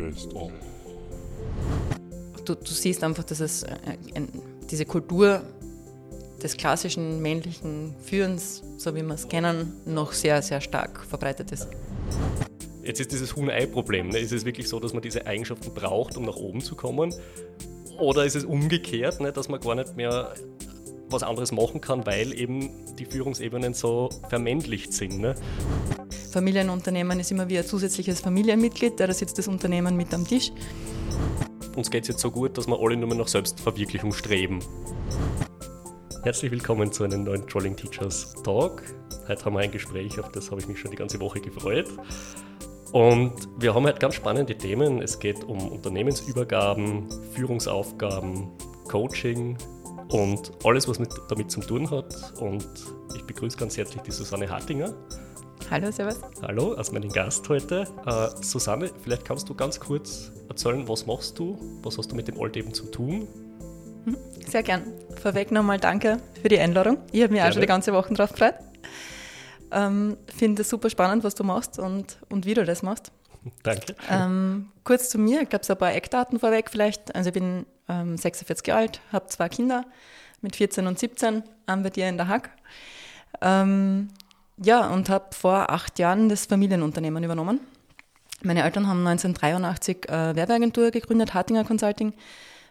Best 0.00 0.32
of. 0.34 0.50
Du, 2.44 2.54
du 2.54 2.70
siehst 2.70 3.04
einfach, 3.04 3.24
dass 3.24 3.40
es 3.40 3.62
äh, 3.62 3.76
ein, 4.14 4.28
diese 4.70 4.84
Kultur 4.84 5.42
des 6.42 6.56
klassischen 6.56 7.20
männlichen 7.20 7.94
Führens, 8.02 8.62
so 8.78 8.94
wie 8.94 9.02
wir 9.02 9.14
es 9.14 9.28
kennen, 9.28 9.74
noch 9.84 10.12
sehr, 10.12 10.40
sehr 10.42 10.60
stark 10.60 11.04
verbreitet 11.04 11.52
ist. 11.52 11.68
Jetzt 12.82 13.00
ist 13.00 13.12
dieses 13.12 13.36
Huhn-Ei-Problem. 13.36 14.08
Ne? 14.08 14.18
Ist 14.18 14.32
es 14.32 14.44
wirklich 14.44 14.68
so, 14.68 14.80
dass 14.80 14.94
man 14.94 15.02
diese 15.02 15.26
Eigenschaften 15.26 15.72
braucht, 15.74 16.16
um 16.16 16.24
nach 16.24 16.36
oben 16.36 16.62
zu 16.62 16.74
kommen? 16.74 17.14
Oder 17.98 18.24
ist 18.24 18.36
es 18.36 18.44
umgekehrt, 18.44 19.20
ne? 19.20 19.32
dass 19.32 19.48
man 19.48 19.60
gar 19.60 19.74
nicht 19.74 19.96
mehr 19.96 20.32
was 21.10 21.22
anderes 21.22 21.52
machen 21.52 21.80
kann, 21.80 22.06
weil 22.06 22.32
eben 22.32 22.70
die 22.98 23.04
Führungsebenen 23.04 23.74
so 23.74 24.08
vermännlicht 24.30 24.94
sind? 24.94 25.20
Ne? 25.20 25.34
Familienunternehmen 26.30 27.18
ist 27.18 27.32
immer 27.32 27.48
wie 27.48 27.58
ein 27.58 27.66
zusätzliches 27.66 28.20
Familienmitglied, 28.20 29.00
da 29.00 29.12
sitzt 29.12 29.38
das 29.38 29.48
Unternehmen 29.48 29.96
mit 29.96 30.14
am 30.14 30.26
Tisch. 30.26 30.52
Uns 31.76 31.90
geht 31.90 32.04
es 32.04 32.08
jetzt 32.08 32.20
so 32.20 32.30
gut, 32.30 32.56
dass 32.56 32.68
wir 32.68 32.78
alle 32.80 32.96
nur 32.96 33.08
mehr 33.08 33.18
nach 33.18 33.28
Selbstverwirklichung 33.28 34.12
streben. 34.12 34.60
Herzlich 36.22 36.52
willkommen 36.52 36.92
zu 36.92 37.02
einem 37.02 37.24
neuen 37.24 37.46
Trolling 37.48 37.74
Teachers 37.74 38.34
Talk. 38.44 38.82
Heute 39.26 39.44
haben 39.44 39.54
wir 39.54 39.60
ein 39.60 39.72
Gespräch, 39.72 40.20
auf 40.20 40.30
das 40.30 40.50
habe 40.50 40.60
ich 40.60 40.68
mich 40.68 40.78
schon 40.78 40.90
die 40.92 40.96
ganze 40.96 41.18
Woche 41.20 41.40
gefreut. 41.40 41.88
Und 42.92 43.32
wir 43.58 43.74
haben 43.74 43.84
heute 43.86 43.98
ganz 43.98 44.14
spannende 44.14 44.56
Themen. 44.56 45.00
Es 45.02 45.18
geht 45.18 45.42
um 45.44 45.68
Unternehmensübergaben, 45.70 47.08
Führungsaufgaben, 47.34 48.48
Coaching 48.88 49.56
und 50.10 50.52
alles, 50.64 50.88
was 50.88 50.98
mit, 50.98 51.10
damit 51.28 51.50
zu 51.50 51.60
tun 51.60 51.90
hat. 51.90 52.34
Und 52.40 52.68
ich 53.16 53.22
begrüße 53.24 53.56
ganz 53.56 53.76
herzlich 53.76 54.02
die 54.02 54.10
Susanne 54.10 54.48
Hartinger. 54.48 54.92
Hallo, 55.70 55.92
Servus. 55.92 56.16
Hallo, 56.42 56.72
als 56.72 56.90
meinen 56.90 57.12
Gast 57.12 57.48
heute. 57.48 57.86
Äh, 58.04 58.42
Susanne, 58.42 58.90
vielleicht 59.04 59.24
kannst 59.24 59.48
du 59.48 59.54
ganz 59.54 59.78
kurz 59.78 60.32
erzählen, 60.48 60.88
was 60.88 61.06
machst 61.06 61.38
du? 61.38 61.56
Was 61.82 61.96
hast 61.96 62.10
du 62.10 62.16
mit 62.16 62.26
dem 62.26 62.40
Altleben 62.40 62.74
zu 62.74 62.86
tun? 62.86 63.28
Hm, 64.04 64.16
sehr 64.48 64.64
gern. 64.64 64.82
Vorweg 65.22 65.52
nochmal 65.52 65.78
danke 65.78 66.16
für 66.42 66.48
die 66.48 66.58
Einladung. 66.58 66.98
Ich 67.12 67.22
habe 67.22 67.30
mich 67.30 67.38
Gerne. 67.38 67.50
auch 67.50 67.52
schon 67.52 67.60
die 67.60 67.68
ganze 67.68 67.92
Woche 67.92 68.12
drauf 68.12 68.32
gefreut. 68.32 68.56
Ähm, 69.70 70.16
Finde 70.34 70.62
es 70.62 70.70
super 70.70 70.90
spannend, 70.90 71.22
was 71.22 71.36
du 71.36 71.44
machst 71.44 71.78
und, 71.78 72.18
und 72.30 72.46
wie 72.46 72.54
du 72.54 72.64
das 72.64 72.82
machst. 72.82 73.12
Danke. 73.62 73.94
Ähm, 74.10 74.72
kurz 74.82 75.08
zu 75.08 75.18
mir, 75.18 75.42
ich 75.42 75.50
glaube, 75.50 75.64
so 75.64 75.74
ein 75.74 75.78
paar 75.78 75.94
Eckdaten 75.94 76.40
vorweg 76.40 76.68
vielleicht. 76.68 77.14
Also 77.14 77.28
ich 77.28 77.34
bin 77.34 77.64
ähm, 77.88 78.16
46 78.16 78.66
Jahre 78.66 78.80
alt, 78.80 79.00
habe 79.12 79.28
zwei 79.28 79.48
Kinder 79.48 79.84
mit 80.40 80.56
14 80.56 80.88
und 80.88 80.98
17, 80.98 81.44
haben 81.68 81.84
wir 81.84 81.92
dir 81.92 82.08
in 82.08 82.16
der 82.16 82.26
Hack. 82.26 82.50
Ähm, 83.40 84.08
ja, 84.62 84.88
und 84.88 85.08
habe 85.08 85.34
vor 85.34 85.70
acht 85.70 85.98
Jahren 85.98 86.28
das 86.28 86.46
Familienunternehmen 86.46 87.24
übernommen. 87.24 87.60
Meine 88.42 88.62
Eltern 88.62 88.86
haben 88.86 89.06
1983 89.06 90.08
äh, 90.08 90.36
Werbeagentur 90.36 90.90
gegründet, 90.90 91.34
Hartinger 91.34 91.64
Consulting. 91.64 92.14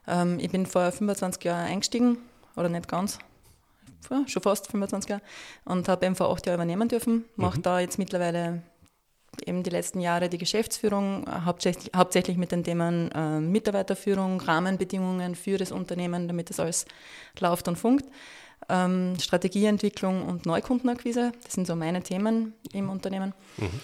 Ähm, 0.08 0.40
ich 0.40 0.50
bin 0.50 0.66
vor 0.66 0.92
25 0.92 1.44
Jahren 1.44 1.66
eingestiegen, 1.66 2.18
oder 2.56 2.70
nicht 2.70 2.88
ganz, 2.88 3.20
ja, 4.10 4.24
schon 4.28 4.42
fast 4.42 4.70
25 4.72 5.10
Jahre, 5.10 5.22
und 5.66 5.88
habe 5.88 6.06
eben 6.06 6.16
vor 6.16 6.32
acht 6.32 6.46
Jahren 6.46 6.58
übernehmen 6.58 6.88
dürfen. 6.88 7.26
Mache 7.36 7.60
mhm. 7.60 7.64
da 7.64 7.80
jetzt 7.80 8.00
mittlerweile 8.00 8.64
eben 9.46 9.64
die 9.64 9.70
letzten 9.70 10.02
Jahre 10.02 10.30
die 10.30 10.38
Geschäftsführung, 10.38 11.26
hauptsächlich, 11.46 11.92
hauptsächlich 11.96 12.38
mit 12.38 12.52
den 12.52 12.64
Themen 12.64 13.12
äh, 13.12 13.40
Mitarbeiterführung, 13.40 14.42
Rahmenbedingungen 14.42 15.36
für 15.36 15.58
das 15.58 15.72
Unternehmen, 15.72 16.28
damit 16.28 16.50
das 16.50 16.60
alles 16.60 16.86
läuft 17.40 17.68
und 17.68 17.78
funkt. 17.78 18.06
Ähm, 18.68 19.16
Strategieentwicklung 19.20 20.24
und 20.26 20.46
Neukundenakquise, 20.46 21.32
das 21.44 21.54
sind 21.54 21.66
so 21.66 21.76
meine 21.76 22.04
Themen 22.04 22.54
im 22.74 22.90
Unternehmen. 22.90 23.34
Mhm. 23.58 23.80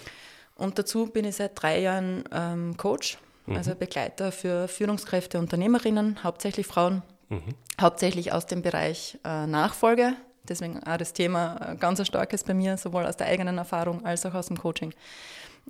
Und 0.56 0.78
dazu 0.78 1.06
bin 1.06 1.24
ich 1.24 1.36
seit 1.36 1.60
drei 1.60 1.80
Jahren 1.80 2.24
ähm, 2.32 2.76
Coach, 2.76 3.18
mhm. 3.46 3.56
also 3.56 3.74
Begleiter 3.74 4.32
für 4.32 4.68
Führungskräfte, 4.68 5.38
Unternehmerinnen, 5.38 6.22
hauptsächlich 6.22 6.66
Frauen, 6.66 7.02
mhm. 7.28 7.54
hauptsächlich 7.80 8.32
aus 8.32 8.46
dem 8.46 8.62
Bereich 8.62 9.18
äh, 9.24 9.46
Nachfolge. 9.46 10.14
Deswegen 10.48 10.82
auch 10.84 10.96
das 10.96 11.12
Thema 11.12 11.72
äh, 11.72 11.76
ganz 11.76 12.00
ein 12.00 12.06
starkes 12.06 12.44
bei 12.44 12.54
mir, 12.54 12.76
sowohl 12.76 13.06
aus 13.06 13.16
der 13.16 13.26
eigenen 13.26 13.58
Erfahrung 13.58 14.04
als 14.04 14.24
auch 14.24 14.34
aus 14.34 14.46
dem 14.46 14.58
Coaching. 14.58 14.94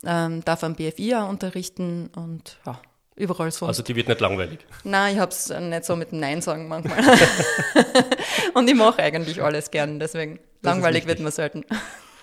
Ähm, 0.04 0.44
darf 0.44 0.62
am 0.62 0.75
BFI 0.75 1.14
auch 1.16 1.28
unterrichten 1.28 2.10
und 2.14 2.59
ja, 2.66 2.80
überall 3.16 3.50
so. 3.50 3.66
Also 3.66 3.82
die 3.82 3.97
wird 3.97 4.09
nicht 4.09 4.21
langweilig? 4.21 4.60
Nein, 4.84 5.15
ich 5.15 5.21
habe 5.21 5.32
es 5.32 5.49
nicht 5.49 5.84
so 5.84 5.97
mit 5.97 6.12
Nein 6.12 6.41
sagen 6.43 6.69
manchmal. 6.69 6.99
und 8.54 8.69
ich 8.69 8.75
mache 8.75 9.03
eigentlich 9.03 9.43
alles 9.43 9.71
gern, 9.71 9.99
deswegen 9.99 10.38
das 10.62 10.75
langweilig 10.75 11.06
wird 11.06 11.21
man 11.21 11.32
selten. 11.32 11.65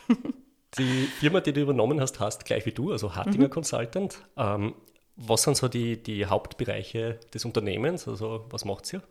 die 0.78 1.08
Firma, 1.20 1.42
die 1.42 1.54
du 1.54 1.62
übernommen 1.62 2.00
hast, 2.00 2.20
heißt 2.20 2.46
gleich 2.46 2.66
wie 2.66 2.72
du, 2.72 2.92
also 2.92 3.16
Hartinger 3.16 3.48
mhm. 3.48 3.52
Consultant. 3.52 4.20
Ähm, 4.38 4.76
was 5.16 5.44
sind 5.44 5.58
so 5.58 5.68
die, 5.68 6.02
die 6.02 6.26
Hauptbereiche 6.26 7.20
des 7.34 7.46
Unternehmens? 7.46 8.08
Also 8.08 8.46
was 8.50 8.66
macht 8.66 8.92
ihr? 8.94 9.02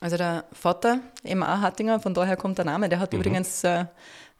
Also 0.00 0.16
der 0.16 0.44
Vater, 0.52 1.00
M.A. 1.24 1.60
Hartinger, 1.60 2.00
von 2.00 2.14
daher 2.14 2.36
kommt 2.36 2.58
der 2.58 2.64
Name, 2.64 2.88
der 2.88 3.00
hat 3.00 3.12
mhm. 3.12 3.20
übrigens 3.20 3.64
äh, 3.64 3.86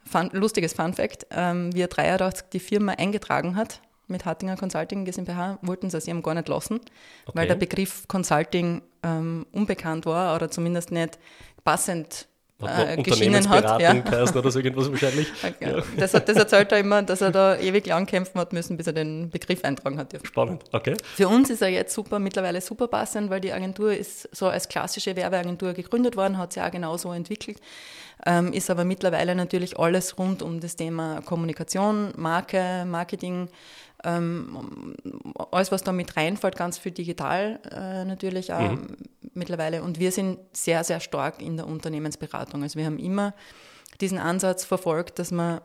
fun, 0.04 0.30
lustiges 0.32 0.72
Fun 0.72 0.94
Fact, 0.94 1.26
ähm, 1.30 1.74
wie 1.74 1.82
er 1.82 1.88
83 1.88 2.46
die 2.52 2.60
Firma 2.60 2.92
eingetragen 2.92 3.56
hat 3.56 3.80
mit 4.08 4.24
Hartinger 4.24 4.56
Consulting 4.56 5.04
GmbH, 5.04 5.58
wollten 5.62 5.90
sie 5.90 5.98
es 5.98 6.08
ihm 6.08 6.22
gar 6.22 6.34
nicht 6.34 6.48
lassen, 6.48 6.80
okay. 7.26 7.38
weil 7.38 7.46
der 7.46 7.54
Begriff 7.54 8.08
Consulting 8.08 8.82
ähm, 9.02 9.46
unbekannt 9.52 10.06
war 10.06 10.34
oder 10.34 10.50
zumindest 10.50 10.90
nicht 10.90 11.18
passend 11.64 12.28
äh, 12.60 13.00
geschienen 13.02 13.48
hat. 13.48 13.80
Ja. 13.80 13.92
oder 13.92 14.50
so 14.50 14.58
irgendwas 14.58 14.90
wahrscheinlich. 14.90 15.28
Okay. 15.48 15.82
Das, 15.96 16.12
das, 16.12 16.36
erzählt 16.36 16.72
er 16.72 16.78
immer, 16.78 17.02
dass 17.02 17.20
er 17.20 17.30
da 17.30 17.56
ewig 17.56 17.86
lang 17.86 18.06
kämpfen 18.06 18.38
hat 18.40 18.52
müssen, 18.52 18.76
bis 18.76 18.86
er 18.86 18.92
den 18.92 19.30
Begriff 19.30 19.64
eintragen 19.64 19.98
hat. 19.98 20.14
Spannend, 20.24 20.64
okay. 20.72 20.94
Für 21.14 21.28
uns 21.28 21.50
ist 21.50 21.62
er 21.62 21.68
jetzt 21.68 21.94
super, 21.94 22.18
mittlerweile 22.18 22.60
super 22.60 22.88
passend, 22.88 23.30
weil 23.30 23.40
die 23.40 23.52
Agentur 23.52 23.92
ist 23.92 24.28
so 24.34 24.48
als 24.48 24.68
klassische 24.68 25.16
Werbeagentur 25.16 25.72
gegründet 25.72 26.16
worden, 26.16 26.38
hat 26.38 26.52
sich 26.52 26.62
auch 26.62 26.70
genauso 26.70 27.12
entwickelt, 27.12 27.58
ähm, 28.26 28.52
ist 28.52 28.68
aber 28.70 28.84
mittlerweile 28.84 29.34
natürlich 29.34 29.78
alles 29.78 30.18
rund 30.18 30.42
um 30.42 30.60
das 30.60 30.76
Thema 30.76 31.22
Kommunikation, 31.24 32.12
Marke, 32.16 32.84
Marketing, 32.86 33.48
ähm, 34.04 34.94
alles, 35.50 35.72
was 35.72 35.82
da 35.82 35.92
mit 35.92 36.16
reinfällt, 36.16 36.56
ganz 36.56 36.78
viel 36.78 36.92
digital 36.92 37.60
äh, 37.70 38.04
natürlich 38.04 38.52
auch 38.52 38.72
mhm. 38.72 38.96
mittlerweile. 39.34 39.82
Und 39.82 39.98
wir 39.98 40.12
sind 40.12 40.38
sehr, 40.52 40.84
sehr 40.84 41.00
stark 41.00 41.42
in 41.42 41.56
der 41.56 41.66
Unternehmensberatung. 41.66 42.62
Also 42.62 42.78
wir 42.78 42.86
haben 42.86 42.98
immer 42.98 43.34
diesen 44.00 44.18
Ansatz 44.18 44.64
verfolgt, 44.64 45.18
dass 45.18 45.30
man, 45.30 45.60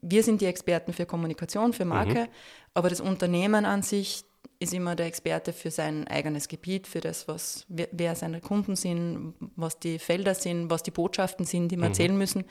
wir 0.00 0.22
sind 0.22 0.40
die 0.40 0.46
Experten 0.46 0.92
für 0.92 1.06
Kommunikation, 1.06 1.72
für 1.72 1.84
Marke, 1.84 2.20
mhm. 2.20 2.28
aber 2.72 2.88
das 2.88 3.00
Unternehmen 3.00 3.64
an 3.64 3.82
sich 3.82 4.24
ist 4.60 4.72
immer 4.72 4.94
der 4.94 5.06
Experte 5.06 5.52
für 5.52 5.70
sein 5.70 6.06
eigenes 6.08 6.48
Gebiet, 6.48 6.86
für 6.86 7.00
das, 7.00 7.28
was, 7.28 7.66
wer 7.68 8.14
seine 8.14 8.40
Kunden 8.40 8.76
sind, 8.76 9.34
was 9.56 9.78
die 9.78 9.98
Felder 9.98 10.34
sind, 10.34 10.70
was 10.70 10.82
die 10.82 10.90
Botschaften 10.90 11.44
sind, 11.44 11.68
die 11.68 11.76
wir 11.76 11.84
mhm. 11.84 11.90
erzählen 11.90 12.16
müssen. 12.16 12.44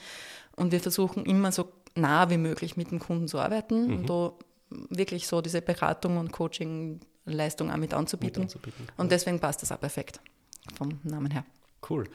Und 0.56 0.72
wir 0.72 0.80
versuchen 0.80 1.26
immer 1.26 1.52
so 1.52 1.72
nah 1.96 2.30
wie 2.30 2.38
möglich 2.38 2.78
mit 2.78 2.92
dem 2.92 3.00
Kunden 3.00 3.28
zu 3.28 3.40
arbeiten. 3.40 3.88
Mhm. 3.88 3.98
Und 3.98 4.10
da 4.10 4.34
wirklich 4.90 5.28
so 5.28 5.42
diese 5.42 5.62
Beratung 5.62 6.18
und 6.18 6.32
Coaching-Leistung 6.32 7.72
auch 7.72 7.78
mit 7.78 7.94
anzubieten. 7.94 8.44
Mit 8.44 8.54
anzubieten 8.54 8.88
Und 8.98 9.12
deswegen 9.12 9.40
passt 9.40 9.62
das 9.62 9.72
auch 9.72 9.80
perfekt 9.80 10.20
vom 10.76 11.00
Namen 11.04 11.32
her. 11.32 11.46
Cool. 11.90 12.06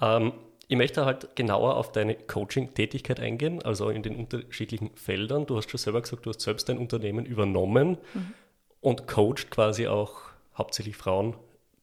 Ähm, 0.00 0.32
ich 0.68 0.76
möchte 0.76 1.06
halt 1.06 1.34
genauer 1.34 1.76
auf 1.76 1.92
deine 1.92 2.14
Coaching-Tätigkeit 2.14 3.20
eingehen, 3.20 3.62
also 3.62 3.88
in 3.88 4.02
den 4.02 4.16
unterschiedlichen 4.16 4.90
Feldern. 4.94 5.46
Du 5.46 5.56
hast 5.56 5.70
schon 5.70 5.78
selber 5.78 6.02
gesagt, 6.02 6.26
du 6.26 6.30
hast 6.30 6.42
selbst 6.42 6.68
dein 6.68 6.76
Unternehmen 6.76 7.24
übernommen 7.24 7.96
mhm. 8.12 8.34
und 8.82 9.06
coacht 9.06 9.50
quasi 9.50 9.86
auch 9.86 10.20
hauptsächlich 10.56 10.96
Frauen, 10.96 11.36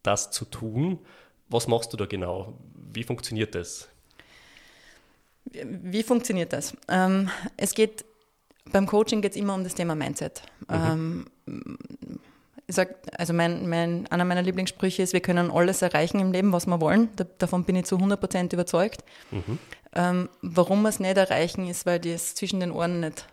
das 0.03 0.29
zu 0.29 0.45
tun. 0.45 0.99
Was 1.49 1.67
machst 1.67 1.93
du 1.93 1.97
da 1.97 2.05
genau? 2.05 2.53
Wie 2.93 3.03
funktioniert 3.03 3.55
das? 3.55 3.89
Wie 5.45 6.03
funktioniert 6.03 6.53
das? 6.53 6.75
Ähm, 6.87 7.29
es 7.57 7.73
geht 7.73 8.05
beim 8.71 8.87
Coaching 8.87 9.21
geht 9.21 9.31
es 9.31 9.37
immer 9.37 9.53
um 9.53 9.63
das 9.63 9.75
Thema 9.75 9.95
Mindset. 9.95 10.41
Mhm. 10.69 11.25
Ähm, 11.47 11.77
ich 12.67 12.75
sag, 12.75 12.95
also 13.17 13.33
mein, 13.33 13.69
mein, 13.69 14.07
einer 14.07 14.25
meiner 14.25 14.41
Lieblingssprüche 14.41 15.03
ist, 15.03 15.13
wir 15.13 15.19
können 15.19 15.51
alles 15.51 15.81
erreichen 15.81 16.19
im 16.19 16.31
Leben, 16.31 16.51
was 16.51 16.65
wir 16.65 16.81
wollen. 16.81 17.09
Da, 17.15 17.25
davon 17.37 17.63
bin 17.63 17.75
ich 17.75 17.85
zu 17.85 17.97
100% 17.97 18.53
überzeugt. 18.53 19.03
Mhm. 19.31 19.59
Ähm, 19.93 20.29
warum 20.41 20.81
wir 20.81 20.89
es 20.89 20.99
nicht 20.99 21.15
erreichen, 21.15 21.67
ist, 21.67 21.85
weil 21.85 21.99
das 21.99 22.35
zwischen 22.35 22.59
den 22.59 22.71
Ohren 22.71 22.99
nicht 22.99 23.27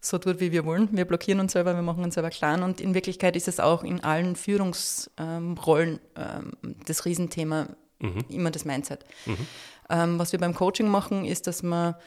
so 0.00 0.18
tut, 0.18 0.40
wie 0.40 0.50
wir 0.50 0.64
wollen. 0.64 0.88
Wir 0.90 1.04
blockieren 1.04 1.38
uns 1.38 1.52
selber, 1.52 1.74
wir 1.74 1.82
machen 1.82 2.02
uns 2.02 2.14
selber 2.14 2.30
klein. 2.30 2.62
Und 2.62 2.80
in 2.80 2.92
Wirklichkeit 2.92 3.36
ist 3.36 3.46
es 3.46 3.60
auch 3.60 3.84
in 3.84 4.02
allen 4.02 4.34
Führungsrollen 4.34 6.00
ähm, 6.16 6.52
das 6.86 7.04
Riesenthema, 7.04 7.68
mhm. 8.00 8.24
immer 8.28 8.50
das 8.50 8.64
Mindset. 8.64 9.04
Mhm. 9.26 9.46
Ähm, 9.88 10.18
was 10.18 10.32
wir 10.32 10.40
beim 10.40 10.54
Coaching 10.54 10.88
machen, 10.88 11.24
ist, 11.24 11.46
dass 11.46 11.62
wir 11.62 11.98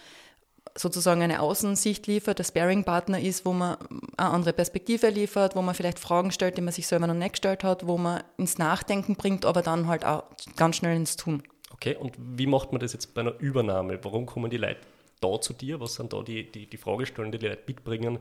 sozusagen 0.77 1.21
eine 1.21 1.41
Außensicht 1.41 2.05
liefert, 2.07 2.39
der 2.39 2.43
Sparing-Partner 2.43 3.19
ist, 3.19 3.45
wo 3.45 3.53
man 3.53 3.77
eine 4.17 4.29
andere 4.29 4.53
Perspektive 4.53 5.09
liefert, 5.09 5.55
wo 5.55 5.61
man 5.61 5.73
vielleicht 5.73 5.99
Fragen 5.99 6.31
stellt, 6.31 6.57
die 6.57 6.61
man 6.61 6.73
sich 6.73 6.87
selber 6.87 7.07
noch 7.07 7.13
nicht 7.13 7.33
gestellt 7.33 7.63
hat, 7.63 7.87
wo 7.87 7.97
man 7.97 8.23
ins 8.37 8.57
Nachdenken 8.57 9.15
bringt, 9.15 9.45
aber 9.45 9.61
dann 9.61 9.87
halt 9.87 10.05
auch 10.05 10.23
ganz 10.57 10.77
schnell 10.77 10.95
ins 10.95 11.15
Tun. 11.15 11.43
Okay, 11.71 11.95
und 11.95 12.13
wie 12.17 12.47
macht 12.47 12.71
man 12.71 12.81
das 12.81 12.93
jetzt 12.93 13.13
bei 13.13 13.21
einer 13.21 13.39
Übernahme? 13.39 13.99
Warum 14.03 14.25
kommen 14.25 14.49
die 14.49 14.57
Leute 14.57 14.79
da 15.21 15.39
zu 15.39 15.53
dir? 15.53 15.79
Was 15.79 15.95
sind 15.95 16.13
da 16.13 16.21
die, 16.21 16.51
die, 16.51 16.69
die 16.69 16.77
Fragestellungen, 16.77 17.31
die 17.31 17.39
die 17.39 17.47
Leute 17.47 17.63
mitbringen, 17.67 18.19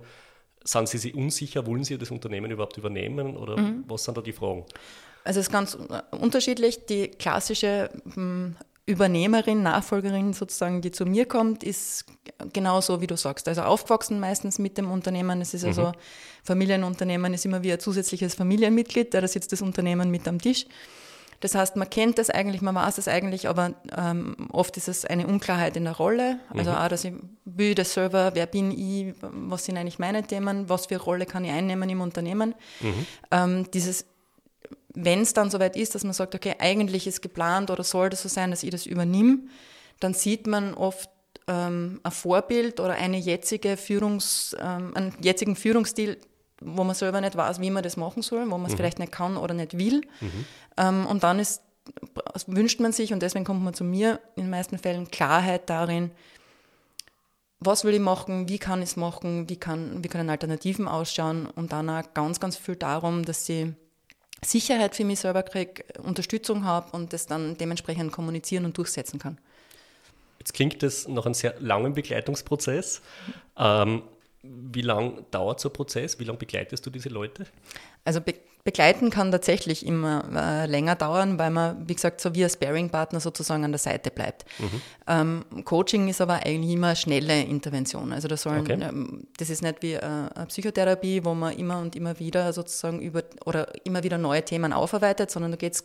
sind 0.62 0.89
Sie 0.89 0.99
sich 0.99 1.15
unsicher, 1.15 1.67
wollen 1.67 1.85
Sie 1.85 1.99
das 1.99 2.11
Unternehmen 2.11 2.50
überhaupt 2.50 2.79
übernehmen 2.79 3.37
oder 3.37 3.57
mhm. 3.57 3.85
was 3.87 4.05
sind 4.05 4.17
da 4.17 4.23
die 4.23 4.33
Fragen? 4.33 4.65
Also 5.25 5.41
es 5.41 5.47
ist 5.47 5.53
ganz 5.53 5.77
unterschiedlich. 6.11 6.87
Die 6.87 7.09
klassische 7.09 7.91
hm, 8.15 8.57
Übernehmerin, 8.87 9.63
Nachfolgerin 9.63 10.35
sozusagen, 10.35 10.83
die 10.83 10.91
zu 10.91 11.07
mir 11.07 11.27
kommt, 11.27 11.65
ist 11.65 12.05
genauso, 12.53 13.01
wie 13.01 13.07
du 13.07 13.17
sagst. 13.17 13.49
Also 13.49 13.63
aufgewachsen 13.63 14.21
meistens 14.21 14.59
mit 14.59 14.77
dem 14.77 14.91
Unternehmen. 14.91 15.41
Es 15.41 15.55
ist 15.55 15.63
mhm. 15.63 15.69
also 15.69 15.93
Familienunternehmen 16.43 17.33
ist 17.33 17.47
immer 17.47 17.63
wie 17.63 17.73
ein 17.73 17.81
zusätzliches 17.81 18.35
Familienmitglied, 18.35 19.15
da 19.15 19.27
sitzt 19.27 19.53
das 19.53 19.63
Unternehmen 19.63 20.11
mit 20.11 20.29
am 20.29 20.39
Tisch. 20.39 20.67
Das 21.41 21.55
heißt, 21.55 21.77
man 21.77 21.91
kennt 21.91 22.19
das 22.19 22.31
eigentlich, 22.31 22.63
man 22.63 22.75
weiß 22.75 22.99
es 22.99 23.09
eigentlich, 23.09 23.49
aber 23.49 23.75
ähm, 23.97 24.35
oft 24.51 24.77
ist 24.77 24.89
es 24.89 25.05
eine 25.05 25.27
Unklarheit 25.27 25.77
in 25.77 25.85
der 25.85 25.95
Rolle. 25.95 26.39
Also 26.51 26.71
mhm. 26.71 26.77
auch, 26.77 26.89
dass 26.89 27.05
ich 27.05 27.13
will 27.45 27.75
der 27.75 27.85
Server, 27.85 28.35
wer 28.35 28.47
bin 28.47 28.71
ich, 28.71 29.15
was 29.21 29.65
sind 29.65 29.77
eigentlich 29.77 29.99
meine 29.99 30.23
Themen, 30.23 30.69
was 30.69 30.87
für 30.87 30.97
Rolle 30.97 31.27
kann 31.27 31.45
ich 31.45 31.51
einnehmen 31.51 31.89
im 31.91 32.01
Unternehmen. 32.01 32.55
Mhm. 32.81 33.07
Ähm, 33.31 33.71
dieses 33.73 34.07
wenn 34.94 35.21
es 35.21 35.32
dann 35.32 35.50
soweit 35.50 35.76
ist, 35.76 35.94
dass 35.94 36.05
man 36.05 36.12
sagt, 36.12 36.35
okay, 36.35 36.55
eigentlich 36.59 37.06
ist 37.06 37.23
geplant 37.23 37.71
oder 37.71 37.82
soll 37.82 38.11
das 38.11 38.23
so 38.23 38.29
sein, 38.29 38.50
dass 38.50 38.62
ich 38.62 38.71
das 38.71 38.87
übernehme, 38.87 39.38
dann 40.00 40.15
sieht 40.15 40.47
man 40.47 40.75
oft 40.75 41.11
ähm, 41.47 42.00
ein 42.03 42.12
Vorbild 42.12 42.81
oder 42.81 42.94
eine 42.94 43.19
jetzige 43.19 43.76
Führungs, 43.76 44.56
ähm, 44.61 44.93
einen 44.94 45.15
jetzigen 45.21 45.56
Führungsstil, 45.56 46.19
wo 46.61 46.85
man 46.85 46.94
selber 46.94 47.21
nicht 47.21 47.37
weiß, 47.37 47.61
wie 47.61 47.71
man 47.71 47.82
das 47.82 47.97
machen 47.97 48.23
soll, 48.23 48.44
wo 48.50 48.56
man 48.56 48.67
es 48.67 48.73
mhm. 48.73 48.76
vielleicht 48.76 48.99
nicht 48.99 49.12
kann 49.12 49.37
oder 49.37 49.55
nicht 49.55 49.76
will. 49.76 50.03
Mhm. 50.21 50.44
Ähm, 50.76 51.06
und 51.06 51.23
dann 51.23 51.38
ist, 51.38 51.62
wünscht 52.47 52.81
man 52.81 52.93
sich, 52.93 53.12
und 53.12 53.21
deswegen 53.21 53.44
kommt 53.44 53.62
man 53.62 53.75
zu 53.75 53.85
mir, 53.85 54.21
in 54.37 54.44
den 54.44 54.50
meisten 54.50 54.79
Fällen 54.79 55.11
Klarheit 55.11 55.69
darin, 55.69 56.11
was 57.61 57.85
will 57.85 57.94
ich 57.94 58.00
machen, 58.00 58.49
wie 58.49 58.59
kann 58.59 58.82
ich 58.82 58.91
es 58.91 58.97
machen, 58.97 59.49
wie, 59.49 59.56
kann, 59.56 60.05
wie 60.05 60.09
können 60.09 60.31
Alternativen 60.31 60.87
ausschauen 60.87 61.47
und 61.47 61.73
dann 61.73 61.88
auch 61.88 62.03
ganz, 62.15 62.41
ganz 62.41 62.56
viel 62.56 62.76
darum, 62.76 63.25
dass 63.25 63.47
sie 63.47 63.75
Sicherheit 64.44 64.94
für 64.94 65.05
mich 65.05 65.20
selber 65.20 65.43
kriege, 65.43 65.85
Unterstützung 66.02 66.64
habe 66.64 66.91
und 66.96 67.12
das 67.12 67.26
dann 67.26 67.56
dementsprechend 67.56 68.12
kommunizieren 68.12 68.64
und 68.64 68.76
durchsetzen 68.76 69.19
kann. 69.19 69.38
Jetzt 70.38 70.52
klingt 70.52 70.82
das 70.82 71.08
nach 71.08 71.25
einem 71.25 71.35
sehr 71.35 71.55
langen 71.61 71.94
Begleitungsprozess. 71.94 73.00
Ähm, 73.56 74.02
wie 74.43 74.82
lange 74.82 75.25
dauert 75.31 75.61
so 75.61 75.70
ein 75.70 75.73
Prozess? 75.73 76.19
Wie 76.20 76.25
lange 76.25 76.38
begleitest 76.38 76.85
du 76.85 76.91
diese 76.91 77.08
Leute? 77.08 77.46
Also 78.05 78.20
begleiten 78.64 79.11
kann 79.11 79.31
tatsächlich 79.31 79.84
immer 79.84 80.25
äh, 80.34 80.66
länger 80.66 80.96
dauern, 80.96 81.38
weil 81.38 81.50
man, 81.50 81.87
wie 81.87 81.94
gesagt, 81.94 82.22
so 82.22 82.34
wie 82.34 82.44
ein 82.44 82.50
Sparing-Partner 82.50 83.20
sozusagen 83.20 83.62
an 83.62 83.72
der 83.72 83.78
Seite 83.78 84.11
bleibt. 84.11 84.46
Mhm. 84.58 84.81
Ähm, 85.06 85.64
Coaching 85.64 86.08
ist 86.08 86.22
aber 86.22 86.46
eigentlich 86.46 86.72
immer 86.72 86.88
eine 86.88 86.96
schnelle 86.96 87.43
Intervention. 87.43 88.12
Also 88.14 88.26
das, 88.26 88.40
sollen, 88.40 88.62
okay. 88.62 88.78
ähm, 88.81 89.26
das 89.37 89.50
ist 89.50 89.62
nicht 89.62 89.82
wie 89.82 89.93
äh, 89.93 90.00
eine 90.00 90.46
Psychotherapie, 90.46 91.25
wo 91.25 91.34
man 91.34 91.55
immer 91.58 91.78
und 91.78 91.94
immer 91.94 92.19
wieder 92.19 92.55
sozusagen 92.55 93.00
über 93.00 93.22
oder 93.44 93.69
immer 93.84 94.02
wieder 94.02 94.16
neue 94.16 94.43
Themen 94.43 94.72
aufarbeitet, 94.72 95.31
sondern 95.31 95.50
da 95.50 95.56
geht 95.58 95.75
es 95.75 95.84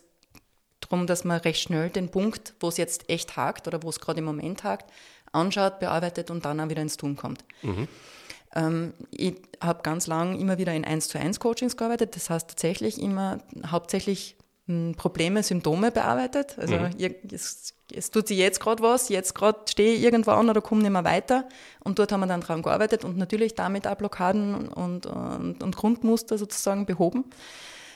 darum, 0.79 1.05
dass 1.05 1.25
man 1.25 1.41
recht 1.41 1.61
schnell 1.61 1.89
den 1.89 2.09
Punkt, 2.09 2.53
wo 2.61 2.69
es 2.69 2.77
jetzt 2.77 3.09
echt 3.09 3.35
hakt 3.35 3.67
oder 3.67 3.83
wo 3.83 3.89
es 3.89 3.99
gerade 3.99 4.19
im 4.19 4.25
Moment 4.25 4.63
hakt, 4.63 4.89
anschaut, 5.33 5.79
bearbeitet 5.79 6.31
und 6.31 6.45
dann 6.45 6.61
auch 6.61 6.69
wieder 6.69 6.81
ins 6.81 6.95
Tun 6.95 7.17
kommt. 7.17 7.43
Mhm. 7.61 7.89
Ähm, 8.55 8.93
ich 9.11 9.35
habe 9.61 9.83
ganz 9.83 10.07
lang 10.07 10.39
immer 10.39 10.57
wieder 10.57 10.73
in 10.73 10.85
1 10.85 11.07
zu 11.07 11.19
1 11.19 11.39
Coachings 11.39 11.77
gearbeitet. 11.77 12.15
Das 12.15 12.29
heißt 12.29 12.49
tatsächlich 12.49 13.01
immer 13.01 13.39
hauptsächlich 13.65 14.35
hm, 14.67 14.95
Probleme, 14.95 15.43
Symptome 15.43 15.91
bearbeitet. 15.91 16.57
Also 16.57 16.75
mhm. 16.75 16.91
es, 17.31 17.73
es, 17.93 18.11
tut 18.11 18.27
sich 18.27 18.37
jetzt 18.37 18.59
gerade 18.59 18.81
was, 18.83 19.09
jetzt 19.09 19.35
gerade 19.35 19.59
stehe 19.67 19.95
ich 19.95 20.03
irgendwo 20.03 20.31
an 20.31 20.49
oder 20.49 20.61
komme 20.61 20.81
nicht 20.81 20.91
mehr 20.91 21.03
weiter. 21.03 21.47
Und 21.83 21.99
dort 21.99 22.11
haben 22.11 22.21
wir 22.21 22.27
dann 22.27 22.41
dran 22.41 22.61
gearbeitet 22.61 23.03
und 23.03 23.17
natürlich 23.17 23.55
damit 23.55 23.87
auch 23.87 23.95
Blockaden 23.95 24.67
und, 24.67 25.05
und, 25.05 25.63
und 25.63 25.75
Grundmuster 25.75 26.37
sozusagen 26.37 26.85
behoben. 26.85 27.25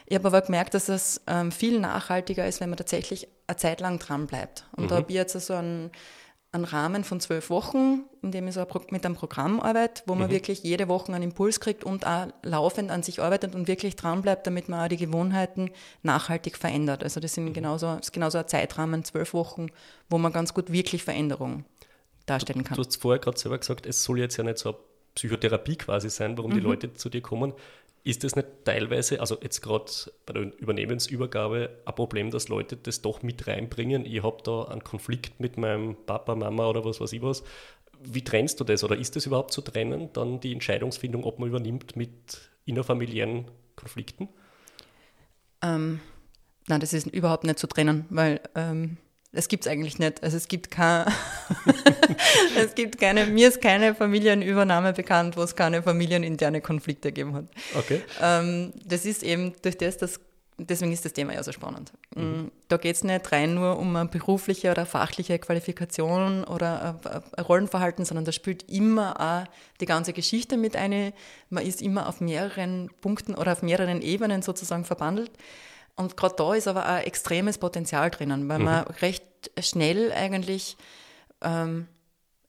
Ich 0.05 0.15
habe 0.15 0.27
aber 0.27 0.41
gemerkt, 0.41 0.73
dass 0.73 0.89
es 0.89 1.21
ähm, 1.27 1.51
viel 1.51 1.79
nachhaltiger 1.79 2.47
ist, 2.47 2.59
wenn 2.59 2.69
man 2.69 2.77
tatsächlich 2.77 3.27
eine 3.47 3.57
Zeit 3.57 3.79
lang 3.79 3.99
dran 3.99 4.27
bleibt. 4.27 4.65
Und 4.75 4.85
mhm. 4.85 4.87
da 4.89 4.95
habe 4.97 5.05
ich 5.09 5.15
jetzt 5.15 5.39
so 5.39 5.53
einen 5.53 5.91
einen 6.53 6.65
Rahmen 6.65 7.03
von 7.03 7.19
zwölf 7.19 7.49
Wochen, 7.49 8.03
in 8.21 8.31
dem 8.31 8.47
ich 8.47 8.53
so 8.53 8.65
mit 8.91 9.05
einem 9.05 9.15
Programm 9.15 9.59
arbeite, 9.59 10.03
wo 10.05 10.13
man 10.13 10.27
mhm. 10.27 10.33
wirklich 10.33 10.63
jede 10.63 10.87
Woche 10.87 11.11
einen 11.11 11.23
Impuls 11.23 11.59
kriegt 11.59 11.83
und 11.83 12.05
auch 12.05 12.27
laufend 12.43 12.91
an 12.91 13.01
sich 13.01 13.21
arbeitet 13.21 13.55
und 13.55 13.67
wirklich 13.67 13.95
dran 13.95 14.21
bleibt, 14.21 14.45
damit 14.45 14.69
man 14.69 14.85
auch 14.85 14.87
die 14.87 14.97
Gewohnheiten 14.97 15.71
nachhaltig 16.03 16.57
verändert. 16.57 17.03
Also 17.03 17.19
das 17.19 17.33
sind 17.33 17.45
mhm. 17.45 17.53
genauso, 17.53 17.97
ist 17.99 18.13
genauso 18.13 18.37
ein 18.37 18.47
Zeitrahmen, 18.47 19.03
zwölf 19.03 19.33
Wochen, 19.33 19.67
wo 20.09 20.19
man 20.19 20.31
ganz 20.31 20.53
gut 20.53 20.71
wirklich 20.71 21.03
Veränderungen 21.03 21.65
darstellen 22.27 22.63
kann. 22.63 22.75
Du 22.75 22.83
hast 22.83 23.01
vorher 23.01 23.19
gerade 23.19 23.37
selber 23.37 23.57
gesagt, 23.57 23.87
es 23.87 24.03
soll 24.03 24.19
jetzt 24.19 24.37
ja 24.37 24.43
nicht 24.43 24.59
so 24.59 24.69
eine 24.69 24.77
Psychotherapie 25.15 25.75
quasi 25.75 26.11
sein, 26.11 26.37
warum 26.37 26.51
mhm. 26.51 26.55
die 26.55 26.61
Leute 26.61 26.93
zu 26.93 27.09
dir 27.09 27.21
kommen. 27.21 27.53
Ist 28.05 28.25
das 28.25 28.35
nicht 28.35 28.47
teilweise, 28.65 29.21
also 29.21 29.37
jetzt 29.41 29.61
gerade 29.61 29.89
bei 30.25 30.33
der 30.33 30.51
Übernehmensübergabe, 30.59 31.69
ein 31.85 31.95
Problem, 31.95 32.31
dass 32.31 32.49
Leute 32.49 32.75
das 32.75 33.01
doch 33.01 33.23
mit 33.23 33.47
reinbringen? 33.47 34.05
Ich 34.05 34.21
habe 34.21 34.43
da 34.43 34.63
einen 34.63 34.83
Konflikt 34.83 35.39
mit 35.39 35.57
meinem 35.57 35.95
Papa, 36.05 36.35
Mama 36.35 36.67
oder 36.67 36.83
was 36.83 36.99
weiß 36.99 37.13
ich 37.13 37.21
was. 37.21 37.43
Wie 38.01 38.21
trennst 38.21 38.59
du 38.59 38.65
das 38.65 38.83
oder 38.83 38.97
ist 38.97 39.15
das 39.15 39.25
überhaupt 39.25 39.53
zu 39.53 39.61
trennen, 39.61 40.09
dann 40.11 40.41
die 40.41 40.51
Entscheidungsfindung, 40.51 41.23
ob 41.23 41.39
man 41.39 41.47
übernimmt 41.47 41.95
mit 41.95 42.51
innerfamiliären 42.65 43.45
Konflikten? 43.77 44.27
Ähm, 45.61 46.01
nein, 46.67 46.81
das 46.81 46.91
ist 46.91 47.07
überhaupt 47.07 47.45
nicht 47.45 47.57
zu 47.57 47.67
trennen, 47.67 48.05
weil 48.09 48.41
ähm, 48.55 48.97
das 49.33 49.47
gibt 49.47 49.65
es 49.65 49.71
eigentlich 49.71 49.97
nicht. 49.99 50.23
Also 50.23 50.37
es 50.37 50.47
gibt 50.47 50.69
kein, 50.69 51.05
es 52.55 52.75
gibt 52.75 52.99
keine, 52.99 53.25
mir 53.25 53.47
ist 53.47 53.61
keine 53.61 53.95
Familienübernahme 53.95 54.93
bekannt, 54.93 55.35
wo 55.35 55.41
es 55.41 55.55
keine 55.55 55.81
familieninterne 55.81 56.61
Konflikte 56.61 57.09
gegeben 57.09 57.33
hat. 57.35 57.45
Okay. 57.75 58.01
Ähm, 58.21 58.73
das 58.85 59.05
ist 59.05 59.23
eben 59.23 59.53
durch 59.63 59.77
das, 59.77 59.97
dass 59.97 60.19
deswegen 60.59 60.91
ist 60.91 61.03
das 61.03 61.13
Thema 61.13 61.33
ja 61.33 61.41
so 61.41 61.51
spannend. 61.51 61.93
Mhm. 62.15 62.51
Da 62.67 62.77
geht 62.77 62.95
es 62.95 63.03
nicht 63.03 63.31
rein 63.31 63.55
nur 63.55 63.79
um 63.79 63.95
eine 63.95 64.07
berufliche 64.07 64.69
oder 64.69 64.85
fachliche 64.85 65.39
Qualifikation 65.39 66.43
oder 66.43 66.99
ein 67.35 67.43
Rollenverhalten, 67.43 68.05
sondern 68.05 68.25
da 68.25 68.31
spielt 68.31 68.69
immer 68.71 69.19
auch 69.19 69.51
die 69.79 69.87
ganze 69.87 70.13
Geschichte 70.13 70.57
mit 70.57 70.75
ein. 70.75 71.11
Man 71.49 71.65
ist 71.65 71.81
immer 71.81 72.07
auf 72.07 72.21
mehreren 72.21 72.91
Punkten 73.01 73.33
oder 73.33 73.53
auf 73.53 73.63
mehreren 73.63 74.01
Ebenen 74.03 74.43
sozusagen 74.43 74.85
verbandelt. 74.85 75.31
Und 75.95 76.17
gerade 76.17 76.35
da 76.37 76.53
ist 76.53 76.67
aber 76.67 76.89
auch 76.89 76.99
extremes 76.99 77.57
Potenzial 77.57 78.09
drinnen, 78.09 78.49
weil 78.49 78.59
mhm. 78.59 78.65
man 78.65 78.83
recht 79.01 79.23
schnell 79.59 80.11
eigentlich 80.11 80.77
ähm, 81.41 81.87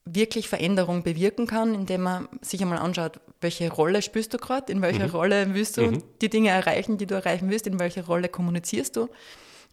wirklich 0.04 0.48
Veränderung 0.48 1.02
bewirken 1.02 1.46
kann, 1.46 1.74
indem 1.74 2.02
man 2.02 2.28
sich 2.40 2.60
einmal 2.62 2.78
anschaut, 2.78 3.20
welche 3.40 3.70
Rolle 3.70 4.02
spürst 4.02 4.34
du 4.34 4.38
gerade, 4.38 4.70
in 4.70 4.82
welcher 4.82 5.08
mhm. 5.08 5.14
Rolle 5.14 5.54
willst 5.54 5.76
du 5.76 5.82
mhm. 5.82 6.02
die 6.20 6.28
Dinge 6.28 6.50
erreichen, 6.50 6.98
die 6.98 7.06
du 7.06 7.14
erreichen 7.14 7.50
willst, 7.50 7.66
in 7.66 7.78
welcher 7.78 8.04
Rolle 8.04 8.28
kommunizierst 8.28 8.96
du. 8.96 9.08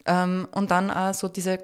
Ähm, 0.06 0.48
und 0.52 0.72
dann 0.72 0.90
auch 0.90 1.14
so 1.14 1.28
diese 1.28 1.60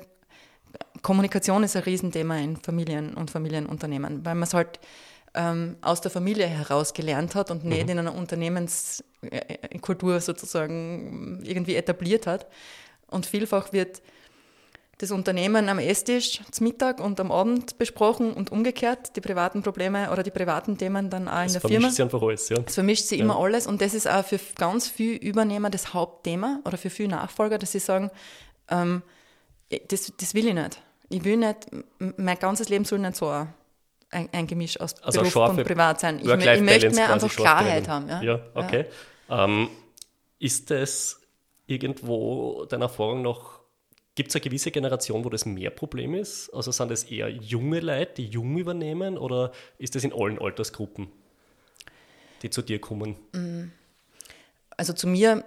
Kommunikation 1.01 1.63
ist 1.63 1.75
ein 1.75 1.83
Riesenthema 1.83 2.37
in 2.37 2.57
Familien 2.57 3.13
und 3.13 3.31
Familienunternehmen, 3.31 4.25
weil 4.25 4.35
man 4.35 4.43
es 4.43 4.53
halt 4.53 4.79
ähm, 5.37 5.77
aus 5.81 6.01
der 6.01 6.11
Familie 6.11 6.47
heraus 6.47 6.93
gelernt 6.93 7.35
hat 7.35 7.51
und 7.51 7.63
nicht 7.63 7.85
mhm. 7.85 7.91
in 7.91 7.99
einer 7.99 8.15
Unternehmenskultur 8.15 10.19
sozusagen 10.19 11.41
irgendwie 11.43 11.75
etabliert 11.75 12.27
hat. 12.27 12.47
Und 13.09 13.25
vielfach 13.25 13.71
wird 13.71 14.01
das 14.97 15.11
Unternehmen 15.11 15.69
am 15.69 15.77
Esstisch 15.77 16.41
zum 16.51 16.67
Mittag 16.67 16.99
und 16.99 17.19
am 17.19 17.31
Abend 17.31 17.77
besprochen 17.77 18.33
und 18.33 18.51
umgekehrt, 18.51 19.15
die 19.15 19.21
privaten 19.21 19.61
Probleme 19.61 20.11
oder 20.11 20.23
die 20.23 20.31
privaten 20.31 20.75
Themen 20.75 21.11
dann 21.11 21.27
auch 21.27 21.41
in 21.41 21.43
das 21.43 21.51
der 21.53 21.61
Firma. 21.61 21.91
Sie 21.91 22.01
einfach 22.01 22.21
alles, 22.21 22.49
ja. 22.49 22.57
Es 22.65 22.73
vermischt 22.73 23.05
sich 23.05 23.19
ja. 23.19 23.25
immer 23.25 23.37
alles 23.37 23.67
und 23.67 23.79
das 23.79 23.93
ist 23.93 24.07
auch 24.07 24.25
für 24.25 24.39
ganz 24.55 24.87
viele 24.87 25.17
Übernehmer 25.17 25.69
das 25.69 25.93
Hauptthema 25.93 26.61
oder 26.65 26.79
für 26.79 26.89
viele 26.89 27.09
Nachfolger, 27.09 27.59
dass 27.59 27.73
sie 27.73 27.79
sagen, 27.79 28.09
ähm, 28.69 29.03
das, 29.87 30.11
das 30.17 30.33
will 30.33 30.47
ich 30.47 30.55
nicht. 30.55 30.81
Ich 31.09 31.23
will 31.23 31.37
nicht, 31.37 31.67
mein 31.99 32.39
ganzes 32.39 32.69
Leben 32.69 32.83
soll 32.83 32.99
nicht 32.99 33.15
so 33.15 33.47
ein, 34.11 34.29
ein 34.31 34.47
Gemisch 34.47 34.79
aus 34.79 35.01
also 35.01 35.21
Beruf 35.21 35.35
und 35.35 35.63
Privat 35.63 35.99
sein. 35.99 36.19
Ich, 36.19 36.27
ich 36.27 36.61
möchte 36.61 36.89
mehr 36.91 37.13
einfach 37.13 37.35
Klarheit 37.35 37.87
haben. 37.87 38.07
Ja, 38.07 38.21
ja 38.21 38.39
okay. 38.53 38.85
Ja. 39.29 39.45
Ähm, 39.45 39.69
ist 40.39 40.71
es 40.71 41.21
irgendwo 41.65 42.65
deiner 42.65 42.85
Erfahrung 42.85 43.21
noch, 43.21 43.59
gibt 44.15 44.29
es 44.29 44.35
eine 44.35 44.41
gewisse 44.41 44.71
Generation, 44.71 45.25
wo 45.25 45.29
das 45.29 45.45
mehr 45.45 45.69
Problem 45.69 46.13
ist? 46.13 46.49
Also 46.53 46.71
sind 46.71 46.89
das 46.89 47.03
eher 47.03 47.29
junge 47.29 47.79
Leute, 47.79 48.13
die 48.17 48.27
jung 48.27 48.57
übernehmen 48.57 49.17
oder 49.17 49.51
ist 49.77 49.95
das 49.95 50.03
in 50.03 50.13
allen 50.13 50.39
Altersgruppen, 50.39 51.07
die 52.41 52.49
zu 52.49 52.61
dir 52.61 52.79
kommen? 52.79 53.15
Mhm. 53.33 53.71
Also 54.79 54.93
zu 54.93 55.07
mir, 55.07 55.43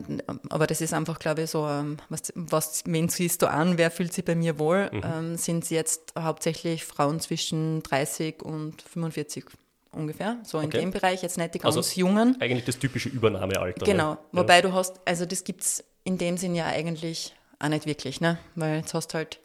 aber 0.49 0.67
das 0.67 0.81
ist 0.81 0.93
einfach, 0.93 1.21
glaube 1.21 1.43
ich, 1.43 1.51
so, 1.51 1.65
ähm, 1.67 1.99
was, 2.09 2.33
was 2.35 2.83
wen 2.87 3.09
siehst 3.09 3.43
du 3.43 3.47
an, 3.49 3.79
wer 3.79 3.93
fühlt 3.93 4.13
sich 4.13 4.25
bei 4.25 4.35
mir 4.35 4.59
wohl, 4.59 4.91
mhm. 4.93 5.03
ähm, 5.05 5.37
sind 5.37 5.63
es 5.63 5.71
jetzt 5.71 6.15
hauptsächlich 6.19 6.85
Frauen 6.85 7.21
zwischen 7.21 7.81
30 7.85 8.43
und 8.43 8.83
45 8.83 9.45
ungefähr, 9.93 10.39
so 10.43 10.59
in 10.59 10.67
okay. 10.67 10.81
dem 10.81 10.91
Bereich, 10.91 11.23
jetzt 11.23 11.39
nicht 11.39 11.55
die 11.55 11.61
ganz 11.61 11.77
also 11.77 12.01
Jungen. 12.01 12.37
Eigentlich 12.41 12.65
das 12.65 12.79
typische 12.79 13.09
Übernahmealter. 13.09 13.87
Genau, 13.87 14.13
ne? 14.13 14.19
wobei 14.33 14.57
ja. 14.57 14.63
du 14.63 14.73
hast, 14.73 15.01
also 15.05 15.25
das 15.27 15.45
gibt 15.45 15.63
es 15.63 15.85
in 16.03 16.19
dem 16.19 16.37
Sinn 16.37 16.57
ja 16.57 16.67
eigentlich 16.67 17.35
auch 17.61 17.69
nicht 17.69 17.87
wirklich, 17.87 18.21
ne? 18.21 18.39
weil 18.57 18.79
jetzt 18.79 18.95
hast 18.95 19.09
du 19.09 19.19
halt 19.19 19.39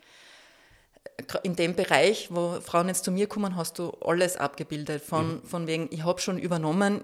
in 1.44 1.56
dem 1.56 1.76
Bereich, 1.76 2.30
wo 2.32 2.60
Frauen 2.62 2.88
jetzt 2.88 3.04
zu 3.04 3.12
mir 3.12 3.28
kommen, 3.28 3.56
hast 3.56 3.80
du 3.80 3.92
alles 4.02 4.38
abgebildet. 4.38 5.02
Von, 5.02 5.36
mhm. 5.36 5.44
von 5.44 5.68
wegen, 5.68 5.88
ich 5.92 6.04
habe 6.04 6.20
schon 6.20 6.38
übernommen, 6.38 7.02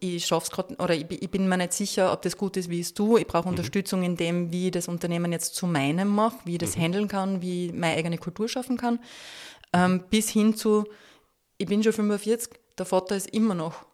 ich, 0.00 0.26
schaff's 0.26 0.50
gerade, 0.50 0.76
oder 0.76 0.94
ich, 0.94 1.06
ich, 1.10 1.30
bin 1.30 1.48
mir 1.48 1.56
nicht 1.56 1.72
sicher, 1.72 2.12
ob 2.12 2.22
das 2.22 2.36
gut 2.36 2.56
ist, 2.56 2.70
wie 2.70 2.80
es 2.80 2.94
tue. 2.94 3.20
Ich 3.20 3.26
brauche 3.26 3.44
mhm. 3.44 3.50
Unterstützung 3.50 4.02
in 4.02 4.16
dem, 4.16 4.52
wie 4.52 4.66
ich 4.66 4.72
das 4.72 4.88
Unternehmen 4.88 5.32
jetzt 5.32 5.54
zu 5.54 5.66
meinem 5.66 6.08
mache, 6.08 6.36
wie 6.44 6.52
ich 6.52 6.58
das 6.58 6.76
mhm. 6.76 6.82
handeln 6.82 7.08
kann, 7.08 7.42
wie 7.42 7.66
ich 7.66 7.72
meine 7.72 7.96
eigene 7.96 8.18
Kultur 8.18 8.48
schaffen 8.48 8.76
kann. 8.76 9.00
Ähm, 9.72 10.04
bis 10.10 10.30
hin 10.30 10.54
zu, 10.54 10.84
ich 11.58 11.66
bin 11.66 11.82
schon 11.82 11.92
45, 11.92 12.50
der 12.78 12.86
Vater 12.86 13.16
ist 13.16 13.30
immer 13.30 13.54
noch 13.54 13.86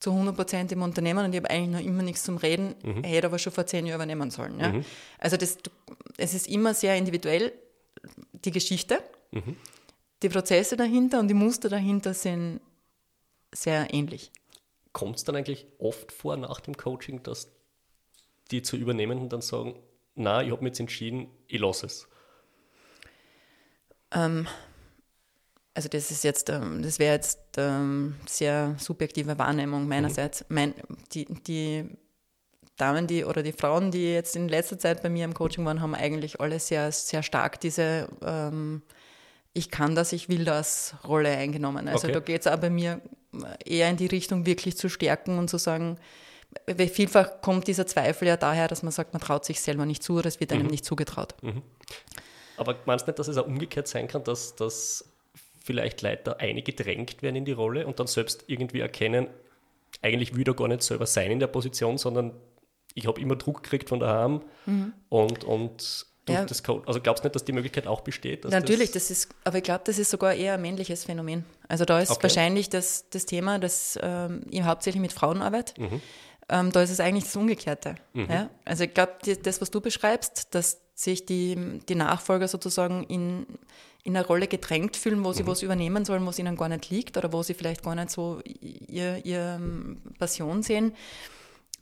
zu 0.00 0.10
100 0.10 0.36
Prozent 0.36 0.72
im 0.72 0.82
Unternehmen 0.82 1.24
und 1.24 1.32
ich 1.32 1.38
habe 1.38 1.50
eigentlich 1.50 1.80
noch 1.82 1.90
immer 1.90 2.02
nichts 2.02 2.24
zum 2.24 2.36
Reden. 2.36 2.74
Mhm. 2.82 3.04
Er 3.04 3.10
hätte 3.10 3.26
aber 3.28 3.38
schon 3.38 3.52
vor 3.52 3.66
zehn 3.66 3.86
Jahren 3.86 3.96
übernehmen 3.96 4.30
sollen. 4.30 4.60
Ja? 4.60 4.72
Mhm. 4.72 4.84
Also 5.18 5.36
das, 5.36 5.56
es 6.18 6.34
ist 6.34 6.48
immer 6.48 6.74
sehr 6.74 6.96
individuell, 6.96 7.52
die 8.32 8.50
Geschichte, 8.50 8.98
mhm. 9.30 9.56
die 10.22 10.28
Prozesse 10.28 10.76
dahinter 10.76 11.20
und 11.20 11.28
die 11.28 11.34
Muster 11.34 11.70
dahinter 11.70 12.12
sind 12.12 12.60
sehr 13.52 13.94
ähnlich. 13.94 14.30
Kommt 14.94 15.16
es 15.16 15.24
dann 15.24 15.36
eigentlich 15.36 15.66
oft 15.78 16.12
vor 16.12 16.38
nach 16.38 16.60
dem 16.60 16.76
Coaching, 16.76 17.22
dass 17.22 17.50
die 18.50 18.62
zu 18.62 18.76
Übernehmenden 18.76 19.28
dann 19.28 19.42
sagen, 19.42 19.78
na, 20.14 20.42
ich 20.42 20.52
habe 20.52 20.62
mich 20.62 20.70
jetzt 20.70 20.80
entschieden, 20.80 21.28
ich 21.48 21.60
lasse 21.60 21.86
es? 21.86 22.08
Ähm, 24.12 24.46
also 25.74 25.88
das 25.88 26.12
ist 26.12 26.22
jetzt, 26.22 26.48
ähm, 26.48 26.80
das 26.82 27.00
wäre 27.00 27.14
jetzt 27.14 27.40
ähm, 27.56 28.14
sehr 28.26 28.76
subjektive 28.78 29.36
Wahrnehmung 29.36 29.88
meinerseits. 29.88 30.42
Mhm. 30.42 30.54
Mein, 30.54 30.74
die, 31.12 31.24
die 31.24 31.84
Damen, 32.76 33.08
die 33.08 33.24
oder 33.24 33.42
die 33.42 33.52
Frauen, 33.52 33.90
die 33.90 34.12
jetzt 34.12 34.36
in 34.36 34.48
letzter 34.48 34.78
Zeit 34.78 35.02
bei 35.02 35.08
mir 35.08 35.24
im 35.24 35.34
Coaching 35.34 35.64
waren, 35.64 35.80
haben 35.80 35.96
eigentlich 35.96 36.40
alle 36.40 36.60
sehr, 36.60 36.92
sehr 36.92 37.24
stark 37.24 37.60
diese 37.60 38.08
ähm, 38.22 38.82
Ich 39.54 39.70
kann 39.70 39.94
das, 39.94 40.12
ich 40.12 40.28
will 40.28 40.44
das 40.44 40.94
Rolle 41.06 41.30
eingenommen. 41.30 41.88
Also 41.88 42.08
okay. 42.08 42.12
da 42.12 42.20
geht 42.20 42.40
es 42.42 42.46
auch 42.46 42.58
bei 42.58 42.70
mir 42.70 43.00
eher 43.64 43.88
in 43.88 43.96
die 43.96 44.06
Richtung, 44.06 44.46
wirklich 44.46 44.76
zu 44.76 44.88
stärken 44.88 45.38
und 45.38 45.48
zu 45.48 45.58
sagen, 45.58 45.98
vielfach 46.76 47.40
kommt 47.40 47.66
dieser 47.66 47.86
Zweifel 47.86 48.28
ja 48.28 48.36
daher, 48.36 48.68
dass 48.68 48.82
man 48.82 48.92
sagt, 48.92 49.12
man 49.12 49.22
traut 49.22 49.44
sich 49.44 49.60
selber 49.60 49.86
nicht 49.86 50.02
zu 50.02 50.18
oder 50.18 50.26
es 50.26 50.40
wird 50.40 50.52
einem 50.52 50.64
mhm. 50.64 50.70
nicht 50.70 50.84
zugetraut. 50.84 51.34
Mhm. 51.42 51.62
Aber 52.56 52.76
meinst 52.84 53.06
du 53.06 53.10
nicht, 53.10 53.18
dass 53.18 53.28
es 53.28 53.36
auch 53.36 53.46
umgekehrt 53.46 53.88
sein 53.88 54.06
kann, 54.06 54.22
dass, 54.24 54.54
dass 54.54 55.04
vielleicht 55.62 56.02
Leute 56.02 56.38
eingedrängt 56.38 57.22
werden 57.22 57.36
in 57.36 57.44
die 57.44 57.52
Rolle 57.52 57.86
und 57.86 57.98
dann 57.98 58.06
selbst 58.06 58.44
irgendwie 58.46 58.80
erkennen, 58.80 59.28
eigentlich 60.02 60.36
will 60.36 60.46
er 60.46 60.54
gar 60.54 60.68
nicht 60.68 60.82
selber 60.82 61.06
sein 61.06 61.30
in 61.30 61.40
der 61.40 61.46
Position, 61.46 61.98
sondern 61.98 62.32
ich 62.94 63.06
habe 63.06 63.20
immer 63.20 63.36
Druck 63.36 63.62
gekriegt 63.62 63.88
von 63.88 64.00
daheim 64.00 64.42
mhm. 64.66 64.92
und, 65.08 65.44
und 65.44 66.06
durch 66.26 66.38
ja. 66.38 66.44
das 66.44 66.62
Code. 66.62 66.86
Also 66.86 67.00
glaubst 67.00 67.22
du 67.22 67.26
nicht, 67.26 67.34
dass 67.34 67.44
die 67.44 67.52
Möglichkeit 67.52 67.86
auch 67.86 68.00
besteht? 68.00 68.44
Natürlich, 68.44 68.92
das, 68.92 69.08
das, 69.08 69.18
ist, 69.18 69.34
aber 69.44 69.58
ich 69.58 69.64
glaube, 69.64 69.82
das 69.84 69.98
ist 69.98 70.10
sogar 70.10 70.34
eher 70.34 70.54
ein 70.54 70.62
männliches 70.62 71.04
Phänomen. 71.04 71.44
Also 71.68 71.84
da 71.84 72.00
ist 72.00 72.10
okay. 72.10 72.24
wahrscheinlich 72.24 72.70
das, 72.70 73.08
das 73.10 73.26
Thema, 73.26 73.58
das 73.58 73.98
ähm, 74.02 74.42
hauptsächlich 74.62 75.00
mit 75.00 75.12
Frauen 75.12 75.42
arbeitet. 75.42 75.78
Mhm. 75.78 76.00
Ähm, 76.48 76.72
da 76.72 76.82
ist 76.82 76.90
es 76.90 77.00
eigentlich 77.00 77.24
das 77.24 77.36
Umgekehrte. 77.36 77.96
Mhm. 78.14 78.30
Ja? 78.30 78.50
Also 78.64 78.84
ich 78.84 78.94
glaube, 78.94 79.12
das, 79.42 79.60
was 79.60 79.70
du 79.70 79.80
beschreibst, 79.80 80.54
dass 80.54 80.80
sich 80.94 81.26
die, 81.26 81.80
die 81.88 81.94
Nachfolger 81.94 82.48
sozusagen 82.48 83.04
in, 83.04 83.46
in 84.02 84.16
eine 84.16 84.26
Rolle 84.26 84.46
gedrängt 84.46 84.96
fühlen, 84.96 85.24
wo 85.24 85.32
sie 85.32 85.42
mhm. 85.42 85.48
was 85.48 85.62
übernehmen 85.62 86.04
sollen, 86.04 86.24
was 86.26 86.38
ihnen 86.38 86.56
gar 86.56 86.68
nicht 86.68 86.90
liegt 86.90 87.16
oder 87.16 87.32
wo 87.32 87.42
sie 87.42 87.54
vielleicht 87.54 87.82
gar 87.82 87.94
nicht 87.94 88.10
so 88.10 88.40
ihr, 88.44 89.24
ihr 89.24 89.58
ähm, 89.58 90.00
Passion 90.18 90.62
sehen, 90.62 90.94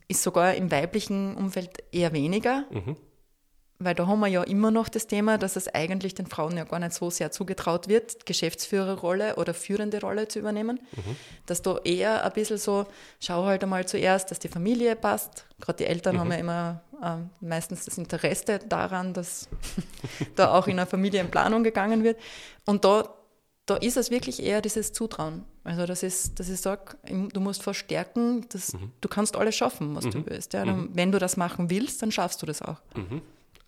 ist 0.09 0.23
sogar 0.23 0.55
im 0.55 0.71
weiblichen 0.71 1.37
Umfeld 1.37 1.83
eher 1.93 2.13
weniger. 2.13 2.65
Mhm. 2.71 2.97
Weil 3.85 3.95
da 3.95 4.07
haben 4.07 4.21
wir 4.21 4.29
ja 4.29 4.43
immer 4.43 4.71
noch 4.71 4.89
das 4.89 5.07
Thema, 5.07 5.39
dass 5.39 5.57
es 5.57 5.69
eigentlich 5.69 6.15
den 6.15 6.27
Frauen 6.27 6.57
ja 6.57 6.65
gar 6.65 6.79
nicht 6.79 6.93
so 6.93 7.11
sehr 7.11 7.31
zugetraut 7.31 7.89
wird, 7.89 8.27
Geschäftsführerrolle 8.27 9.37
oder 9.37 9.55
führende 9.55 10.01
Rolle 10.01 10.29
zu 10.29 10.39
übernehmen. 10.39 10.81
Mhm. 10.93 11.17
Dass 11.47 11.63
da 11.63 11.79
eher 11.85 12.25
ein 12.25 12.33
bisschen 12.33 12.59
so, 12.59 12.87
schau 13.21 13.45
halt 13.45 13.63
einmal 13.63 13.87
zuerst, 13.87 14.31
dass 14.31 14.39
die 14.39 14.49
Familie 14.49 14.97
passt. 14.97 15.47
Gerade 15.61 15.79
die 15.79 15.87
Eltern 15.87 16.17
mhm. 16.17 16.21
haben 16.21 16.33
ja 16.33 16.39
immer 16.39 16.83
äh, 17.03 17.17
meistens 17.45 17.85
das 17.85 17.99
Interesse 17.99 18.61
daran, 18.61 19.15
dass 19.15 19.49
da 20.37 20.53
auch 20.53 20.67
in 20.67 20.75
einer 20.75 20.87
Familienplanung 20.87 21.65
gegangen 21.65 22.05
wird. 22.05 22.19
Und 22.67 22.85
da, 22.85 23.09
da 23.67 23.77
ist 23.77 23.97
es 23.97 24.11
wirklich 24.11 24.43
eher 24.43 24.61
dieses 24.61 24.93
Zutrauen. 24.93 25.45
Also 25.65 25.87
das 25.87 26.03
ist, 26.03 26.39
dass 26.41 26.49
ich 26.49 26.61
sage, 26.61 26.97
du 27.05 27.41
musst 27.41 27.63
verstärken, 27.63 28.47
dass 28.49 28.73
mhm. 28.73 28.93
du 29.01 29.09
kannst 29.09 29.37
alles 29.37 29.55
schaffen, 29.55 29.95
was 29.95 30.05
du 30.05 30.19
mhm. 30.19 30.27
willst. 30.27 30.53
Ja? 30.55 30.65
Mhm. 30.65 30.91
Wenn 30.93 31.13
du 31.13 31.19
das 31.19 31.37
machen 31.37 31.71
willst, 31.71 32.03
dann 32.03 32.11
schaffst 32.11 32.43
du 32.43 32.47
das 32.47 32.63
auch. 32.63 32.81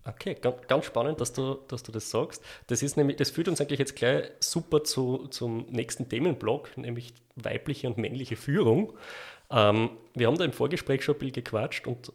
Okay, 0.06 0.36
ganz 0.68 0.84
spannend, 0.84 1.20
dass 1.20 1.32
du, 1.32 1.54
dass 1.68 1.82
du 1.82 1.90
das 1.90 2.10
sagst. 2.10 2.42
Das, 2.66 2.82
ist 2.82 2.96
nämlich, 2.96 3.16
das 3.16 3.30
führt 3.30 3.48
uns 3.48 3.60
eigentlich 3.60 3.78
jetzt 3.78 3.96
gleich 3.96 4.30
super 4.38 4.84
zu, 4.84 5.28
zum 5.28 5.64
nächsten 5.70 6.08
Themenblock, 6.08 6.76
nämlich 6.76 7.14
weibliche 7.36 7.86
und 7.86 7.96
männliche 7.96 8.36
Führung. 8.36 8.92
Ähm, 9.50 9.90
wir 10.14 10.26
haben 10.26 10.36
da 10.36 10.44
im 10.44 10.52
Vorgespräch 10.52 11.02
schon 11.02 11.14
ein 11.14 11.18
bisschen 11.18 11.34
gequatscht 11.34 11.86
und 11.86 12.12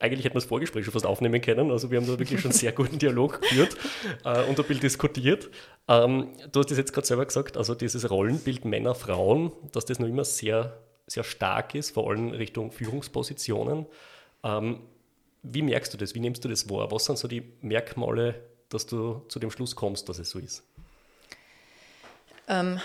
eigentlich 0.00 0.24
hätten 0.24 0.34
wir 0.34 0.40
das 0.40 0.48
Vorgespräch 0.48 0.84
schon 0.84 0.92
fast 0.92 1.06
aufnehmen 1.06 1.40
können. 1.40 1.70
Also 1.70 1.90
wir 1.90 1.98
haben 2.00 2.06
da 2.06 2.18
wirklich 2.18 2.40
schon 2.40 2.50
einen 2.50 2.58
sehr 2.58 2.72
guten 2.72 2.98
Dialog 2.98 3.42
geführt 3.42 3.76
äh, 4.24 4.42
und 4.44 4.58
ein 4.58 4.66
bisschen 4.66 4.80
diskutiert. 4.80 5.50
Ähm, 5.86 6.28
du 6.50 6.60
hast 6.60 6.70
das 6.70 6.78
jetzt 6.78 6.92
gerade 6.92 7.06
selber 7.06 7.26
gesagt, 7.26 7.56
also 7.56 7.76
dieses 7.76 8.10
Rollenbild 8.10 8.64
Männer, 8.64 8.96
Frauen, 8.96 9.52
dass 9.72 9.84
das 9.84 10.00
noch 10.00 10.08
immer 10.08 10.24
sehr, 10.24 10.80
sehr 11.06 11.22
stark 11.22 11.76
ist, 11.76 11.92
vor 11.92 12.10
allem 12.10 12.30
Richtung 12.30 12.72
Führungspositionen. 12.72 13.86
Ähm, 14.42 14.80
wie 15.42 15.62
merkst 15.62 15.92
du 15.92 15.98
das? 15.98 16.14
Wie 16.14 16.20
nimmst 16.20 16.44
du 16.44 16.48
das 16.48 16.68
wahr? 16.68 16.90
Was 16.90 17.06
sind 17.06 17.18
so 17.18 17.28
die 17.28 17.42
Merkmale, 17.60 18.34
dass 18.68 18.86
du 18.86 19.22
zu 19.28 19.38
dem 19.38 19.50
Schluss 19.50 19.74
kommst, 19.74 20.08
dass 20.08 20.18
es 20.18 20.30
so 20.30 20.38
ist? 20.38 20.62
Ähm, 22.48 22.80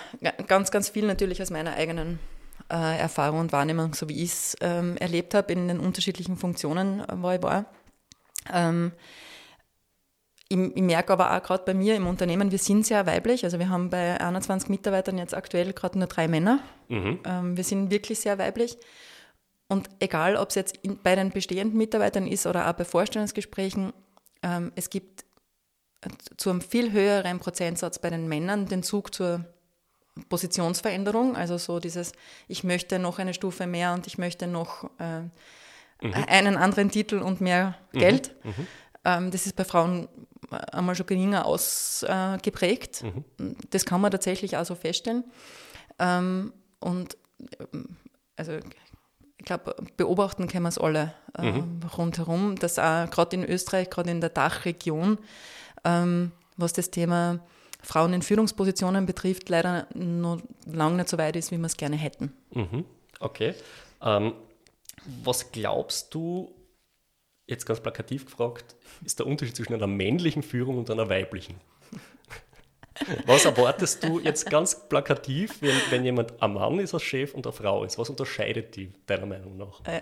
ganz, 0.47 0.71
ganz 0.71 0.89
viel 0.89 1.05
natürlich 1.05 1.41
aus 1.41 1.49
meiner 1.49 1.73
eigenen 1.73 2.19
äh, 2.71 2.99
Erfahrung 2.99 3.39
und 3.39 3.51
Wahrnehmung, 3.51 3.93
so 3.93 4.07
wie 4.09 4.23
ich 4.23 4.31
es 4.31 4.55
ähm, 4.61 4.95
erlebt 4.97 5.33
habe 5.33 5.53
in 5.53 5.67
den 5.67 5.79
unterschiedlichen 5.79 6.37
Funktionen, 6.37 7.01
äh, 7.01 7.13
wo 7.17 7.31
ich 7.31 7.41
war. 7.41 7.65
Ähm, 8.53 8.91
ich, 10.47 10.57
ich, 10.57 10.81
merke 10.81 11.13
aber 11.13 11.35
auch 11.35 11.41
gerade 11.41 11.63
bei 11.65 11.73
mir 11.73 11.95
im 11.95 12.05
Unternehmen, 12.05 12.51
wir 12.51 12.59
sind 12.59 12.85
sehr 12.85 13.05
weiblich. 13.07 13.43
Also 13.43 13.57
wir 13.57 13.69
haben 13.69 13.89
bei 13.89 14.19
21 14.21 14.69
Mitarbeitern 14.69 15.17
jetzt 15.17 15.33
aktuell 15.33 15.73
gerade 15.73 15.97
nur 15.97 16.07
drei 16.07 16.27
Männer. 16.27 16.59
Mhm. 16.87 17.19
Ähm, 17.25 17.57
wir 17.57 17.63
sind 17.63 17.89
wirklich 17.89 18.19
sehr 18.19 18.37
weiblich. 18.37 18.77
Und 19.67 19.89
egal, 19.99 20.35
ob 20.35 20.49
es 20.49 20.55
jetzt 20.55 20.77
in, 20.77 20.99
bei 21.01 21.15
den 21.15 21.31
bestehenden 21.31 21.77
Mitarbeitern 21.77 22.27
ist 22.27 22.45
oder 22.45 22.69
auch 22.69 22.73
bei 22.73 22.85
Vorstellungsgesprächen, 22.85 23.93
ähm, 24.43 24.71
es 24.75 24.89
gibt 24.89 25.25
zu 26.37 26.49
einem 26.49 26.61
viel 26.61 26.91
höheren 26.91 27.39
Prozentsatz 27.39 27.99
bei 27.99 28.09
den 28.09 28.27
Männern 28.27 28.67
den 28.67 28.83
Zug 28.83 29.13
zur 29.13 29.45
Positionsveränderung, 30.29 31.35
also 31.35 31.57
so 31.57 31.79
dieses, 31.79 32.13
ich 32.47 32.63
möchte 32.63 32.99
noch 32.99 33.19
eine 33.19 33.33
Stufe 33.33 33.67
mehr 33.67 33.93
und 33.93 34.07
ich 34.07 34.17
möchte 34.17 34.47
noch 34.47 34.89
äh, 34.99 35.21
mhm. 35.21 36.13
einen 36.27 36.57
anderen 36.57 36.89
Titel 36.89 37.17
und 37.17 37.41
mehr 37.41 37.75
mhm. 37.91 37.99
Geld. 37.99 38.35
Mhm. 38.43 38.67
Ähm, 39.03 39.31
das 39.31 39.45
ist 39.45 39.55
bei 39.55 39.65
Frauen 39.65 40.07
einmal 40.49 40.95
schon 40.95 41.05
geringer 41.05 41.45
ausgeprägt. 41.45 43.03
Äh, 43.03 43.55
das 43.71 43.85
kann 43.85 43.99
man 43.99 44.11
tatsächlich 44.11 44.55
auch 44.55 44.65
so 44.65 44.75
feststellen. 44.75 45.25
Ähm, 45.99 46.53
und 46.79 47.17
ähm, 47.73 47.97
also 48.37 48.53
ich 49.37 49.45
glaube, 49.45 49.75
beobachten 49.97 50.47
können 50.47 50.63
wir 50.63 50.69
es 50.69 50.77
alle 50.77 51.13
äh, 51.37 51.51
mhm. 51.51 51.81
rundherum, 51.97 52.55
dass 52.55 52.79
auch 52.79 53.09
gerade 53.09 53.35
in 53.35 53.43
Österreich, 53.43 53.89
gerade 53.89 54.11
in 54.11 54.21
der 54.21 54.29
Dachregion, 54.29 55.17
ähm, 55.83 56.31
was 56.57 56.73
das 56.73 56.89
Thema 56.89 57.39
Frauen 57.81 58.13
in 58.13 58.21
Führungspositionen 58.21 59.05
betrifft, 59.05 59.49
leider 59.49 59.87
noch 59.93 60.41
lange 60.65 60.97
nicht 60.97 61.09
so 61.09 61.17
weit 61.17 61.35
ist, 61.35 61.51
wie 61.51 61.57
wir 61.57 61.65
es 61.65 61.77
gerne 61.77 61.97
hätten. 61.97 62.33
Mhm. 62.51 62.85
Okay. 63.19 63.53
Ähm, 64.01 64.33
was 65.23 65.51
glaubst 65.51 66.13
du, 66.13 66.53
jetzt 67.47 67.65
ganz 67.65 67.79
plakativ 67.79 68.25
gefragt, 68.25 68.75
ist 69.03 69.19
der 69.19 69.27
Unterschied 69.27 69.55
zwischen 69.55 69.73
einer 69.73 69.87
männlichen 69.87 70.41
Führung 70.41 70.77
und 70.77 70.89
einer 70.89 71.09
weiblichen? 71.09 71.55
Was 73.25 73.45
erwartest 73.45 74.03
du 74.03 74.19
jetzt 74.19 74.49
ganz 74.49 74.87
plakativ, 74.87 75.61
wenn, 75.61 75.75
wenn 75.89 76.05
jemand 76.05 76.41
ein 76.41 76.53
Mann 76.53 76.79
ist 76.79 76.93
als 76.93 77.03
Chef 77.03 77.33
und 77.33 77.45
eine 77.45 77.53
Frau 77.53 77.83
ist? 77.83 77.97
Was 77.97 78.09
unterscheidet 78.09 78.75
die 78.75 78.91
deiner 79.05 79.25
Meinung 79.25 79.57
nach? 79.57 79.81
Äh, 79.85 80.01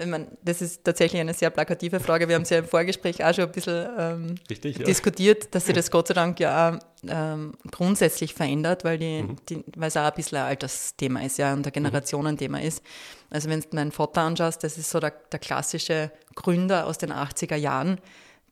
ich 0.00 0.06
meine, 0.06 0.26
das 0.42 0.60
ist 0.60 0.82
tatsächlich 0.84 1.20
eine 1.20 1.32
sehr 1.34 1.50
plakative 1.50 2.00
Frage. 2.00 2.28
Wir 2.28 2.34
haben 2.34 2.42
es 2.42 2.50
ja 2.50 2.58
im 2.58 2.66
Vorgespräch 2.66 3.24
auch 3.24 3.32
schon 3.34 3.44
ein 3.44 3.52
bisschen 3.52 3.88
ähm, 3.98 4.34
Richtig, 4.50 4.78
ja. 4.78 4.84
diskutiert, 4.84 5.54
dass 5.54 5.66
sich 5.66 5.74
das 5.74 5.90
Gott 5.90 6.08
sei 6.08 6.14
Dank 6.14 6.40
ja 6.40 6.70
auch 6.70 6.78
ähm, 7.08 7.52
grundsätzlich 7.70 8.34
verändert, 8.34 8.84
weil, 8.84 8.98
die, 8.98 9.22
mhm. 9.22 9.36
die, 9.48 9.64
es 9.80 9.96
auch 9.96 10.02
ein 10.02 10.12
bisschen 10.14 10.38
ein 10.38 10.44
Altersthema 10.44 11.20
ist 11.20 11.38
ja, 11.38 11.52
und 11.52 11.66
ein 11.66 11.72
Generationenthema 11.72 12.58
ist. 12.58 12.82
Also 13.30 13.48
wenn 13.48 13.60
du 13.60 13.68
meinen 13.72 13.92
Vater 13.92 14.22
anschaust, 14.22 14.64
das 14.64 14.76
ist 14.78 14.90
so 14.90 15.00
der, 15.00 15.12
der 15.30 15.38
klassische 15.38 16.10
Gründer 16.34 16.86
aus 16.86 16.98
den 16.98 17.12
80er 17.12 17.56
Jahren, 17.56 18.00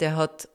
der 0.00 0.16
hat 0.16 0.48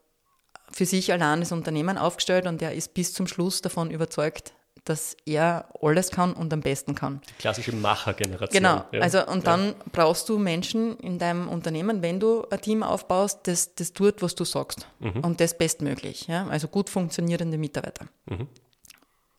für 0.71 0.85
sich 0.85 1.11
allein 1.11 1.39
das 1.39 1.51
Unternehmen 1.51 1.97
aufgestellt 1.97 2.45
und 2.45 2.61
er 2.61 2.73
ist 2.73 2.93
bis 2.93 3.13
zum 3.13 3.27
Schluss 3.27 3.61
davon 3.61 3.91
überzeugt, 3.91 4.53
dass 4.87 5.17
er 5.25 5.67
alles 5.81 6.11
kann 6.11 6.33
und 6.33 6.53
am 6.53 6.61
besten 6.61 6.95
kann. 6.95 7.21
Die 7.29 7.33
klassische 7.33 7.75
Machergeneration. 7.75 8.61
Genau. 8.61 8.85
Ja. 8.91 9.01
Also, 9.01 9.25
und 9.27 9.45
ja. 9.45 9.51
dann 9.51 9.75
brauchst 9.91 10.29
du 10.29 10.37
Menschen 10.37 10.97
in 10.99 11.19
deinem 11.19 11.49
Unternehmen, 11.49 12.01
wenn 12.01 12.19
du 12.19 12.45
ein 12.49 12.61
Team 12.61 12.83
aufbaust, 12.83 13.41
das, 13.43 13.75
das 13.75 13.93
tut, 13.93 14.21
was 14.21 14.35
du 14.35 14.45
sagst. 14.45 14.87
Mhm. 14.99 15.21
Und 15.21 15.41
das 15.41 15.57
bestmöglich. 15.57 16.27
Ja? 16.27 16.47
Also 16.47 16.67
gut 16.67 16.89
funktionierende 16.89 17.57
Mitarbeiter. 17.57 18.07
Mhm. 18.25 18.47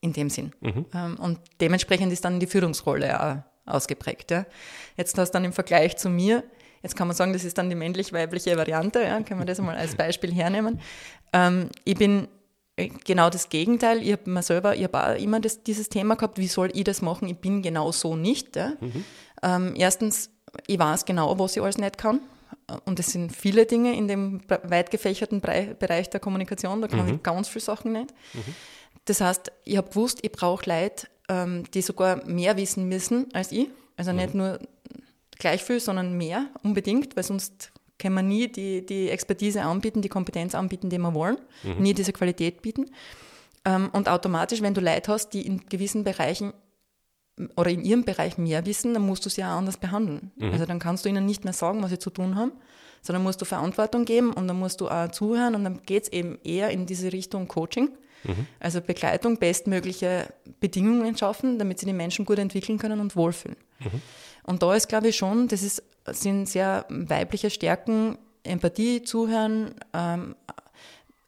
In 0.01 0.13
dem 0.13 0.31
Sinn. 0.31 0.53
Mhm. 0.61 0.87
Ähm, 0.95 1.17
und 1.19 1.41
dementsprechend 1.61 2.13
ist 2.13 2.25
dann 2.25 2.39
die 2.41 2.47
Führungsrolle 2.47 3.21
auch 3.21 3.75
ausgeprägt. 3.75 4.31
Ja. 4.31 4.47
Jetzt 4.97 5.17
hast 5.19 5.31
du 5.31 5.33
dann 5.35 5.45
im 5.45 5.53
Vergleich 5.53 5.97
zu 5.97 6.09
mir, 6.09 6.45
jetzt 6.83 6.97
kann 6.97 7.09
man 7.09 7.17
sagen, 7.17 7.33
das 7.33 7.45
ist 7.45 7.59
dann 7.59 7.69
die 7.69 7.77
männlich-weibliche 7.77 8.57
Variante, 8.57 9.03
ja, 9.03 9.21
können 9.23 9.41
wir 9.41 9.47
das 9.47 9.61
mal 9.61 9.77
als 9.77 9.95
Beispiel 9.95 10.33
hernehmen. 10.33 10.81
Ähm, 11.33 11.69
ich 11.85 11.97
bin 11.97 12.29
äh, 12.77 12.91
genau 13.05 13.29
das 13.29 13.49
Gegenteil. 13.49 14.03
Ich 14.03 14.13
habe 14.13 14.31
mir 14.31 14.43
selber, 14.43 14.77
ich 14.77 14.93
auch 14.93 15.17
immer 15.17 15.41
das, 15.41 15.63
dieses 15.63 15.89
Thema 15.89 16.15
gehabt, 16.15 16.39
wie 16.39 16.47
soll 16.47 16.71
ich 16.73 16.85
das 16.85 17.03
machen? 17.03 17.29
Ich 17.29 17.39
bin 17.39 17.61
genau 17.63 17.93
so 17.93 18.17
nicht. 18.17 18.57
Ja. 18.57 18.73
Mhm. 18.81 19.05
Ähm, 19.43 19.75
erstens, 19.77 20.31
ich 20.67 20.79
weiß 20.79 21.05
genau, 21.05 21.39
was 21.39 21.57
ich 21.57 21.63
alles 21.63 21.79
nicht 21.79 21.99
kann. 21.99 22.21
Und 22.85 23.01
es 23.01 23.13
sind 23.13 23.35
viele 23.35 23.67
Dinge 23.67 23.97
in 23.97 24.09
dem 24.09 24.41
weit 24.49 24.91
gefächerten 24.91 25.41
Bereich 25.41 26.11
der 26.11 26.21
Kommunikation, 26.21 26.83
da 26.83 26.89
kann 26.89 27.07
mhm. 27.07 27.15
ich 27.15 27.23
ganz 27.23 27.49
viele 27.49 27.65
Sachen 27.65 27.93
nicht. 27.93 28.15
Mhm. 28.35 28.55
Das 29.07 29.23
heißt, 29.23 29.51
ich 29.65 29.77
habe 29.79 29.89
gewusst, 29.89 30.19
ich 30.23 30.33
brauche 30.33 30.69
Leute, 30.69 31.09
ähm, 31.31 31.65
die 31.73 31.83
sogar 31.83 32.25
mehr 32.27 32.57
wissen 32.57 32.89
müssen 32.89 33.27
als 33.33 33.53
ich. 33.53 33.69
Also 33.97 34.13
nicht 34.13 34.35
mhm. 34.35 34.41
nur 34.41 34.59
gleich 35.39 35.63
viel, 35.63 35.81
sondern 35.81 36.17
mehr 36.17 36.47
unbedingt, 36.63 37.17
weil 37.17 37.25
sonst 37.25 37.73
können 37.99 38.15
wir 38.15 38.23
nie 38.23 38.49
die, 38.49 38.85
die 38.85 39.09
Expertise 39.09 39.63
anbieten, 39.63 40.03
die 40.03 40.09
Kompetenz 40.09 40.55
anbieten, 40.55 40.89
die 40.91 40.99
wir 40.99 41.15
wollen, 41.15 41.39
mhm. 41.63 41.83
nie 41.83 41.95
diese 41.95 42.13
Qualität 42.13 42.63
bieten. 42.63 42.87
Ähm, 43.65 43.91
und 43.93 44.09
automatisch, 44.09 44.63
wenn 44.63 44.75
du 44.75 44.81
Leute 44.81 45.13
hast, 45.13 45.31
die 45.31 45.47
in 45.47 45.67
gewissen 45.69 46.05
Bereichen 46.05 46.53
oder 47.57 47.71
in 47.71 47.85
ihrem 47.85 48.05
Bereich 48.05 48.39
mehr 48.39 48.67
wissen, 48.67 48.95
dann 48.95 49.07
musst 49.07 49.25
du 49.25 49.31
sie 49.31 49.45
auch 49.45 49.49
anders 49.49 49.77
behandeln. 49.77 50.33
Mhm. 50.37 50.53
Also 50.53 50.67
dann 50.67 50.79
kannst 50.79 51.05
du 51.05 51.09
ihnen 51.09 51.27
nicht 51.27 51.45
mehr 51.45 51.53
sagen, 51.53 51.83
was 51.83 51.91
sie 51.91 51.99
zu 51.99 52.11
tun 52.11 52.37
haben, 52.37 52.53
sondern 53.03 53.23
musst 53.23 53.41
du 53.41 53.45
Verantwortung 53.45 54.05
geben 54.05 54.33
und 54.33 54.49
dann 54.49 54.59
musst 54.59 54.81
du 54.81 54.89
auch 54.89 55.11
zuhören 55.11 55.55
und 55.55 55.65
dann 55.65 55.83
geht 55.85 56.05
es 56.05 56.09
eben 56.13 56.39
eher 56.45 56.71
in 56.71 56.87
diese 56.87 57.13
Richtung 57.13 57.49
Coaching. 57.49 57.91
Mhm. 58.25 58.47
Also 58.59 58.81
Begleitung, 58.81 59.39
bestmögliche 59.39 60.33
Bedingungen 60.61 61.17
schaffen, 61.17 61.59
damit 61.59 61.79
sie 61.79 61.87
die 61.87 61.93
Menschen 61.93 62.25
gut 62.25 62.39
entwickeln 62.39 62.79
können 62.79 63.01
und 63.01 63.15
wohlfühlen. 63.15 63.57
Mhm. 63.81 64.03
Und 64.49 64.63
da 64.63 64.75
ist, 64.75 64.89
glaube 64.89 65.09
ich, 65.09 65.17
schon, 65.17 65.47
das 65.47 65.63
ist, 65.63 65.83
sind 66.07 66.49
sehr 66.49 66.87
weibliche 66.89 67.51
Stärken, 67.51 68.17
Empathie, 68.45 69.03
Zuhören, 69.03 69.75
ähm, 69.93 70.35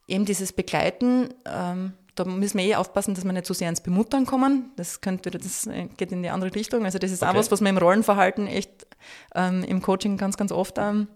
eben 0.09 0.25
dieses 0.25 0.55
Begleiten, 0.55 1.29
ähm, 1.45 1.93
da 2.15 2.25
müssen 2.25 2.57
wir 2.57 2.65
eh 2.65 2.75
aufpassen, 2.77 3.15
dass 3.15 3.25
wir 3.25 3.33
nicht 3.35 3.45
zu 3.45 3.53
so 3.53 3.59
sehr 3.59 3.69
ins 3.69 3.83
Bemuttern 3.83 4.25
kommen. 4.25 4.73
Das, 4.77 5.03
könnte, 5.03 5.31
das 5.31 5.69
geht 5.99 6.13
in 6.13 6.23
die 6.23 6.31
andere 6.31 6.55
Richtung. 6.55 6.85
Also 6.87 6.99
das 6.99 7.13
ist 7.13 7.23
okay. 7.23 7.31
auch 7.31 7.35
was, 7.35 7.51
was 7.51 7.61
wir 7.61 7.69
im 7.69 7.77
Rollenverhalten 7.77 8.47
echt 8.47 8.87
ähm, 9.35 9.65
im 9.65 9.83
Coaching 9.83 10.17
ganz, 10.17 10.39
ganz 10.39 10.51
oft 10.51 10.79
ähm, 10.79 11.07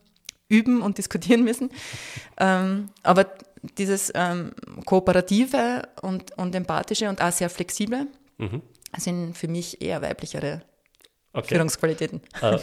üben 0.49 0.83
und 0.83 0.99
diskutieren 0.99 1.43
müssen. 1.43 1.71
Ähm, 2.39 2.91
aber 3.03 3.27
dieses 3.79 4.13
ähm, 4.15 4.53
Kooperative 4.85 5.89
und, 6.03 6.37
und 6.37 6.55
Empathische 6.55 7.09
und 7.09 7.23
auch 7.23 7.33
sehr 7.33 7.49
Flexible 7.49 8.07
mhm. 8.37 8.61
sind 8.97 9.39
für 9.39 9.49
mich 9.49 9.81
eher 9.81 10.03
weiblichere 10.03 10.63
okay. 11.35 11.55
Führungsqualitäten. 11.55 12.21
Uh, 12.43 12.59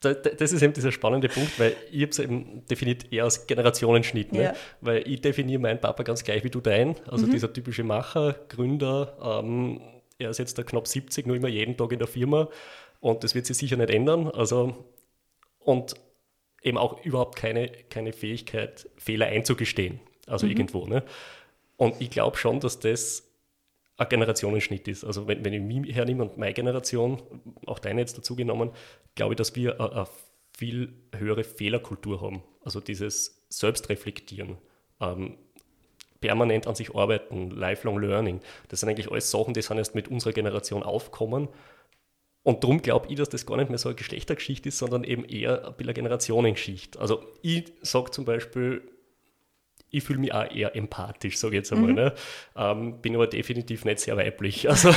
das 0.00 0.52
ist 0.52 0.62
eben 0.62 0.72
dieser 0.72 0.92
spannende 0.92 1.28
Punkt, 1.28 1.58
weil 1.58 1.74
ich 1.90 2.02
habe 2.02 2.10
es 2.10 2.18
eben 2.20 2.64
definiert 2.66 3.12
eher 3.12 3.24
als 3.24 3.46
Generationenschnitt. 3.46 4.32
Ne? 4.32 4.42
Ja. 4.42 4.54
Weil 4.80 5.06
ich 5.08 5.20
definiere 5.20 5.60
meinen 5.60 5.80
Papa 5.80 6.04
ganz 6.04 6.22
gleich 6.22 6.44
wie 6.44 6.50
du 6.50 6.60
dein. 6.60 6.94
Also 7.08 7.26
mhm. 7.26 7.32
dieser 7.32 7.52
typische 7.52 7.82
Macher, 7.82 8.36
Gründer, 8.48 9.42
ähm, 9.42 9.80
er 10.18 10.30
ist 10.30 10.38
jetzt 10.38 10.56
da 10.56 10.62
knapp 10.62 10.86
70, 10.86 11.26
nur 11.26 11.36
immer 11.36 11.48
jeden 11.48 11.76
Tag 11.76 11.92
in 11.92 11.98
der 11.98 12.08
Firma 12.08 12.48
und 13.00 13.24
das 13.24 13.34
wird 13.34 13.46
sich 13.46 13.56
sicher 13.56 13.76
nicht 13.76 13.90
ändern. 13.90 14.28
Also, 14.28 14.84
und 15.60 15.94
eben 16.62 16.78
auch 16.78 17.04
überhaupt 17.04 17.36
keine, 17.36 17.68
keine 17.68 18.12
Fähigkeit, 18.12 18.88
Fehler 18.96 19.26
einzugestehen. 19.26 20.00
Also 20.26 20.46
mhm. 20.46 20.52
irgendwo. 20.52 20.86
Ne? 20.86 21.02
Und 21.76 22.00
ich 22.00 22.10
glaube 22.10 22.36
schon, 22.36 22.60
dass 22.60 22.80
das 22.80 23.27
ein 23.98 24.08
Generationenschnitt 24.08 24.88
ist. 24.88 25.04
Also 25.04 25.26
wenn, 25.26 25.44
wenn 25.44 25.52
ich 25.52 25.60
mich 25.60 25.94
hernehme 25.94 26.22
und 26.22 26.38
meine 26.38 26.54
Generation, 26.54 27.20
auch 27.66 27.80
deine 27.80 28.00
jetzt 28.00 28.16
dazu 28.16 28.36
genommen, 28.36 28.70
glaube 29.14 29.34
ich, 29.34 29.36
dass 29.36 29.54
wir 29.56 29.80
eine, 29.80 30.06
viel 30.56 30.92
höhere 31.14 31.44
Fehlerkultur 31.44 32.20
haben. 32.20 32.42
Also 32.62 32.80
dieses 32.80 33.46
Selbstreflektieren, 33.48 34.58
ähm, 35.00 35.36
permanent 36.20 36.66
an 36.66 36.74
sich 36.74 36.94
arbeiten, 36.94 37.50
lifelong 37.50 38.00
learning. 38.00 38.40
Das 38.68 38.80
sind 38.80 38.88
eigentlich 38.88 39.10
alles 39.10 39.30
Sachen, 39.30 39.54
die 39.54 39.62
sind 39.62 39.78
erst 39.78 39.94
mit 39.94 40.08
unserer 40.08 40.32
Generation 40.32 40.82
aufkommen. 40.82 41.48
Und 42.42 42.64
darum 42.64 42.82
glaube 42.82 43.08
ich, 43.08 43.16
dass 43.16 43.28
das 43.28 43.46
gar 43.46 43.56
nicht 43.56 43.68
mehr 43.68 43.78
so 43.78 43.88
eine 43.88 43.96
Geschlechtergeschichte 43.96 44.68
ist, 44.70 44.78
sondern 44.78 45.04
eben 45.04 45.24
eher 45.24 45.64
ein 45.64 45.72
bisschen 45.72 45.90
eine 45.90 45.94
Generationengeschichte. 45.94 46.98
Also 46.98 47.24
ich 47.42 47.72
sage 47.82 48.10
zum 48.10 48.24
Beispiel, 48.24 48.82
ich 49.90 50.04
fühle 50.04 50.18
mich 50.18 50.32
auch 50.34 50.50
eher 50.50 50.76
empathisch, 50.76 51.38
sage 51.38 51.54
ich 51.54 51.58
jetzt 51.58 51.72
einmal. 51.72 51.90
Mhm. 51.90 51.96
Ne? 51.96 52.12
Ähm, 52.56 53.00
bin 53.00 53.14
aber 53.14 53.26
definitiv 53.26 53.84
nicht 53.84 54.00
sehr 54.00 54.16
weiblich. 54.16 54.68
Also 54.68 54.90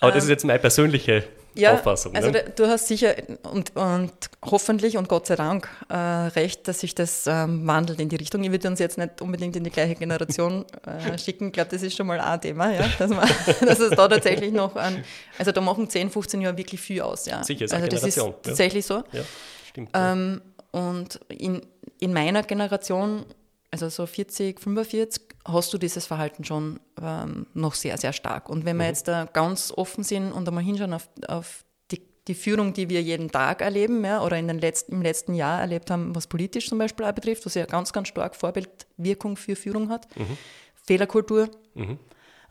aber 0.00 0.12
das 0.12 0.24
ist 0.24 0.30
jetzt 0.30 0.44
meine 0.44 0.58
persönliche 0.58 1.24
ja, 1.54 1.74
Auffassung. 1.74 2.14
Also 2.14 2.30
ne? 2.30 2.44
du 2.54 2.66
hast 2.68 2.86
sicher 2.86 3.14
und, 3.52 3.74
und 3.74 4.12
hoffentlich 4.44 4.96
und 4.96 5.08
Gott 5.08 5.26
sei 5.26 5.34
Dank 5.34 5.68
äh, 5.88 5.94
recht, 5.94 6.68
dass 6.68 6.80
sich 6.80 6.94
das 6.94 7.26
ähm, 7.26 7.66
wandelt 7.66 8.00
in 8.00 8.08
die 8.08 8.16
Richtung. 8.16 8.44
Ich 8.44 8.52
würde 8.52 8.68
uns 8.68 8.78
jetzt 8.78 8.96
nicht 8.96 9.20
unbedingt 9.20 9.56
in 9.56 9.64
die 9.64 9.70
gleiche 9.70 9.96
Generation 9.96 10.64
äh, 10.86 11.18
schicken. 11.22 11.48
Ich 11.48 11.52
glaube, 11.52 11.70
das 11.70 11.82
ist 11.82 11.96
schon 11.96 12.06
mal 12.06 12.20
ein 12.20 12.40
Thema, 12.40 12.72
ja, 12.72 12.88
dass, 12.98 13.10
man, 13.10 13.28
dass 13.60 13.80
es 13.80 13.90
da 13.90 14.08
tatsächlich 14.08 14.52
noch 14.52 14.76
an, 14.76 15.02
also 15.36 15.50
da 15.50 15.60
machen 15.60 15.90
10, 15.90 16.10
15 16.10 16.40
Jahre 16.40 16.56
wirklich 16.56 16.80
viel 16.80 17.00
aus. 17.02 17.26
Ja. 17.26 17.42
Sicher, 17.42 17.64
ist 17.64 17.74
also 17.74 17.86
das 17.88 18.00
Generation. 18.00 18.30
ist 18.30 18.42
tatsächlich 18.42 18.86
so. 18.86 19.02
Ja, 19.12 19.22
stimmt. 19.68 19.90
Ähm, 19.94 20.40
und 20.70 21.20
in, 21.28 21.62
in 21.98 22.12
meiner 22.12 22.42
Generation, 22.42 23.24
also 23.70 23.88
so 23.88 24.06
40, 24.06 24.60
45, 24.60 25.22
hast 25.46 25.72
du 25.72 25.78
dieses 25.78 26.06
Verhalten 26.06 26.44
schon 26.44 26.80
ähm, 27.00 27.46
noch 27.54 27.74
sehr, 27.74 27.96
sehr 27.98 28.12
stark. 28.12 28.48
Und 28.48 28.64
wenn 28.64 28.76
wir 28.76 28.84
mhm. 28.84 28.90
jetzt 28.90 29.08
da 29.08 29.24
ganz 29.24 29.72
offen 29.74 30.04
sind 30.04 30.32
und 30.32 30.46
einmal 30.48 30.64
hinschauen 30.64 30.92
auf, 30.92 31.08
auf 31.26 31.64
die, 31.90 32.02
die 32.26 32.34
Führung, 32.34 32.72
die 32.72 32.88
wir 32.88 33.02
jeden 33.02 33.30
Tag 33.30 33.62
erleben, 33.62 34.04
ja, 34.04 34.22
oder 34.22 34.36
in 34.38 34.48
den 34.48 34.58
letzten, 34.58 34.92
im 34.92 35.02
letzten 35.02 35.34
Jahr 35.34 35.60
erlebt 35.60 35.90
haben, 35.90 36.14
was 36.14 36.26
politisch 36.26 36.68
zum 36.68 36.78
Beispiel 36.78 37.06
auch 37.06 37.12
betrifft, 37.12 37.46
was 37.46 37.54
ja 37.54 37.66
ganz, 37.66 37.92
ganz 37.92 38.08
stark 38.08 38.36
Vorbildwirkung 38.36 39.36
für 39.36 39.56
Führung 39.56 39.88
hat, 39.88 40.06
mhm. 40.16 40.36
Fehlerkultur, 40.74 41.50
mhm. 41.74 41.98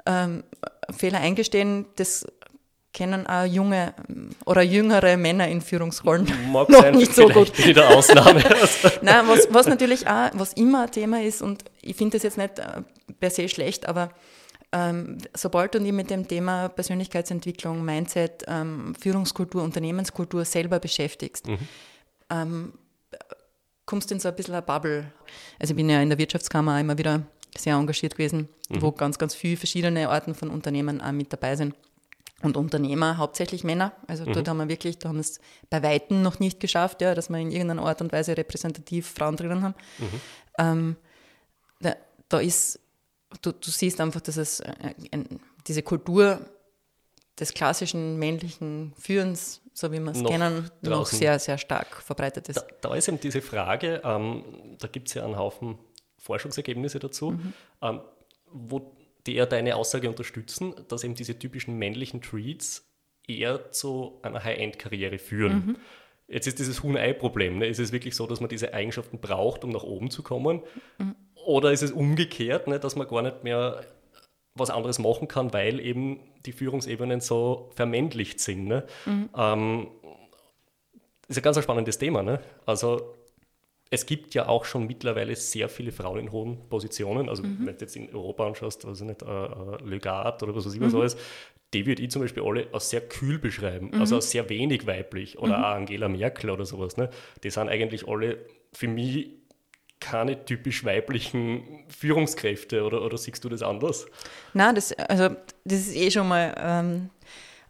Ähm, 0.10 0.46
Fehler 0.96 1.20
eingestehen, 1.20 1.86
das 1.98 2.26
kennen 2.94 3.28
auch 3.28 3.46
junge 3.46 3.94
oder 4.46 4.62
jüngere 4.62 5.18
Männer 5.18 5.48
in 5.48 5.62
Führungsrollen 5.62 6.28
Mag 6.52 6.70
noch 6.70 6.82
sein, 6.82 6.96
nicht 6.96 7.14
so 7.14 7.28
gut. 7.28 7.56
Wieder 7.66 7.90
Ausnahme. 7.90 8.44
Nein, 9.02 9.28
was, 9.28 9.48
was 9.52 9.68
natürlich 9.68 10.08
auch, 10.08 10.30
was 10.34 10.54
immer 10.54 10.84
ein 10.84 10.92
Thema 10.92 11.22
ist, 11.22 11.42
und 11.42 11.64
ich 11.82 11.96
finde 11.96 12.18
das 12.18 12.24
jetzt 12.24 12.38
nicht 12.38 12.60
äh, 12.60 12.82
per 13.20 13.30
se 13.30 13.48
schlecht, 13.50 13.88
aber 13.88 14.10
ähm, 14.72 15.20
sobald 15.36 15.76
du 15.76 15.80
dich 15.80 15.94
mit 15.94 16.10
dem 16.10 16.28
Thema 16.28 16.70
Persönlichkeitsentwicklung, 16.70 17.86
Mindset, 17.86 18.44
ähm, 18.48 18.96
Führungskultur, 19.00 19.64
Unternehmenskultur 19.64 20.44
selber 20.44 20.80
beschäftigst, 20.80 21.48
mhm. 21.48 21.58
ähm, 22.30 22.74
kommst 23.86 24.10
du 24.10 24.16
in 24.16 24.20
so 24.20 24.28
ein 24.28 24.36
bisschen 24.36 24.56
eine 24.56 24.64
Bubble. 24.64 25.12
Also 25.60 25.72
ich 25.72 25.78
bin 25.78 25.90
ja 25.90 26.02
in 26.02 26.10
der 26.10 26.18
Wirtschaftskammer 26.18 26.80
immer 26.80 26.98
wieder 26.98 27.22
sehr 27.58 27.76
engagiert 27.76 28.14
gewesen, 28.14 28.50
mhm. 28.70 28.82
wo 28.82 28.92
ganz, 28.92 29.18
ganz 29.18 29.36
viele 29.36 29.56
verschiedene 29.56 30.10
Arten 30.10 30.36
von 30.36 30.50
Unternehmen 30.50 31.00
auch 31.00 31.12
mit 31.12 31.32
dabei 31.32 31.56
sind 31.56 31.74
und 32.44 32.56
Unternehmer, 32.56 33.18
hauptsächlich 33.18 33.64
Männer. 33.64 33.94
Also 34.08 34.26
mhm. 34.26 34.34
dort 34.34 34.48
haben 34.48 34.58
wir 34.58 34.70
wirklich, 34.70 35.00
da 35.00 35.10
haben 35.10 35.16
wir 35.16 35.22
es 35.22 35.40
bei 35.70 35.82
Weitem 35.82 36.22
noch 36.22 36.40
nicht 36.40 36.60
geschafft, 36.60 37.02
ja, 37.02 37.16
dass 37.16 37.30
wir 37.30 37.38
in 37.40 37.52
irgendeiner 37.52 37.84
Art 37.84 38.02
und 38.02 38.12
Weise 38.12 38.38
repräsentativ 38.38 39.08
Frauen 39.08 39.36
drinnen 39.36 39.64
haben. 39.64 39.76
Mhm. 39.98 40.22
Ähm, 40.60 40.96
da, 41.80 41.96
da, 42.30 42.40
ist, 42.40 42.80
du, 43.42 43.52
du, 43.52 43.72
siehst 43.72 44.00
einfach, 44.00 44.22
dass 44.22 44.38
es 44.38 44.60
äh, 44.60 44.74
ein, 45.12 45.40
diese 45.68 45.82
Kultur 45.82 46.40
des 47.40 47.54
klassischen 47.54 48.18
männlichen 48.18 48.94
Führens, 49.00 49.62
so 49.74 49.92
wie 49.92 50.00
wir 50.00 50.12
es 50.12 50.24
kennen, 50.24 50.70
draußen. 50.82 50.90
noch 50.90 51.06
sehr, 51.06 51.40
sehr 51.40 51.58
stark 51.58 52.02
verbreitet 52.02 52.50
ist. 52.50 52.58
Da, 52.58 52.90
da 52.90 52.96
ist 52.96 53.08
eben 53.08 53.20
diese 53.20 53.42
Frage, 53.42 54.02
ähm, 54.04 54.44
da 54.80 54.88
gibt 54.88 55.08
es 55.08 55.16
ja 55.16 55.24
einen 55.24 55.38
Haufen 55.38 55.78
Forschungsergebnisse 56.18 57.00
dazu, 57.00 57.32
mhm. 57.32 57.54
ähm, 57.82 58.02
wo 58.52 58.97
die 59.28 59.36
eher 59.36 59.46
deine 59.46 59.76
Aussage 59.76 60.10
unterstützen, 60.10 60.74
dass 60.88 61.04
eben 61.04 61.16
diese 61.16 61.38
typischen 61.38 61.78
männlichen 61.78 62.22
Treats 62.22 62.90
eher 63.28 63.72
zu 63.72 64.20
einer 64.24 64.44
High-End-Karriere 64.44 65.20
führen. 65.20 65.54
Mhm. 65.54 65.78
Jetzt 66.28 66.48
ist 66.48 66.60
dieses 66.60 66.84
Huhn-Ei-Problem. 66.84 67.60
Ne? 67.60 67.68
Ist 67.68 67.80
es 67.80 67.92
wirklich 67.92 68.16
so, 68.16 68.28
dass 68.28 68.40
man 68.40 68.50
diese 68.50 68.74
Eigenschaften 68.74 69.20
braucht, 69.20 69.64
um 69.64 69.70
nach 69.70 69.84
oben 69.84 70.10
zu 70.10 70.24
kommen? 70.24 70.62
Mhm. 70.98 71.16
Oder 71.46 71.72
ist 71.72 71.84
es 71.84 71.92
umgekehrt, 71.92 72.68
ne, 72.68 72.80
dass 72.80 72.96
man 72.96 73.08
gar 73.08 73.22
nicht 73.22 73.44
mehr 73.44 73.86
was 74.54 74.70
anderes 74.70 75.00
machen 75.00 75.28
kann, 75.28 75.54
weil 75.54 75.80
eben 75.80 76.20
die 76.46 76.52
Führungsebenen 76.52 77.22
so 77.22 77.70
vermännlicht 77.76 78.40
sind? 78.40 78.66
Ne? 78.66 78.86
Mhm. 79.06 79.30
Ähm, 79.38 79.88
ist 81.28 81.38
ein 81.38 81.44
ganz 81.44 81.62
spannendes 81.62 81.98
Thema. 81.98 82.24
Ne? 82.24 82.42
Also 82.66 83.14
es 83.90 84.06
gibt 84.06 84.34
ja 84.34 84.48
auch 84.48 84.66
schon 84.66 84.88
mittlerweile 84.88 85.36
sehr 85.36 85.70
viele 85.70 85.92
Frauen 85.92 86.20
in 86.20 86.32
hohen 86.32 86.70
Positionen. 86.70 87.30
Also, 87.30 87.44
mhm. 87.44 87.60
wenn 87.60 87.78
du 87.78 87.82
jetzt 87.82 87.96
in 87.96 88.14
Europa 88.14 88.48
anschaust, 88.48 88.86
also 88.86 89.06
nicht, 89.06 89.22
äh, 89.22 89.26
äh 89.26 89.84
Legat 89.84 90.44
oder 90.44 90.56
was 90.56 90.66
weiß 90.66 90.74
ich 90.74 90.82
was 90.82 90.94
mhm. 90.94 91.00
alles, 91.00 91.18
die 91.74 91.86
würde 91.86 92.02
ich 92.02 92.12
zum 92.12 92.22
Beispiel 92.22 92.44
alle 92.44 92.68
als 92.72 92.90
sehr 92.90 93.02
kühl 93.02 93.40
beschreiben, 93.40 93.92
mhm. 93.94 94.02
also 94.02 94.16
als 94.16 94.32
sehr 94.32 94.50
wenig 94.50 94.88
weiblich 94.88 95.38
oder 95.38 95.58
mhm. 95.58 95.64
auch 95.64 95.70
Angela 95.70 96.08
Merkel 96.08 96.50
oder 96.50 96.66
sowas. 96.66 96.98
Ne? 96.98 97.10
Die 97.44 97.50
sind 97.50 97.70
eigentlich 97.70 98.08
alle 98.08 98.46
für 98.74 98.88
mich 98.88 99.32
keine 100.00 100.46
typisch 100.46 100.86
weiblichen 100.86 101.86
Führungskräfte 101.88 102.84
oder, 102.84 103.02
oder 103.02 103.18
siehst 103.18 103.44
du 103.44 103.50
das 103.50 103.64
anders? 103.64 104.06
Nein, 104.54 104.76
das, 104.76 104.94
also, 104.94 105.36
das 105.66 105.80
ist 105.80 105.96
eh 105.96 106.12
schon 106.12 106.28
mal 106.28 106.54
ähm, 106.58 107.10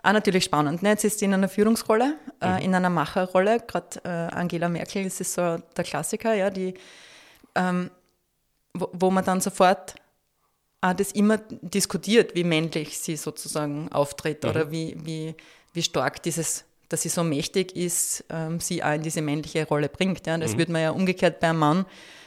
auch 0.07 0.13
natürlich 0.13 0.45
spannend. 0.45 0.81
Ne? 0.81 0.89
Jetzt 0.89 1.03
ist 1.03 1.19
sie 1.19 1.25
in 1.25 1.33
einer 1.33 1.49
Führungsrolle, 1.49 2.15
äh, 2.41 2.53
mhm. 2.53 2.57
in 2.59 2.75
einer 2.75 2.89
Macherrolle. 2.89 3.59
Gerade 3.59 3.99
äh, 4.03 4.35
Angela 4.35 4.69
Merkel 4.69 5.05
ist 5.05 5.17
so 5.17 5.57
der 5.75 5.83
Klassiker, 5.83 6.33
ja, 6.33 6.49
die, 6.49 6.73
ähm, 7.55 7.91
wo, 8.73 8.89
wo 8.93 9.11
man 9.11 9.25
dann 9.25 9.41
sofort 9.41 9.95
auch 10.81 10.93
das 10.93 11.11
immer 11.11 11.37
diskutiert, 11.61 12.35
wie 12.35 12.43
männlich 12.43 12.99
sie 12.99 13.17
sozusagen 13.17 13.91
auftritt 13.91 14.43
mhm. 14.43 14.49
oder 14.49 14.71
wie, 14.71 14.95
wie, 15.03 15.35
wie 15.73 15.83
stark 15.83 16.23
dieses, 16.23 16.63
dass 16.87 17.01
sie 17.01 17.09
so 17.09 17.23
mächtig 17.23 17.75
ist, 17.75 18.23
ähm, 18.29 18.59
sie 18.59 18.81
auch 18.83 18.93
in 18.93 19.01
diese 19.01 19.21
männliche 19.21 19.67
Rolle 19.67 19.89
bringt. 19.89 20.25
Ja? 20.25 20.37
Das 20.37 20.53
mhm. 20.53 20.57
würde 20.59 20.71
man 20.71 20.81
ja 20.81 20.91
umgekehrt 20.91 21.41
bei 21.41 21.49
einem 21.49 21.59
Mann, 21.59 21.85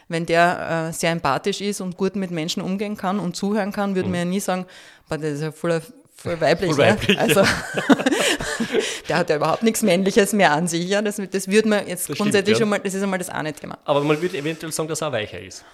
wenn 0.09 0.27
der 0.27 0.89
äh, 0.89 0.93
sehr 0.93 1.13
empathisch 1.13 1.61
ist 1.61 1.81
und 1.81 1.97
gut 1.97 2.17
mit 2.17 2.31
Menschen 2.31 2.63
umgehen 2.63 2.97
kann 2.97 3.21
und 3.21 3.37
zuhören 3.37 3.73
kann, 3.73 3.95
würde 3.95 4.09
mhm. 4.09 4.13
man 4.13 4.19
ja 4.19 4.25
nie 4.27 4.41
sagen, 4.41 4.67
das 5.09 5.23
ist 5.23 5.43
ja 5.43 5.53
voller 5.53 5.81
voll 6.23 6.41
weiblich. 6.41 6.71
Voll 6.71 6.85
weiblich 6.85 7.17
ja? 7.17 7.23
Also 7.23 7.43
der 9.09 9.17
hat 9.17 9.31
ja 9.31 9.37
überhaupt 9.37 9.63
nichts 9.63 9.83
Männliches 9.83 10.33
mehr 10.33 10.53
an 10.53 10.69
sich. 10.69 10.89
Ja? 10.89 11.03
Das, 11.03 11.21
das 11.31 11.49
würde 11.49 11.69
man 11.69 11.87
jetzt 11.87 12.09
das 12.09 12.17
grundsätzlich 12.17 12.57
stimmt, 12.57 12.59
ja. 12.59 12.63
schon 12.63 12.69
mal, 12.69 12.79
das 12.79 12.95
ist 12.95 13.03
einmal 13.03 13.19
das 13.19 13.29
eine 13.29 13.53
Thema. 13.53 13.79
Aber 13.85 14.03
man 14.03 14.21
würde 14.21 14.37
eventuell 14.37 14.73
sagen, 14.73 14.89
dass 14.89 15.01
er 15.01 15.13
weicher 15.13 15.41
ist. 15.41 15.65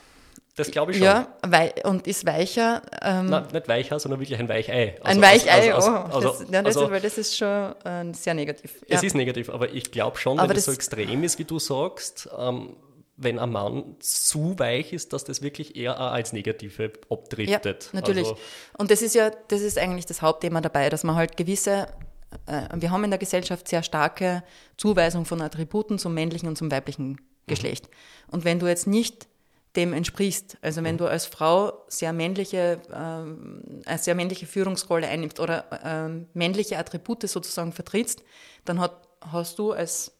Das 0.57 0.71
glaube 0.71 0.93
ich 0.93 0.99
schon. 0.99 1.05
Ja, 1.05 1.29
und 1.85 2.07
ist 2.07 2.25
weicher. 2.25 2.81
Ähm, 3.03 3.27
Nein, 3.27 3.45
nicht 3.53 3.69
weicher, 3.69 4.01
sondern 4.01 4.21
wirklich 4.21 4.39
ein 4.39 4.49
Weichei. 4.49 4.97
Also, 5.03 5.21
ein 5.21 5.23
Weichei, 5.23 5.75
also, 5.75 5.91
also, 5.91 6.17
oh. 6.17 6.21
Das, 6.21 6.51
ja, 6.51 6.63
das, 6.63 6.77
also, 6.79 6.91
weil 6.91 7.01
das 7.03 7.19
ist 7.19 7.37
schon 7.37 7.75
äh, 7.85 8.15
sehr 8.15 8.33
negativ. 8.33 8.77
Es 8.89 9.03
ja. 9.03 9.07
ist 9.07 9.15
negativ, 9.15 9.51
aber 9.51 9.71
ich 9.71 9.91
glaube 9.91 10.17
schon, 10.17 10.39
aber 10.39 10.49
wenn 10.49 10.57
das, 10.57 10.65
das, 10.65 10.75
so 10.75 10.79
extrem 10.79 11.23
ist, 11.25 11.39
wie 11.39 11.45
du 11.45 11.59
sagst, 11.59 12.31
ähm, 12.39 12.75
wenn 13.17 13.39
ein 13.39 13.51
Mann 13.51 13.97
zu 14.01 14.59
weich 14.59 14.93
ist, 14.93 15.13
dass 15.13 15.25
das 15.25 15.43
wirklich 15.43 15.77
eher 15.77 15.99
als 15.99 16.33
Negative 16.33 16.93
abdriftet. 17.11 17.85
Ja, 17.85 17.91
natürlich. 18.01 18.27
Also, 18.27 18.39
und 18.79 18.91
das 18.91 19.03
ist 19.03 19.15
ja, 19.15 19.31
das 19.49 19.63
ist 19.63 19.79
eigentlich 19.79 20.07
das 20.07 20.23
Hauptthema 20.23 20.61
dabei, 20.61 20.91
dass 20.91 21.03
man 21.03 21.17
halt 21.17 21.37
gewisse, 21.37 21.89
äh, 22.47 22.69
wir 22.75 22.91
haben 22.91 23.05
in 23.05 23.11
der 23.11 23.19
Gesellschaft 23.19 23.69
sehr 23.69 23.83
starke 23.83 24.43
Zuweisung 24.77 25.25
von 25.25 25.41
Attributen 25.41 25.99
zum 25.99 26.15
männlichen 26.15 26.49
und 26.49 26.57
zum 26.57 26.71
weiblichen 26.71 27.09
mhm. 27.09 27.19
Geschlecht. 27.47 27.89
Mhm. 27.89 28.35
Und 28.35 28.45
wenn 28.45 28.59
du 28.59 28.67
jetzt 28.67 28.87
nicht 28.87 29.29
dem 29.77 29.93
entsprichst. 29.93 30.57
Also 30.63 30.83
wenn 30.83 30.95
mhm. 30.95 30.99
du 30.99 31.07
als 31.07 31.27
Frau 31.27 31.85
sehr 31.89 32.13
männliche, 32.13 32.81
äh, 32.91 33.89
eine 33.89 33.99
sehr 33.99 34.15
männliche 34.15 34.47
Führungsrolle 34.47 35.07
einnimmst 35.07 35.39
oder 35.39 35.67
äh, 35.85 36.27
männliche 36.33 36.79
Attribute 36.79 37.29
sozusagen 37.29 37.73
vertrittst, 37.73 38.23
dann 38.65 38.81
hat, 38.81 39.07
hast 39.21 39.59
du 39.59 39.73
als, 39.73 40.16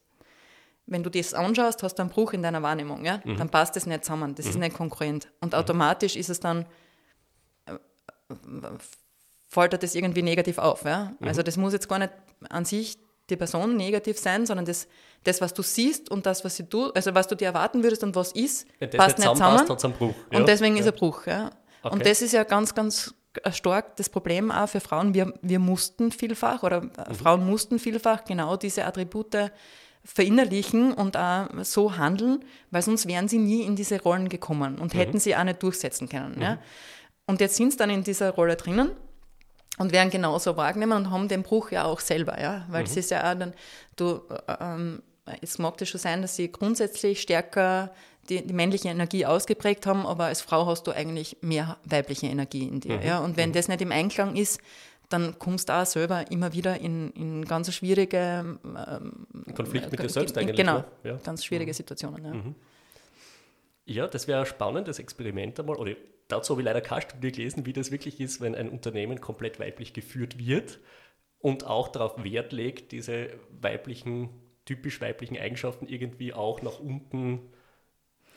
wenn 0.87 1.03
du 1.03 1.11
das 1.11 1.35
anschaust, 1.35 1.83
hast 1.83 1.97
du 1.97 2.03
einen 2.03 2.11
Bruch 2.11 2.33
in 2.33 2.43
deiner 2.43 2.63
Wahrnehmung. 2.63 3.05
Ja? 3.05 3.21
Mhm. 3.25 3.37
Dann 3.37 3.49
passt 3.49 3.77
das 3.77 3.87
nicht 3.87 4.05
zusammen, 4.05 4.35
das 4.35 4.47
mhm. 4.47 4.51
ist 4.51 4.59
nicht 4.59 4.77
konkurrent. 4.77 5.29
Und 5.41 5.55
automatisch 5.55 6.17
ist 6.17 6.31
es 6.31 6.41
dann, 6.41 6.65
äh, 7.67 7.73
fällt 9.49 9.83
das 9.83 9.95
irgendwie 9.95 10.23
negativ 10.23 10.59
auf. 10.59 10.85
Ja? 10.85 11.15
Mhm. 11.19 11.29
Also 11.29 11.43
das 11.43 11.57
muss 11.57 11.73
jetzt 11.73 11.89
gar 11.89 11.99
nicht 11.99 12.13
an 12.49 12.65
sich 12.65 12.99
die 13.29 13.37
Person 13.37 13.77
negativ 13.77 14.19
sein, 14.19 14.47
sondern 14.47 14.67
das, 14.67 14.87
das, 15.25 15.41
was 15.41 15.53
du 15.53 15.63
siehst 15.63 16.11
und 16.11 16.27
das, 16.27 16.45
was 16.45 16.57
du, 16.57 16.93
also 16.93 17.15
was 17.15 17.27
du 17.27 17.35
dir 17.35 17.47
erwarten 17.47 17.83
würdest 17.83 18.05
und 18.05 18.15
was 18.15 18.31
ist, 18.33 18.69
das 18.79 18.91
passt 18.91 19.19
nicht 19.19 19.29
zusammen. 19.29 19.67
Passt, 19.67 19.99
Bruch. 19.99 20.15
Ja. 20.31 20.39
Und 20.39 20.49
deswegen 20.49 20.77
ja. 20.77 20.83
ist 20.83 20.87
ein 20.87 20.95
Bruch. 20.95 21.27
Ja. 21.27 21.51
Okay. 21.83 21.95
Und 21.95 22.07
das 22.07 22.23
ist 22.23 22.33
ja 22.33 22.45
ganz, 22.45 22.75
ganz 22.75 23.15
stark 23.51 23.97
das 23.97 24.09
Problem 24.09 24.53
auch 24.53 24.69
für 24.69 24.81
Frauen. 24.81 25.13
Wir, 25.13 25.35
wir 25.43 25.59
mussten 25.59 26.13
vielfach 26.13 26.63
oder 26.63 26.83
mhm. 26.83 26.91
Frauen 27.21 27.47
mussten 27.47 27.81
vielfach 27.81 28.25
genau 28.25 28.57
diese 28.57 28.85
Attribute 28.85 29.51
verinnerlichen 30.07 30.93
und 30.93 31.17
auch 31.17 31.49
so 31.63 31.99
handeln, 31.99 32.45
weil 32.71 32.83
sonst 32.83 33.07
wären 33.07 33.29
sie 33.29 33.39
nie 33.39 33.63
in 33.63 33.77
diese 33.77 34.01
Rollen 34.01 34.29
gekommen 34.29 34.79
und 34.79 34.95
mhm. 34.95 34.99
hätten 34.99 35.19
sie 35.19 35.37
auch 35.37 35.45
nicht 35.45 35.63
durchsetzen 35.63 36.09
können. 36.09 36.41
Ja. 36.41 36.55
Mhm. 36.55 36.59
Und 37.27 37.41
jetzt 37.41 37.57
sind 37.57 37.73
sie 37.73 37.77
dann 37.77 37.91
in 37.91 38.05
dieser 38.05 38.31
Rolle 38.31 38.57
drinnen 38.57 38.93
und 39.79 39.93
werden 39.93 40.11
genauso 40.11 40.57
wahrgenommen 40.57 41.07
und 41.07 41.11
haben 41.11 41.29
den 41.29 41.43
Bruch 41.43 41.73
ja 41.73 41.85
auch 41.85 42.01
selber, 42.01 42.41
ja, 42.41 42.65
weil 42.69 42.83
mhm. 42.83 42.87
es 42.87 42.97
ist 42.97 43.11
ja 43.11 43.31
auch 43.31 43.37
dann, 43.37 43.53
du, 43.97 44.23
äh, 44.47 44.57
ähm, 44.61 45.03
es 45.43 45.59
mag 45.59 45.77
das 45.79 45.89
schon 45.89 46.01
sein, 46.01 46.23
dass 46.23 46.37
sie 46.37 46.53
grundsätzlich 46.53 47.21
stärker 47.21 47.93
die, 48.29 48.47
die, 48.47 48.55
männliche 48.55 48.89
Energie 48.89 49.27
ausgeprägt 49.27 49.87
haben, 49.87 50.07
aber 50.07 50.27
als 50.27 50.41
Frau 50.41 50.67
hast 50.67 50.87
du 50.87 50.93
eigentlich 50.93 51.39
mehr 51.41 51.79
weibliche 51.85 52.27
Energie 52.27 52.69
in 52.69 52.81
dir, 52.81 52.99
mhm. 52.99 53.03
ja, 53.03 53.19
und 53.19 53.37
wenn 53.37 53.51
mhm. 53.51 53.55
das 53.55 53.67
nicht 53.67 53.81
im 53.81 53.91
Einklang 53.91 54.37
ist, 54.37 54.61
dann 55.09 55.39
kommst 55.39 55.69
du 55.69 55.73
auch 55.75 55.87
selber 55.87 56.31
immer 56.31 56.53
wieder 56.53 56.81
in, 56.81 57.11
in 57.13 57.45
ganz 57.45 57.73
schwierige 57.75 58.59
ähm, 58.65 59.27
Konflikt 59.55 59.91
mit 59.91 60.03
dir 60.03 60.09
selbst 60.09 60.37
eigentlich. 60.37 60.57
Genau, 60.57 60.79
ne? 60.79 60.85
ja. 61.05 61.17
ganz 61.23 61.45
schwierige 61.45 61.71
mhm. 61.71 61.75
Situationen. 61.75 62.25
Ja. 62.25 62.35
Mhm. 62.35 62.55
ja, 63.85 64.07
das 64.07 64.27
wäre 64.27 64.41
ein 64.41 64.47
spannendes 64.47 64.99
Experiment 64.99 65.61
einmal, 65.61 65.77
oder 65.77 65.95
dazu 66.29 66.55
habe 66.55 66.63
ich 66.63 66.67
leider 66.67 66.81
keine 66.81 67.03
Studie 67.03 67.33
gelesen, 67.33 67.67
wie 67.67 67.73
das 67.73 67.91
wirklich 67.91 68.21
ist, 68.21 68.41
wenn 68.41 68.55
ein 68.55 68.69
Unternehmen 68.69 69.21
komplett 69.21 69.61
weiblich 69.61 69.93
geführt 69.93 70.39
wird 70.39 70.79
und 71.39 71.65
auch 71.67 71.89
darauf 71.89 72.23
Wert 72.23 72.53
legt, 72.53 72.93
diese 72.93 73.29
weiblichen, 73.51 74.31
typisch 74.65 75.01
weiblichen 75.01 75.39
Eigenschaften 75.39 75.87
irgendwie 75.87 76.33
auch 76.33 76.63
nach 76.63 76.81
unten 76.81 77.53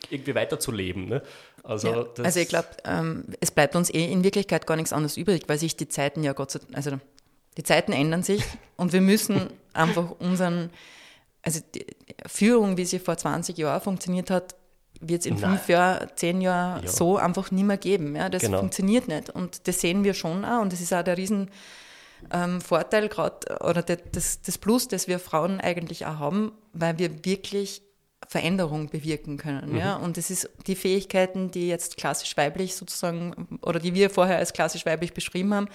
irgendwie 0.09 0.35
weiterzuleben. 0.35 1.07
Ne? 1.07 1.21
Also, 1.63 1.89
ja, 1.89 2.23
also 2.23 2.39
ich 2.39 2.47
glaube, 2.47 2.67
ähm, 2.85 3.25
es 3.39 3.51
bleibt 3.51 3.75
uns 3.75 3.93
eh 3.93 4.11
in 4.11 4.23
Wirklichkeit 4.23 4.67
gar 4.67 4.75
nichts 4.75 4.93
anderes 4.93 5.17
übrig, 5.17 5.43
weil 5.47 5.57
sich 5.57 5.75
die 5.75 5.87
Zeiten 5.87 6.23
ja 6.23 6.33
Gott 6.33 6.51
sei 6.51 6.59
Dank, 6.59 6.75
also 6.75 6.91
die 7.57 7.63
Zeiten 7.63 7.91
ändern 7.91 8.23
sich 8.23 8.43
und 8.77 8.93
wir 8.93 9.01
müssen 9.01 9.49
einfach 9.73 10.11
unseren, 10.19 10.69
also 11.41 11.59
die 11.75 11.85
Führung, 12.25 12.77
wie 12.77 12.85
sie 12.85 12.99
vor 12.99 13.17
20 13.17 13.57
Jahren 13.57 13.81
funktioniert 13.81 14.29
hat, 14.29 14.55
wird 15.01 15.21
es 15.21 15.25
in 15.27 15.35
Nein. 15.35 15.51
fünf 15.51 15.69
Jahren, 15.69 16.07
zehn 16.15 16.41
Jahren 16.41 16.83
ja. 16.83 16.89
so 16.89 17.17
einfach 17.17 17.51
nicht 17.51 17.63
mehr 17.63 17.77
geben. 17.77 18.15
Ja? 18.15 18.29
Das 18.29 18.41
genau. 18.41 18.59
funktioniert 18.59 19.07
nicht. 19.07 19.29
Und 19.29 19.67
das 19.67 19.79
sehen 19.79 20.03
wir 20.03 20.13
schon 20.13 20.43
auch. 20.43 20.61
Und 20.61 20.73
das 20.73 20.81
ist 20.81 20.93
auch 20.93 21.03
der 21.03 21.17
riesen 21.17 21.49
ähm, 22.31 22.59
Vorteil 22.61 23.07
gerade 23.07 23.57
oder 23.61 23.81
das, 23.81 24.41
das 24.41 24.57
Plus, 24.57 24.87
das 24.87 25.07
wir 25.07 25.19
Frauen 25.19 25.61
eigentlich 25.61 26.05
auch 26.05 26.19
haben, 26.19 26.51
weil 26.73 26.97
wir 26.99 27.23
wirklich 27.23 27.81
Veränderung 28.27 28.89
bewirken 28.89 29.37
können. 29.37 29.71
Mhm. 29.71 29.77
Ja? 29.77 29.95
Und 29.95 30.17
das 30.17 30.29
ist 30.29 30.49
die 30.67 30.75
Fähigkeiten, 30.75 31.51
die 31.51 31.67
jetzt 31.67 31.97
klassisch 31.97 32.35
weiblich 32.37 32.75
sozusagen 32.75 33.59
oder 33.61 33.79
die 33.79 33.93
wir 33.93 34.09
vorher 34.09 34.37
als 34.37 34.53
klassisch 34.53 34.85
weiblich 34.85 35.13
beschrieben 35.13 35.53
haben, 35.53 35.67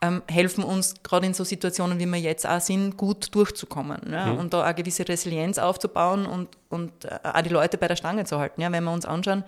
ähm, 0.00 0.22
helfen 0.28 0.64
uns 0.64 0.94
gerade 1.04 1.26
in 1.26 1.34
so 1.34 1.44
Situationen, 1.44 2.00
wie 2.00 2.06
wir 2.06 2.18
jetzt 2.18 2.44
auch 2.44 2.60
sind, 2.60 2.96
gut 2.96 3.32
durchzukommen. 3.34 4.00
Ja? 4.10 4.26
Mhm. 4.26 4.38
Und 4.38 4.52
da 4.52 4.64
eine 4.64 4.74
gewisse 4.74 5.06
Resilienz 5.08 5.58
aufzubauen 5.58 6.26
und, 6.26 6.48
und 6.70 7.04
äh, 7.04 7.18
auch 7.22 7.42
die 7.42 7.50
Leute 7.50 7.78
bei 7.78 7.86
der 7.86 7.96
Stange 7.96 8.24
zu 8.24 8.38
halten. 8.38 8.60
Ja? 8.60 8.72
Wenn 8.72 8.82
wir 8.82 8.92
uns 8.92 9.06
anschauen, 9.06 9.44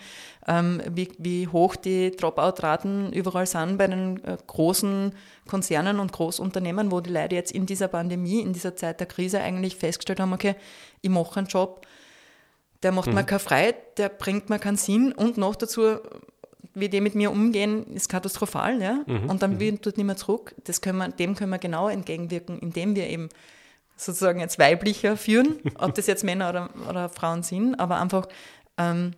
ähm, 0.46 0.80
wie, 0.88 1.10
wie 1.18 1.48
hoch 1.48 1.74
die 1.74 2.12
Dropout-Raten 2.12 3.12
überall 3.12 3.46
sind 3.46 3.78
bei 3.78 3.88
den 3.88 4.22
äh, 4.22 4.36
großen 4.46 5.12
Konzernen 5.48 5.98
und 5.98 6.12
Großunternehmen, 6.12 6.92
wo 6.92 7.00
die 7.00 7.10
Leute 7.10 7.34
jetzt 7.34 7.50
in 7.50 7.66
dieser 7.66 7.88
Pandemie, 7.88 8.40
in 8.40 8.52
dieser 8.52 8.76
Zeit 8.76 9.00
der 9.00 9.08
Krise 9.08 9.40
eigentlich 9.40 9.74
festgestellt 9.74 10.20
haben, 10.20 10.32
okay, 10.32 10.54
ich 11.02 11.10
mache 11.10 11.38
einen 11.38 11.48
Job, 11.48 11.84
der 12.84 12.92
macht 12.92 13.08
mhm. 13.08 13.14
mir 13.14 13.24
keine 13.24 13.38
Freiheit, 13.40 13.98
der 13.98 14.10
bringt 14.10 14.50
mir 14.50 14.58
keinen 14.58 14.76
Sinn 14.76 15.12
und 15.12 15.38
noch 15.38 15.56
dazu, 15.56 15.98
wie 16.74 16.88
die 16.88 17.00
mit 17.00 17.14
mir 17.14 17.30
umgehen, 17.30 17.86
ist 17.94 18.08
katastrophal. 18.08 18.80
Ja? 18.80 19.02
Mhm. 19.06 19.30
Und 19.30 19.42
dann 19.42 19.54
mhm. 19.54 19.60
will 19.60 19.78
dort 19.80 19.96
nicht 19.96 20.06
mehr 20.06 20.16
zurück. 20.16 20.54
Das 20.64 20.80
können 20.80 20.98
wir, 20.98 21.08
dem 21.08 21.34
können 21.34 21.50
wir 21.50 21.58
genau 21.58 21.88
entgegenwirken, 21.88 22.58
indem 22.58 22.94
wir 22.94 23.08
eben 23.08 23.30
sozusagen 23.96 24.40
jetzt 24.40 24.58
weiblicher 24.58 25.16
führen, 25.16 25.60
ob 25.78 25.94
das 25.94 26.06
jetzt 26.06 26.24
Männer 26.24 26.50
oder, 26.50 26.70
oder 26.88 27.08
Frauen 27.08 27.42
sind, 27.42 27.76
aber 27.76 28.00
einfach 28.00 28.28
ähm, 28.76 29.12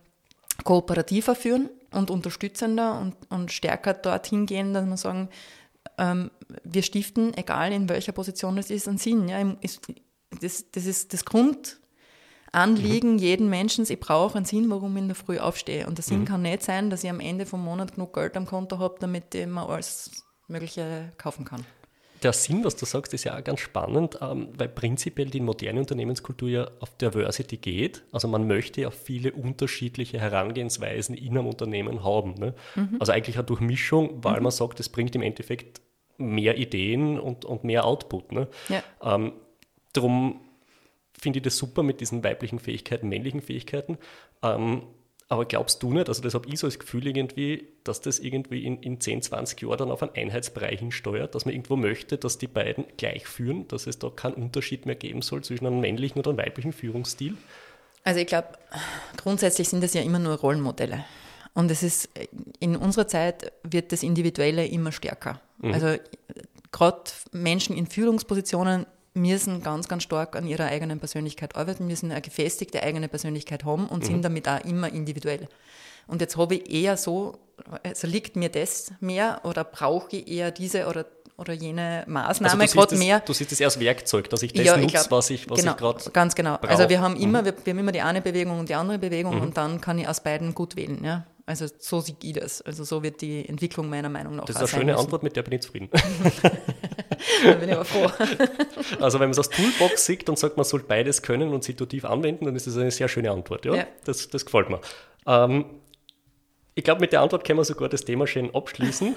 kooperativer 0.63 1.35
führen 1.35 1.69
und 1.91 2.09
unterstützender 2.09 2.99
und, 2.99 3.15
und 3.29 3.51
stärker 3.51 3.93
dorthin 3.93 4.45
gehen, 4.45 4.73
dass 4.73 4.85
wir 4.85 4.97
sagen, 4.97 5.29
ähm, 5.97 6.31
wir 6.63 6.83
stiften, 6.83 7.35
egal 7.35 7.71
in 7.73 7.89
welcher 7.89 8.11
Position 8.11 8.57
es 8.57 8.69
ist, 8.69 8.87
einen 8.87 8.97
Sinn. 8.97 9.27
Ja? 9.27 9.43
Das, 10.41 10.65
das 10.71 10.85
ist 10.85 11.13
das 11.13 11.25
Grund, 11.25 11.79
Anliegen 12.57 13.13
mhm. 13.13 13.19
jeden 13.19 13.49
Menschen, 13.49 13.85
ich 13.87 13.99
brauche 13.99 14.35
einen 14.35 14.45
Sinn, 14.45 14.69
warum 14.69 14.95
ich 14.97 15.03
in 15.03 15.07
der 15.07 15.15
Früh 15.15 15.37
aufstehe. 15.37 15.87
Und 15.87 15.97
der 15.97 16.03
Sinn 16.03 16.21
mhm. 16.21 16.25
kann 16.25 16.41
nicht 16.41 16.63
sein, 16.63 16.89
dass 16.89 17.03
ich 17.03 17.09
am 17.09 17.19
Ende 17.19 17.45
vom 17.45 17.63
Monat 17.63 17.93
genug 17.93 18.13
Geld 18.13 18.35
am 18.35 18.45
Konto 18.45 18.79
habe, 18.79 18.95
damit 18.99 19.35
ich 19.35 19.45
mir 19.45 19.67
alles 19.67 20.23
Mögliche 20.47 21.11
kaufen 21.17 21.45
kann. 21.45 21.65
Der 22.23 22.33
Sinn, 22.33 22.63
was 22.63 22.75
du 22.75 22.85
sagst, 22.85 23.13
ist 23.13 23.25
ja 23.25 23.37
auch 23.37 23.43
ganz 23.43 23.59
spannend, 23.59 24.17
ähm, 24.21 24.49
weil 24.57 24.69
prinzipiell 24.69 25.29
die 25.29 25.39
moderne 25.39 25.79
Unternehmenskultur 25.79 26.49
ja 26.49 26.67
auf 26.79 26.97
Diversity 26.97 27.57
geht. 27.57 28.03
Also 28.11 28.27
man 28.27 28.47
möchte 28.47 28.81
ja 28.81 28.89
viele 28.89 29.33
unterschiedliche 29.33 30.19
Herangehensweisen 30.19 31.15
in 31.15 31.37
einem 31.37 31.45
Unternehmen 31.45 32.03
haben. 32.03 32.33
Ne? 32.33 32.55
Mhm. 32.75 32.97
Also 32.99 33.11
eigentlich 33.11 33.35
eine 33.35 33.45
Durchmischung, 33.45 34.23
weil 34.23 34.37
mhm. 34.37 34.43
man 34.43 34.51
sagt, 34.51 34.79
es 34.79 34.89
bringt 34.89 35.15
im 35.15 35.21
Endeffekt 35.21 35.79
mehr 36.17 36.57
Ideen 36.57 37.19
und, 37.19 37.45
und 37.45 37.63
mehr 37.63 37.85
Output. 37.85 38.31
Ne? 38.31 38.47
Ja. 38.69 38.81
Ähm, 39.03 39.33
darum 39.93 40.39
finde 41.19 41.39
ich 41.39 41.43
das 41.43 41.57
super 41.57 41.83
mit 41.83 42.01
diesen 42.01 42.23
weiblichen 42.23 42.59
Fähigkeiten, 42.59 43.09
männlichen 43.09 43.41
Fähigkeiten. 43.41 43.97
Ähm, 44.43 44.83
aber 45.29 45.45
glaubst 45.45 45.83
du 45.83 45.91
nicht, 45.91 46.07
also 46.07 46.21
das 46.21 46.33
habe 46.33 46.47
ich 46.47 46.59
so 46.59 46.67
das 46.67 46.79
Gefühl 46.79 47.05
irgendwie, 47.05 47.67
dass 47.83 47.99
das 47.99 48.19
irgendwie 48.19 48.63
in, 48.63 48.81
in 48.81 49.01
10, 49.01 49.23
20 49.23 49.61
Jahren 49.61 49.77
dann 49.77 49.91
auf 49.91 50.01
einen 50.01 50.15
Einheitsbrei 50.15 50.75
hinsteuert, 50.77 51.35
dass 51.35 51.43
man 51.43 51.53
irgendwo 51.53 51.75
möchte, 51.75 52.17
dass 52.17 52.37
die 52.37 52.47
beiden 52.47 52.85
gleich 52.95 53.27
führen, 53.27 53.67
dass 53.67 53.87
es 53.87 53.99
da 53.99 54.09
keinen 54.09 54.35
Unterschied 54.35 54.85
mehr 54.85 54.95
geben 54.95 55.21
soll 55.21 55.43
zwischen 55.43 55.67
einem 55.67 55.81
männlichen 55.81 56.19
oder 56.19 56.29
einem 56.29 56.39
weiblichen 56.39 56.71
Führungsstil? 56.71 57.35
Also 58.05 58.21
ich 58.21 58.27
glaube, 58.27 58.47
grundsätzlich 59.17 59.67
sind 59.67 59.83
das 59.83 59.93
ja 59.93 60.01
immer 60.01 60.19
nur 60.19 60.35
Rollenmodelle. 60.35 61.03
Und 61.53 61.71
es 61.71 61.83
ist, 61.83 62.09
in 62.59 62.77
unserer 62.77 63.07
Zeit 63.07 63.51
wird 63.63 63.91
das 63.91 64.03
Individuelle 64.03 64.65
immer 64.65 64.93
stärker. 64.93 65.41
Mhm. 65.57 65.73
Also 65.73 65.97
gerade 66.71 67.11
Menschen 67.31 67.75
in 67.75 67.87
Führungspositionen 67.87 68.85
müssen 69.17 69.61
ganz, 69.61 69.87
ganz 69.87 70.03
stark 70.03 70.35
an 70.35 70.47
ihrer 70.47 70.65
eigenen 70.65 70.99
Persönlichkeit 70.99 71.55
arbeiten, 71.55 71.87
müssen 71.87 72.11
eine 72.11 72.21
gefestigte 72.21 72.81
eigene 72.83 73.07
Persönlichkeit 73.07 73.65
haben 73.65 73.87
und 73.87 74.03
mhm. 74.03 74.07
sind 74.07 74.25
damit 74.25 74.47
auch 74.47 74.63
immer 74.63 74.91
individuell. 74.91 75.47
Und 76.07 76.21
jetzt 76.21 76.37
habe 76.37 76.55
ich 76.55 76.71
eher 76.71 76.95
so, 76.95 77.37
also 77.83 78.07
liegt 78.07 78.35
mir 78.35 78.49
das 78.49 78.91
mehr 78.99 79.41
oder 79.43 79.63
brauche 79.63 80.15
ich 80.15 80.27
eher 80.27 80.51
diese 80.51 80.87
oder, 80.87 81.05
oder 81.35 81.53
jene 81.53 82.05
Maßnahme 82.07 82.61
also 82.61 82.79
gerade 82.79 82.95
mehr. 82.95 83.19
Du 83.19 83.33
siehst 83.33 83.51
es 83.51 83.59
eher 83.59 83.67
als 83.67 83.79
Werkzeug, 83.79 84.29
dass 84.29 84.41
ich 84.41 84.53
das 84.53 84.65
ja, 84.65 84.77
nutze, 84.77 85.05
was 85.09 85.29
ich, 85.29 85.49
was 85.49 85.59
genau, 85.59 85.71
ich 85.71 85.77
gerade 85.77 86.09
Ganz 86.11 86.33
genau. 86.33 86.57
Brauch. 86.57 86.69
Also 86.69 86.87
wir 86.87 87.01
haben 87.01 87.17
immer, 87.17 87.41
mhm. 87.41 87.45
wir, 87.45 87.53
wir, 87.65 87.73
haben 87.73 87.79
immer 87.79 87.91
die 87.91 88.01
eine 88.01 88.21
Bewegung 88.21 88.59
und 88.59 88.69
die 88.69 88.75
andere 88.75 88.99
Bewegung 88.99 89.35
mhm. 89.35 89.41
und 89.41 89.57
dann 89.57 89.81
kann 89.81 89.99
ich 89.99 90.07
aus 90.07 90.21
beiden 90.21 90.55
gut 90.55 90.75
wählen. 90.75 91.03
Ja? 91.03 91.25
Also 91.47 91.65
so 91.79 92.01
sehe 92.01 92.15
ich 92.21 92.33
das. 92.33 92.61
Also 92.61 92.83
so 92.83 93.01
wird 93.01 93.21
die 93.21 93.47
Entwicklung 93.47 93.89
meiner 93.89 94.09
Meinung 94.09 94.35
nach 94.35 94.43
Das 94.43 94.57
ist 94.57 94.61
eine 94.61 94.67
schöne 94.67 94.91
müssen. 94.91 95.05
Antwort, 95.05 95.23
mit 95.23 95.35
der 95.37 95.43
bin 95.43 95.53
ich 95.53 95.61
zufrieden. 95.61 95.89
da 97.43 97.53
bin 97.53 97.69
ich 97.69 97.73
aber 97.73 97.85
froh. 97.85 98.11
also 98.99 99.17
wenn 99.21 99.29
man 99.29 99.31
es 99.31 99.37
als 99.37 99.49
Toolbox 99.49 100.05
sieht 100.05 100.27
und 100.27 100.37
sagt, 100.37 100.57
man 100.57 100.65
soll 100.65 100.81
beides 100.81 101.21
können 101.21 101.53
und 101.53 101.63
situativ 101.63 102.03
anwenden, 102.03 102.43
dann 102.43 102.55
ist 102.57 102.67
das 102.67 102.75
eine 102.75 102.91
sehr 102.91 103.07
schöne 103.07 103.31
Antwort. 103.31 103.63
Ja, 103.63 103.75
ja. 103.75 103.87
Das, 104.03 104.27
das 104.27 104.45
gefällt 104.45 104.69
mir. 104.69 104.81
Ähm, 105.25 105.65
ich 106.75 106.83
glaube, 106.83 106.99
mit 106.99 107.13
der 107.13 107.21
Antwort 107.21 107.45
können 107.45 107.59
wir 107.59 107.63
sogar 107.63 107.87
das 107.87 108.03
Thema 108.03 108.27
schön 108.27 108.53
abschließen. 108.53 109.15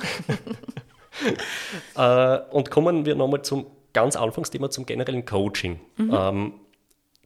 äh, 1.96 2.38
und 2.52 2.70
kommen 2.70 3.06
wir 3.06 3.16
nochmal 3.16 3.42
zum 3.42 3.66
ganz 3.92 4.14
Anfangsthema, 4.14 4.70
zum 4.70 4.86
generellen 4.86 5.24
Coaching. 5.24 5.80
Mhm. 5.96 6.14
Ähm, 6.14 6.52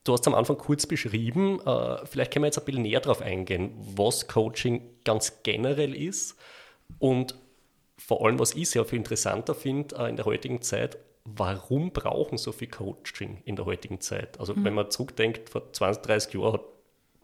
du 0.04 0.12
hast 0.12 0.20
es 0.20 0.26
am 0.26 0.34
Anfang 0.34 0.58
kurz 0.58 0.86
beschrieben, 0.86 1.60
äh, 1.66 2.06
vielleicht 2.06 2.32
können 2.32 2.44
wir 2.44 2.48
jetzt 2.48 2.58
ein 2.58 2.64
bisschen 2.64 2.82
näher 2.82 3.00
darauf 3.00 3.22
eingehen, 3.22 3.72
was 3.96 4.28
Coaching 4.28 4.82
ganz 5.04 5.42
generell 5.42 5.94
ist 5.94 6.36
und 6.98 7.34
vor 7.96 8.24
allem, 8.24 8.38
was 8.38 8.54
ich 8.54 8.68
sehr 8.70 8.84
viel 8.84 8.98
interessanter 8.98 9.54
finde 9.54 9.96
äh, 9.96 10.10
in 10.10 10.16
der 10.16 10.26
heutigen 10.26 10.60
Zeit, 10.60 10.98
warum 11.24 11.90
brauchen 11.90 12.36
so 12.36 12.52
viel 12.52 12.68
Coaching 12.68 13.38
in 13.44 13.56
der 13.56 13.64
heutigen 13.64 14.00
Zeit? 14.00 14.38
Also 14.38 14.54
mhm. 14.54 14.64
wenn 14.64 14.74
man 14.74 14.90
zurückdenkt, 14.90 15.48
vor 15.48 15.72
20, 15.72 16.02
30 16.02 16.34
Jahren 16.34 16.54
hat 16.54 16.64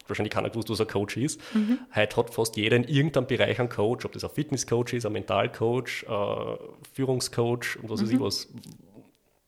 wahrscheinlich 0.07 0.33
keiner 0.33 0.49
gewusst, 0.49 0.69
was 0.69 0.81
ein 0.81 0.87
Coach 0.87 1.17
ist. 1.17 1.39
Mhm. 1.53 1.77
Heute 1.93 2.15
hat 2.15 2.33
fast 2.33 2.57
jeder 2.57 2.75
in 2.75 2.83
irgendeinem 2.85 3.27
Bereich 3.27 3.59
einen 3.59 3.69
Coach, 3.69 4.05
ob 4.05 4.11
das 4.11 4.23
ein 4.23 4.31
Fitnesscoach 4.31 4.93
ist, 4.93 5.05
ein 5.05 5.13
Mentalcoach, 5.13 6.05
ein 6.09 6.57
Führungscoach 6.93 7.77
und 7.81 7.89
was 7.89 8.01
mhm. 8.01 8.05
weiß 8.05 8.11
ich 8.11 8.19
was. 8.19 8.47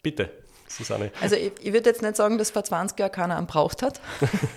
Bitte, 0.03 0.29
Susanne. 0.77 1.11
Also 1.21 1.35
ich, 1.35 1.53
ich 1.61 1.73
würde 1.73 1.89
jetzt 1.89 2.01
nicht 2.01 2.15
sagen, 2.15 2.37
dass 2.37 2.51
vor 2.51 2.63
20 2.63 2.99
Jahren 2.99 3.11
keiner 3.11 3.37
einen 3.37 3.47
braucht 3.47 3.81
hat. 3.81 4.01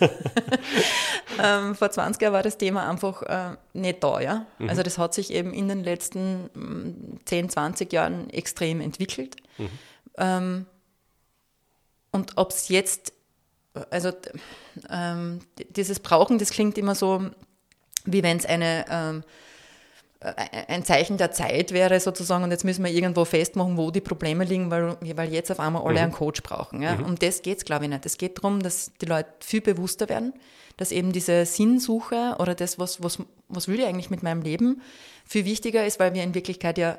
ähm, 1.42 1.74
vor 1.74 1.90
20 1.90 2.20
Jahren 2.22 2.34
war 2.34 2.42
das 2.42 2.58
Thema 2.58 2.88
einfach 2.88 3.22
äh, 3.22 3.56
nicht 3.72 4.02
da, 4.02 4.20
ja. 4.20 4.46
Mhm. 4.58 4.68
Also 4.68 4.82
das 4.82 4.98
hat 4.98 5.14
sich 5.14 5.32
eben 5.32 5.52
in 5.52 5.68
den 5.68 5.84
letzten 5.84 6.50
10, 7.24 7.46
mm, 7.46 7.48
20 7.50 7.92
Jahren 7.92 8.30
extrem 8.30 8.80
entwickelt. 8.80 9.36
Mhm. 9.58 9.68
Ähm, 10.18 10.66
und 12.12 12.32
ob 12.36 12.50
es 12.50 12.68
jetzt 12.68 13.12
also 13.90 14.10
ähm, 14.90 15.40
dieses 15.76 16.00
Brauchen, 16.00 16.38
das 16.38 16.50
klingt 16.50 16.78
immer 16.78 16.94
so, 16.94 17.30
wie 18.04 18.22
wenn 18.22 18.38
es 18.38 18.46
eine 18.46 18.86
ähm, 18.88 19.18
äh, 19.20 19.45
ein 20.20 20.84
Zeichen 20.84 21.18
der 21.18 21.30
Zeit 21.30 21.72
wäre 21.72 22.00
sozusagen 22.00 22.42
und 22.42 22.50
jetzt 22.50 22.64
müssen 22.64 22.84
wir 22.84 22.90
irgendwo 22.90 23.24
festmachen, 23.24 23.76
wo 23.76 23.90
die 23.90 24.00
Probleme 24.00 24.44
liegen, 24.44 24.70
weil, 24.70 24.96
weil 25.00 25.32
jetzt 25.32 25.50
auf 25.50 25.60
einmal 25.60 25.82
alle 25.82 25.98
mhm. 25.98 26.04
einen 26.04 26.12
Coach 26.12 26.42
brauchen. 26.42 26.82
Ja? 26.82 26.94
Mhm. 26.94 27.04
Um 27.04 27.18
das 27.18 27.42
geht 27.42 27.58
es, 27.58 27.64
glaube 27.64 27.84
ich, 27.84 27.90
nicht. 27.90 28.06
Es 28.06 28.16
geht 28.16 28.38
darum, 28.38 28.60
dass 28.60 28.92
die 29.00 29.06
Leute 29.06 29.28
viel 29.40 29.60
bewusster 29.60 30.08
werden, 30.08 30.32
dass 30.76 30.90
eben 30.90 31.12
diese 31.12 31.44
Sinnsuche 31.44 32.36
oder 32.38 32.54
das, 32.54 32.78
was, 32.78 33.02
was, 33.02 33.18
was 33.48 33.68
will 33.68 33.78
ich 33.78 33.86
eigentlich 33.86 34.10
mit 34.10 34.22
meinem 34.22 34.42
Leben, 34.42 34.80
viel 35.26 35.44
wichtiger 35.44 35.84
ist, 35.84 36.00
weil 36.00 36.14
wir 36.14 36.22
in 36.22 36.34
Wirklichkeit 36.34 36.78
ja 36.78 36.98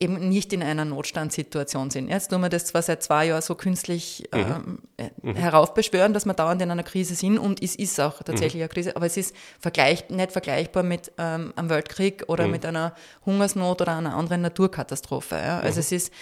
eben 0.00 0.30
nicht 0.30 0.52
in 0.54 0.62
einer 0.62 0.86
Notstandssituation 0.86 1.90
sind. 1.90 2.08
Jetzt 2.08 2.28
tun 2.28 2.40
wir 2.40 2.48
das 2.48 2.64
zwar 2.64 2.80
seit 2.80 3.02
zwei 3.02 3.26
Jahren 3.26 3.42
so 3.42 3.54
künstlich 3.54 4.28
mhm. 4.32 4.40
ähm, 4.40 4.78
äh, 4.96 5.10
mhm. 5.22 5.36
heraufbeschwören, 5.36 6.14
dass 6.14 6.24
wir 6.24 6.32
dauernd 6.32 6.62
in 6.62 6.70
einer 6.70 6.82
Krise 6.82 7.14
sind 7.14 7.38
und 7.38 7.62
es 7.62 7.76
ist 7.76 8.00
auch 8.00 8.22
tatsächlich 8.22 8.54
mhm. 8.54 8.62
eine 8.62 8.68
Krise, 8.70 8.96
aber 8.96 9.06
es 9.06 9.18
ist 9.18 9.36
vergleich, 9.60 10.08
nicht 10.08 10.32
vergleichbar 10.32 10.82
mit 10.82 11.12
ähm, 11.18 11.52
einem 11.54 11.68
Weltkrieg 11.68 12.24
oder 12.28 12.46
mhm. 12.46 12.52
mit 12.52 12.64
einer 12.66 12.94
Hungersnot 13.26 13.82
oder 13.82 13.96
einer 13.96 14.16
anderen 14.16 14.40
Naturkatastrophe. 14.40 15.36
Ja? 15.36 15.60
Also 15.60 15.76
mhm. 15.76 15.80
es 15.80 15.92
ist 15.92 16.12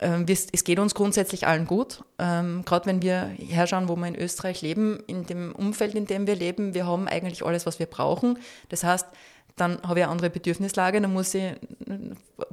ähm, 0.00 0.26
es 0.28 0.64
geht 0.64 0.78
uns 0.78 0.94
grundsätzlich 0.94 1.46
allen 1.46 1.66
gut. 1.66 2.04
Ähm, 2.18 2.62
Gerade 2.66 2.84
wenn 2.86 3.00
wir 3.00 3.30
herschauen, 3.38 3.88
wo 3.88 3.96
wir 3.96 4.06
in 4.06 4.16
Österreich 4.16 4.60
leben, 4.60 5.02
in 5.06 5.24
dem 5.24 5.52
Umfeld, 5.52 5.94
in 5.94 6.06
dem 6.06 6.26
wir 6.26 6.36
leben, 6.36 6.74
wir 6.74 6.86
haben 6.86 7.08
eigentlich 7.08 7.44
alles, 7.44 7.64
was 7.64 7.78
wir 7.78 7.86
brauchen. 7.86 8.38
Das 8.68 8.84
heißt, 8.84 9.06
dann 9.60 9.82
habe 9.82 10.00
ich 10.00 10.04
eine 10.04 10.12
andere 10.12 10.30
Bedürfnislage, 10.30 11.00
dann 11.00 11.12
muss 11.12 11.34
ich, 11.34 11.52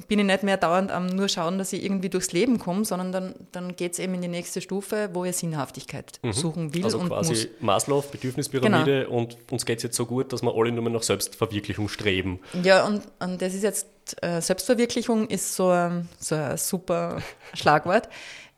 bin 0.08 0.20
ich 0.20 0.26
nicht 0.26 0.44
mehr 0.44 0.58
dauernd 0.58 0.92
am 0.92 1.08
nur 1.08 1.30
schauen, 1.30 1.58
dass 1.58 1.74
ich 1.74 1.84
irgendwie 1.84 2.10
durchs 2.10 2.32
Leben 2.32 2.60
komme, 2.60 2.86
sondern 2.86 3.12
dann, 3.12 3.36
dann 3.52 3.76
geht 3.76 3.94
es 3.94 4.00
eben 4.00 4.14
in 4.16 4.22
die 4.22 4.28
nächste 4.28 4.62
Stufe, 4.62 5.10
wo 5.14 5.26
ich 5.26 5.36
Sinnhaftigkeit 5.38 6.20
mhm. 6.24 6.34
suchen 6.34 6.74
will. 6.74 6.84
Also 6.84 7.00
und 7.00 7.08
quasi 7.08 7.32
muss. 7.32 7.48
Maslow, 7.60 8.02
Bedürfnispyramide 8.02 9.06
genau. 9.06 9.18
und 9.18 9.38
uns 9.52 9.66
geht 9.66 9.78
es 9.78 9.84
jetzt 9.84 9.96
so 9.96 10.06
gut, 10.06 10.34
dass 10.34 10.42
wir 10.42 10.54
alle 10.56 10.72
nur 10.72 10.84
mehr 10.84 10.94
nach 10.94 11.04
Selbstverwirklichung 11.04 11.90
streben. 11.90 12.40
Ja, 12.64 12.86
und, 12.86 13.04
und 13.20 13.42
das 13.42 13.54
ist 13.54 13.64
jetzt, 13.64 13.88
äh, 14.22 14.42
Selbstverwirklichung 14.42 15.28
ist 15.28 15.56
so, 15.56 15.70
ein, 15.70 16.10
so 16.20 16.36
ein 16.36 16.58
super 16.58 17.22
Schlagwort. 17.54 18.10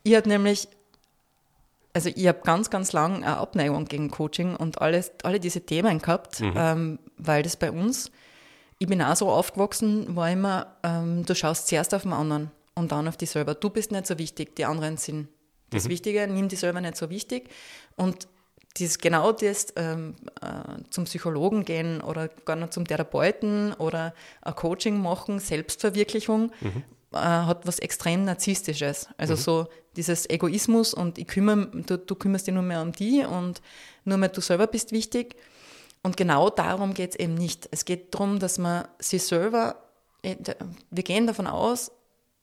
Ich 0.03 0.15
habe 0.15 0.27
nämlich 0.29 0.67
also 1.97 2.11
ich 2.13 2.27
habe 2.27 2.41
ganz, 2.43 2.69
ganz 2.69 2.93
lange 2.93 3.17
eine 3.17 3.37
Abneigung 3.37 3.85
gegen 3.85 4.11
Coaching 4.11 4.55
und 4.55 4.79
alles, 4.79 5.11
alle 5.23 5.39
diese 5.39 5.61
Themen 5.61 5.97
gehabt, 5.97 6.41
mhm. 6.41 6.53
ähm, 6.55 6.99
weil 7.17 7.41
das 7.41 7.55
bei 7.55 7.71
uns 7.71 8.11
ich 8.79 8.87
bin 8.87 9.01
auch 9.01 9.15
so 9.15 9.29
aufgewachsen, 9.29 10.15
war 10.15 10.29
immer, 10.29 10.77
ähm, 10.83 11.25
du 11.25 11.33
schaust 11.35 11.67
zuerst 11.67 11.93
auf 11.93 12.03
den 12.03 12.13
anderen 12.13 12.51
und 12.75 12.91
dann 12.91 13.07
auf 13.07 13.17
dich 13.17 13.31
selber. 13.31 13.55
Du 13.55 13.69
bist 13.69 13.91
nicht 13.91 14.07
so 14.07 14.17
wichtig, 14.17 14.55
die 14.55 14.65
anderen 14.65 14.97
sind 14.97 15.29
das 15.69 15.85
mhm. 15.85 15.89
Wichtige, 15.89 16.27
nimm 16.27 16.47
dich 16.47 16.59
selber 16.59 16.79
nicht 16.79 16.95
so 16.95 17.09
wichtig. 17.09 17.49
Und 17.95 18.27
das, 18.79 18.99
genau 18.99 19.31
das 19.31 19.67
ähm, 19.75 20.15
äh, 20.41 20.83
zum 20.91 21.05
Psychologen 21.05 21.65
gehen 21.65 22.01
oder 22.01 22.27
gar 22.27 22.55
nicht 22.55 22.73
zum 22.73 22.85
Therapeuten 22.85 23.73
oder 23.73 24.13
ein 24.41 24.55
Coaching 24.55 25.01
machen, 25.01 25.39
Selbstverwirklichung, 25.39 26.51
mhm. 26.61 26.83
äh, 27.13 27.17
hat 27.17 27.65
was 27.65 27.79
extrem 27.79 28.25
Narzisstisches. 28.25 29.09
Also 29.17 29.33
mhm. 29.33 29.37
so 29.37 29.67
dieses 29.95 30.29
Egoismus 30.29 30.93
und 30.93 31.17
ich 31.17 31.27
kümmere, 31.27 31.67
du, 31.67 31.97
du 31.97 32.15
kümmerst 32.15 32.45
dich 32.45 32.53
nur 32.53 32.63
mehr 32.63 32.81
um 32.81 32.91
die 32.91 33.25
und 33.25 33.61
nur 34.05 34.17
mehr 34.19 34.29
du 34.29 34.41
selber 34.41 34.67
bist 34.67 34.91
wichtig. 34.91 35.35
Und 36.07 36.15
genau 36.15 36.49
darum 36.49 36.93
geht 36.93 37.11
es 37.11 37.15
eben 37.19 37.33
nicht. 37.33 37.67
Es 37.69 37.83
geht 37.83 38.15
darum, 38.15 38.39
dass 38.39 38.57
man 38.57 38.87
sich 38.97 39.23
selber, 39.23 39.75
äh, 40.21 40.37
wir 40.89 41.03
gehen 41.03 41.27
davon 41.27 41.47
aus, 41.47 41.91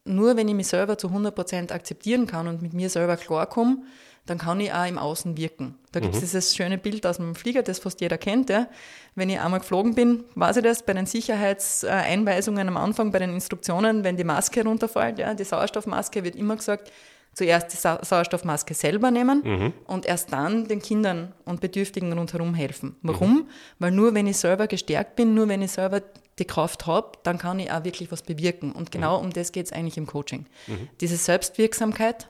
nur 0.05 0.37
wenn 0.37 0.48
ich 0.48 0.55
mich 0.55 0.66
selber 0.66 0.98
zu 0.98 1.09
100% 1.09 1.72
akzeptieren 1.72 2.27
kann 2.27 2.46
und 2.46 2.61
mit 2.61 2.74
mir 2.74 2.90
selber 2.90 3.16
klarkomme, 3.16 3.79
dann 4.27 4.37
kann 4.37 4.61
ich 4.61 4.70
auch 4.70 4.87
im 4.87 4.98
Außen 4.98 5.38
wirken. 5.38 5.77
Da 5.92 6.00
gibt 6.00 6.12
es 6.12 6.20
mhm. 6.20 6.24
dieses 6.27 6.55
schöne 6.55 6.77
Bild 6.77 7.07
aus 7.07 7.16
dem 7.16 7.35
Flieger, 7.35 7.62
das 7.62 7.79
fast 7.79 8.03
jeder 8.03 8.18
kennt. 8.18 8.50
Ja. 8.50 8.68
Wenn 9.14 9.31
ich 9.31 9.40
einmal 9.40 9.61
geflogen 9.61 9.94
bin, 9.94 10.24
weiß 10.35 10.59
ich 10.59 10.62
das, 10.62 10.83
bei 10.83 10.92
den 10.92 11.07
Sicherheitseinweisungen 11.07 12.68
am 12.68 12.77
Anfang, 12.77 13.12
bei 13.12 13.18
den 13.18 13.31
Instruktionen, 13.31 14.05
wenn 14.05 14.18
die 14.18 14.24
Maske 14.24 14.62
runterfällt, 14.62 15.18
ja, 15.18 15.33
die 15.33 15.44
Sauerstoffmaske, 15.44 16.22
wird 16.22 16.37
immer 16.37 16.57
gesagt, 16.57 16.92
zuerst 17.35 17.73
die 17.73 17.77
Sa 17.77 17.99
Sauerstoffmaske 18.03 18.75
selber 18.75 19.11
nehmen 19.11 19.42
mhm. 19.44 19.73
und 19.87 20.07
erst 20.07 20.33
dann 20.33 20.66
den 20.68 20.81
Kindern 20.81 21.33
und 21.44 21.61
Bedürftigen 21.61 22.12
rundherum 22.12 22.55
helfen. 22.55 22.97
Warum? 23.03 23.35
Mhm. 23.35 23.47
Weil 23.79 23.90
nur 23.90 24.14
wenn 24.14 24.27
ich 24.27 24.37
selber 24.38 24.66
gestärkt 24.66 25.16
bin, 25.16 25.35
nur 25.35 25.49
wenn 25.49 25.62
ich 25.62 25.73
selber 25.73 26.03
die 26.38 26.44
Kraft 26.44 26.87
habe, 26.87 27.12
dann 27.23 27.38
kann 27.38 27.59
ich 27.59 27.70
auch 27.70 27.85
wirklich 27.85 28.11
was 28.11 28.23
bewirken. 28.23 28.73
Und 28.73 28.90
genau 28.90 29.18
mhm. 29.18 29.27
um 29.27 29.33
das 29.33 29.53
geht 29.53 29.66
es 29.66 29.73
eigentlich 29.73 29.97
im 29.97 30.07
Coaching. 30.07 30.47
Mhm. 30.66 30.88
Diese 31.01 31.16
Selbstwirksamkeit 31.16 32.29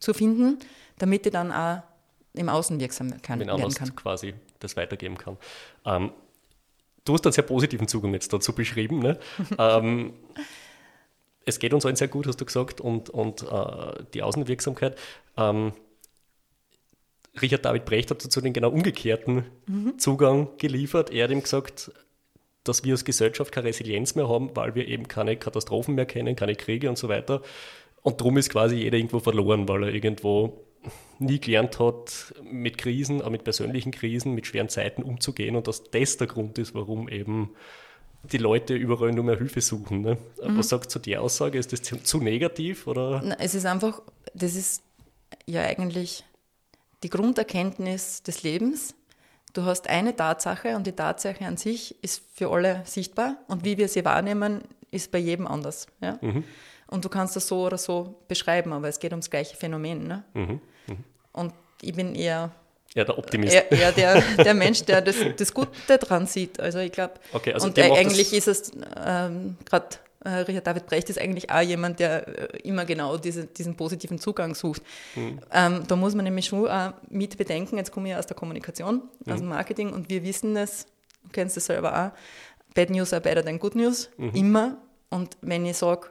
zu 0.00 0.14
finden, 0.14 0.58
damit 0.98 1.26
ich 1.26 1.32
dann 1.32 1.52
auch 1.52 1.82
im 2.34 2.48
Außen 2.48 2.78
wirksam 2.78 3.20
kann, 3.22 3.40
wenn 3.40 3.48
werden 3.48 3.74
kann. 3.74 3.96
quasi 3.96 4.34
das 4.60 4.76
weitergeben 4.76 5.18
kann. 5.18 5.36
Ähm, 5.84 6.12
du 7.04 7.14
hast 7.14 7.26
einen 7.26 7.32
sehr 7.32 7.44
positiven 7.44 7.88
Zugang 7.88 8.12
jetzt 8.12 8.32
dazu 8.32 8.52
beschrieben. 8.52 9.00
Ne? 9.00 9.18
ähm, 9.58 10.12
es 11.48 11.58
geht 11.58 11.74
uns 11.74 11.86
allen 11.86 11.96
sehr 11.96 12.08
gut, 12.08 12.26
hast 12.26 12.40
du 12.40 12.44
gesagt, 12.44 12.80
und, 12.80 13.10
und 13.10 13.42
äh, 13.42 14.04
die 14.14 14.22
Außenwirksamkeit. 14.22 14.96
Ähm, 15.36 15.72
Richard 17.40 17.64
David 17.64 17.84
Brecht 17.84 18.10
hat 18.10 18.24
dazu 18.24 18.40
den 18.40 18.52
genau 18.52 18.70
umgekehrten 18.70 19.44
mhm. 19.66 19.98
Zugang 19.98 20.48
geliefert. 20.58 21.10
Er 21.10 21.24
hat 21.24 21.30
ihm 21.30 21.42
gesagt, 21.42 21.92
dass 22.64 22.84
wir 22.84 22.92
als 22.92 23.04
Gesellschaft 23.04 23.52
keine 23.52 23.68
Resilienz 23.68 24.14
mehr 24.14 24.28
haben, 24.28 24.54
weil 24.54 24.74
wir 24.74 24.86
eben 24.88 25.08
keine 25.08 25.36
Katastrophen 25.36 25.94
mehr 25.94 26.06
kennen, 26.06 26.36
keine 26.36 26.54
Kriege 26.54 26.88
und 26.88 26.98
so 26.98 27.08
weiter. 27.08 27.42
Und 28.02 28.20
darum 28.20 28.36
ist 28.36 28.50
quasi 28.50 28.76
jeder 28.76 28.98
irgendwo 28.98 29.20
verloren, 29.20 29.68
weil 29.68 29.84
er 29.84 29.94
irgendwo 29.94 30.64
nie 31.18 31.40
gelernt 31.40 31.78
hat, 31.80 32.34
mit 32.42 32.78
Krisen, 32.78 33.22
auch 33.22 33.30
mit 33.30 33.44
persönlichen 33.44 33.90
Krisen, 33.90 34.34
mit 34.34 34.46
schweren 34.46 34.68
Zeiten 34.68 35.02
umzugehen 35.02 35.56
und 35.56 35.66
dass 35.66 35.90
das 35.90 36.16
der 36.16 36.26
Grund 36.26 36.58
ist, 36.58 36.74
warum 36.74 37.08
eben 37.08 37.50
die 38.22 38.38
Leute 38.38 38.74
überall 38.74 39.12
nur 39.12 39.24
mehr 39.24 39.36
Hilfe 39.36 39.60
suchen. 39.60 40.02
Ne? 40.02 40.18
Mhm. 40.42 40.58
Was 40.58 40.68
sagst 40.68 40.90
du 40.90 40.92
zu 40.94 40.98
der 40.98 41.22
Aussage? 41.22 41.58
Ist 41.58 41.72
das 41.72 41.82
zu, 41.82 42.02
zu 42.02 42.18
negativ? 42.18 42.86
Oder? 42.86 43.20
Na, 43.24 43.36
es 43.38 43.54
ist 43.54 43.66
einfach, 43.66 44.02
das 44.34 44.54
ist 44.54 44.82
ja 45.46 45.62
eigentlich 45.62 46.24
die 47.02 47.10
Grunderkenntnis 47.10 48.22
des 48.22 48.42
Lebens. 48.42 48.94
Du 49.52 49.64
hast 49.64 49.88
eine 49.88 50.14
Tatsache 50.14 50.76
und 50.76 50.86
die 50.86 50.92
Tatsache 50.92 51.46
an 51.46 51.56
sich 51.56 52.02
ist 52.02 52.22
für 52.34 52.50
alle 52.50 52.82
sichtbar 52.84 53.36
und 53.48 53.64
wie 53.64 53.78
wir 53.78 53.88
sie 53.88 54.04
wahrnehmen, 54.04 54.62
ist 54.90 55.10
bei 55.10 55.18
jedem 55.18 55.46
anders. 55.46 55.86
Ja? 56.00 56.18
Mhm. 56.20 56.44
Und 56.86 57.04
du 57.04 57.08
kannst 57.08 57.36
das 57.36 57.46
so 57.46 57.66
oder 57.66 57.78
so 57.78 58.22
beschreiben, 58.28 58.72
aber 58.72 58.88
es 58.88 58.98
geht 58.98 59.12
ums 59.12 59.30
gleiche 59.30 59.56
Phänomen. 59.56 60.06
Ne? 60.06 60.24
Mhm. 60.34 60.60
Mhm. 60.86 61.04
Und 61.32 61.54
ich 61.80 61.94
bin 61.94 62.14
eher 62.14 62.50
ja, 62.94 63.04
der 63.04 63.18
Optimist. 63.18 63.54
Eher, 63.54 63.70
eher 63.70 63.92
der, 63.92 64.22
der 64.44 64.54
Mensch, 64.54 64.82
der 64.84 65.00
das, 65.00 65.16
das 65.36 65.52
Gute 65.52 65.98
dran 65.98 66.26
sieht. 66.26 66.58
Also 66.58 66.78
ich 66.78 66.92
glaube, 66.92 67.14
okay, 67.32 67.52
also 67.52 67.66
und 67.66 67.78
eigentlich 67.78 68.32
ist 68.32 68.48
es 68.48 68.72
ähm, 69.04 69.56
gerade 69.64 69.98
äh, 70.24 70.30
Richard 70.30 70.66
David 70.66 70.86
Brecht 70.86 71.10
ist 71.10 71.20
eigentlich 71.20 71.50
auch 71.50 71.60
jemand, 71.60 72.00
der 72.00 72.26
äh, 72.26 72.58
immer 72.62 72.84
genau 72.84 73.16
diese, 73.16 73.46
diesen 73.46 73.76
positiven 73.76 74.18
Zugang 74.18 74.54
sucht. 74.54 74.82
Mhm. 75.14 75.40
Ähm, 75.52 75.84
da 75.86 75.96
muss 75.96 76.14
man 76.14 76.24
nämlich 76.24 76.46
schon 76.46 76.66
auch 76.66 76.92
mit 77.08 77.38
bedenken, 77.38 77.76
jetzt 77.76 77.92
komme 77.92 78.08
ich 78.08 78.16
aus 78.16 78.26
der 78.26 78.36
Kommunikation, 78.36 79.02
mhm. 79.24 79.32
aus 79.32 79.38
dem 79.38 79.48
Marketing 79.48 79.92
und 79.92 80.10
wir 80.10 80.22
wissen 80.24 80.56
es, 80.56 80.86
du 81.22 81.30
kennst 81.32 81.56
es 81.56 81.66
selber 81.66 81.94
auch, 81.94 82.74
Bad 82.74 82.90
News 82.90 83.12
are 83.12 83.22
better 83.22 83.44
than 83.44 83.58
Good 83.58 83.76
News, 83.76 84.10
mhm. 84.16 84.30
immer. 84.34 84.78
Und 85.10 85.36
wenn 85.40 85.64
ich 85.66 85.76
sage, 85.76 86.08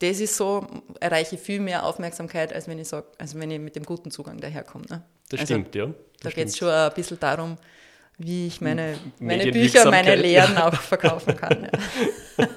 das 0.00 0.20
ist 0.20 0.36
so, 0.36 0.66
erreiche 1.00 1.36
ich 1.36 1.40
viel 1.40 1.60
mehr 1.60 1.84
Aufmerksamkeit, 1.84 2.52
als 2.52 2.68
wenn 2.68 2.78
ich 2.78 2.88
sage, 2.88 3.06
also 3.18 3.38
wenn 3.38 3.50
ich 3.50 3.58
mit 3.58 3.74
dem 3.74 3.84
guten 3.84 4.10
Zugang 4.10 4.38
daherkomme. 4.38 4.84
Ne? 4.88 5.02
Das 5.28 5.40
also, 5.40 5.54
stimmt, 5.54 5.74
ja. 5.74 5.86
Das 5.86 5.94
da 6.22 6.30
geht 6.30 6.48
es 6.48 6.56
schon 6.56 6.68
ein 6.68 6.92
bisschen 6.94 7.20
darum, 7.20 7.56
wie 8.18 8.48
ich 8.48 8.60
meine, 8.60 8.98
meine 9.20 9.50
Bücher, 9.52 9.90
meine 9.90 10.16
Lehren 10.16 10.54
ja. 10.54 10.68
auch 10.68 10.74
verkaufen 10.74 11.36
kann. 11.36 11.68
Ja. 12.38 12.46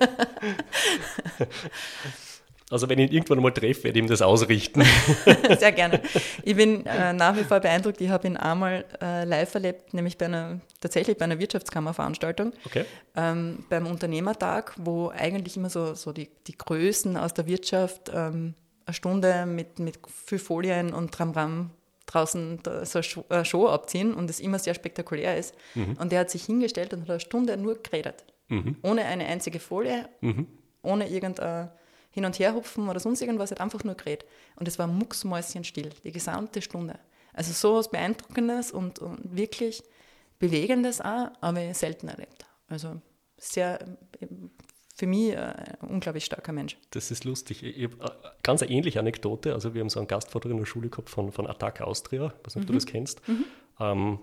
Also 2.71 2.87
wenn 2.87 2.99
ich 2.99 3.09
ihn 3.09 3.17
irgendwann 3.17 3.41
mal 3.41 3.51
treffe, 3.51 3.83
werde 3.83 3.99
ich 3.99 4.05
ihm 4.05 4.09
das 4.09 4.21
ausrichten. 4.21 4.81
Sehr 5.59 5.73
gerne. 5.73 6.01
Ich 6.41 6.55
bin 6.55 6.85
äh, 6.85 7.11
nach 7.11 7.35
wie 7.35 7.43
vor 7.43 7.59
beeindruckt. 7.59 7.99
Ich 7.99 8.09
habe 8.09 8.25
ihn 8.25 8.37
einmal 8.37 8.85
äh, 9.01 9.25
live 9.25 9.53
erlebt, 9.53 9.93
nämlich 9.93 10.17
bei 10.17 10.25
einer, 10.25 10.61
tatsächlich 10.79 11.17
bei 11.17 11.25
einer 11.25 11.37
Wirtschaftskammerveranstaltung, 11.37 12.53
okay. 12.65 12.85
ähm, 13.17 13.65
beim 13.69 13.87
Unternehmertag, 13.87 14.73
wo 14.77 15.09
eigentlich 15.09 15.57
immer 15.57 15.69
so, 15.69 15.95
so 15.95 16.13
die, 16.13 16.29
die 16.47 16.57
Größen 16.57 17.17
aus 17.17 17.33
der 17.33 17.45
Wirtschaft 17.45 18.09
ähm, 18.13 18.53
eine 18.85 18.93
Stunde 18.93 19.45
mit, 19.45 19.79
mit 19.79 19.99
viel 20.25 20.39
Folien 20.39 20.93
und 20.93 21.11
Tramram 21.11 21.71
draußen 22.11 22.59
so 22.83 23.01
eine 23.29 23.45
Show 23.45 23.67
abziehen 23.67 24.13
und 24.13 24.29
es 24.29 24.39
immer 24.39 24.59
sehr 24.59 24.73
spektakulär 24.73 25.37
ist. 25.37 25.55
Mhm. 25.75 25.97
Und 25.99 26.11
der 26.11 26.21
hat 26.21 26.29
sich 26.29 26.45
hingestellt 26.45 26.93
und 26.93 27.01
hat 27.01 27.09
eine 27.09 27.19
Stunde 27.19 27.57
nur 27.57 27.81
geredet. 27.81 28.25
Mhm. 28.49 28.77
Ohne 28.81 29.05
eine 29.05 29.25
einzige 29.25 29.59
Folie, 29.59 30.09
mhm. 30.21 30.47
ohne 30.81 31.09
irgendein 31.09 31.69
Hin- 32.11 32.25
und 32.25 32.37
Herhupfen 32.39 32.89
oder 32.89 32.99
sonst 32.99 33.21
irgendwas, 33.21 33.51
hat 33.51 33.61
einfach 33.61 33.83
nur 33.83 33.95
geredet. 33.95 34.25
Und 34.57 34.67
es 34.67 34.77
war 34.77 34.87
mucksmäuschenstill, 34.87 35.91
die 36.03 36.11
gesamte 36.11 36.61
Stunde. 36.61 36.99
Also 37.33 37.53
so 37.53 37.75
was 37.75 37.89
Beeindruckendes 37.89 38.71
und, 38.71 38.99
und 38.99 39.35
wirklich 39.35 39.81
Bewegendes 40.39 40.99
auch, 40.99 41.31
aber 41.39 41.73
selten 41.73 42.09
erlebt. 42.09 42.45
Also 42.67 43.01
sehr 43.37 43.79
für 45.01 45.07
mich 45.07 45.35
ein 45.35 45.77
unglaublich 45.81 46.25
starker 46.25 46.51
Mensch. 46.51 46.77
Das 46.91 47.09
ist 47.09 47.23
lustig. 47.23 47.63
Ich 47.63 47.85
habe 47.85 47.95
eine 48.01 48.33
ganz 48.43 48.61
eine 48.61 48.69
ähnliche 48.69 48.99
Anekdote. 48.99 49.51
Also 49.51 49.73
wir 49.73 49.81
haben 49.81 49.89
so 49.89 49.99
einen 49.99 50.07
Gastvortrag 50.07 50.51
in 50.51 50.59
der 50.59 50.67
Schule 50.67 50.89
gehabt 50.89 51.09
von, 51.09 51.31
von 51.31 51.47
Attack 51.47 51.81
Austria, 51.81 52.27
ich 52.27 52.45
weiß 52.45 52.55
nicht, 52.55 52.57
ob 52.57 52.61
mhm. 52.61 52.67
du 52.67 52.73
das 52.73 52.85
kennst. 52.85 53.27
Mhm. 53.27 53.45
Ähm, 53.79 54.19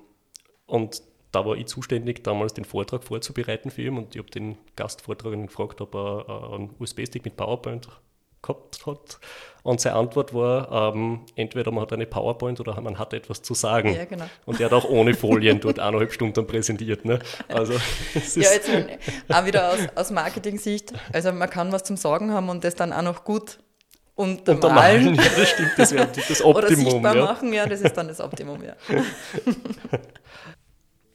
und 0.67 1.03
da 1.33 1.45
war 1.45 1.57
ich 1.57 1.67
zuständig, 1.67 2.23
damals 2.23 2.55
den 2.55 2.65
Vortrag 2.65 3.03
vorzubereiten 3.03 3.73
für 3.73 3.83
ihn 3.83 3.97
und 3.97 4.15
ich 4.15 4.21
habe 4.21 4.31
den 4.31 4.57
Gastvortragenden 4.77 5.49
gefragt, 5.49 5.81
ob 5.81 5.97
er 5.97 6.53
einen 6.53 6.71
USB-Stick 6.79 7.25
mit 7.25 7.37
PowerPoint 7.37 7.89
gehabt 8.43 8.87
hat. 8.87 9.19
Und 9.63 9.81
seine 9.81 9.97
Antwort 9.97 10.33
war, 10.33 10.95
ähm, 10.95 11.27
entweder 11.35 11.71
man 11.71 11.83
hat 11.83 11.93
eine 11.93 12.07
PowerPoint 12.07 12.59
oder 12.61 12.81
man 12.81 12.99
hat 12.99 13.13
etwas 13.13 13.43
zu 13.43 13.55
sagen. 13.55 13.95
Ja, 13.95 14.05
genau. 14.05 14.25
Und 14.47 14.61
er 14.61 14.67
hat 14.67 14.73
auch 14.73 14.89
ohne 14.89 15.15
Folien 15.15 15.61
dort 15.61 15.79
eineinhalb 15.79 16.13
Stunden 16.13 16.47
präsentiert. 16.47 17.05
Ne? 17.05 17.19
Also, 17.49 17.75
ja, 17.75 18.51
jetzt 18.53 18.71
auch 19.29 19.45
wieder 19.45 19.73
aus, 19.73 19.79
aus 19.95 20.11
Marketing-Sicht. 20.11 20.93
Also 21.13 21.33
man 21.33 21.51
kann 21.51 21.71
was 21.73 21.85
zum 21.85 21.97
Sagen 21.97 22.33
haben 22.33 22.49
und 22.49 22.65
das 22.65 22.77
dann 22.77 22.93
auch 22.93 23.03
noch 23.03 23.25
gut 23.25 23.59
untermalen. 24.15 25.09
untermalen. 25.09 25.15
Ja, 25.15 25.23
das 25.37 25.49
stimmt, 25.51 25.73
das 25.77 25.93
wäre 25.93 26.09
das 26.29 26.43
Optimum. 26.43 26.55
Oder 26.55 26.69
sichtbar 26.69 27.17
ja. 27.17 27.25
machen, 27.25 27.53
ja, 27.53 27.67
das 27.67 27.81
ist 27.81 27.97
dann 27.97 28.09
das 28.09 28.21
Optimum, 28.21 28.63
ja. 28.65 28.75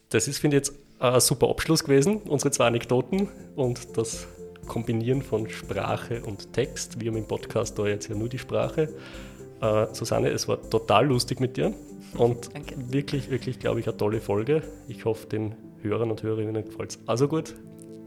Das 0.10 0.28
ist, 0.28 0.38
finde 0.38 0.58
ich, 0.58 0.68
jetzt 0.68 0.80
ein 1.00 1.20
super 1.20 1.50
Abschluss 1.50 1.84
gewesen, 1.84 2.18
unsere 2.18 2.52
zwei 2.52 2.68
Anekdoten 2.68 3.30
und 3.56 3.98
das 3.98 4.28
Kombinieren 4.68 5.22
von 5.22 5.50
Sprache 5.50 6.22
und 6.24 6.54
Text. 6.54 7.00
Wir 7.00 7.12
haben 7.12 7.18
im 7.18 7.28
Podcast 7.28 7.78
da 7.78 7.86
jetzt 7.86 8.10
ja 8.10 8.16
nur 8.16 8.30
die 8.30 8.40
Sprache. 8.40 8.90
Äh, 9.62 9.88
Susanne, 9.94 10.30
es 10.30 10.48
war 10.48 10.62
total 10.70 11.08
lustig 11.08 11.40
mit 11.40 11.58
dir 11.58 11.74
und 12.18 12.54
Danke. 12.54 12.76
wirklich, 12.92 13.30
wirklich, 13.30 13.60
glaube 13.60 13.80
ich, 13.80 13.88
eine 13.88 13.98
tolle 13.98 14.22
Folge. 14.22 14.64
Ich 14.88 15.06
hoffe, 15.06 15.28
den 15.28 15.56
Hörern 15.82 16.12
und 16.12 16.24
Hörerinnen 16.24 16.66
gefällt 16.66 16.92
es 16.92 17.00
auch 17.08 17.18
so 17.18 17.28
gut 17.28 17.56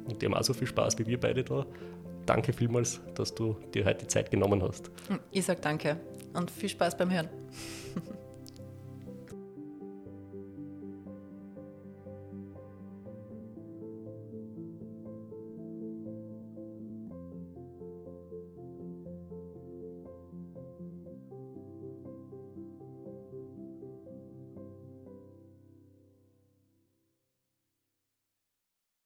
und 0.08 0.20
die 0.20 0.26
haben 0.26 0.34
auch 0.34 0.44
so 0.44 0.54
viel 0.54 0.66
Spaß 0.66 0.98
wie 0.98 1.06
wir 1.06 1.20
beide 1.20 1.44
da. 1.44 1.66
Danke 2.24 2.52
vielmals, 2.52 3.00
dass 3.14 3.34
du 3.34 3.56
dir 3.72 3.84
heute 3.84 4.00
die 4.00 4.08
Zeit 4.08 4.30
genommen 4.30 4.62
hast. 4.62 4.90
Ich 5.30 5.44
sage 5.44 5.60
danke 5.62 5.96
und 6.34 6.50
viel 6.50 6.68
Spaß 6.68 6.96
beim 6.96 7.10
Hören. 7.12 7.28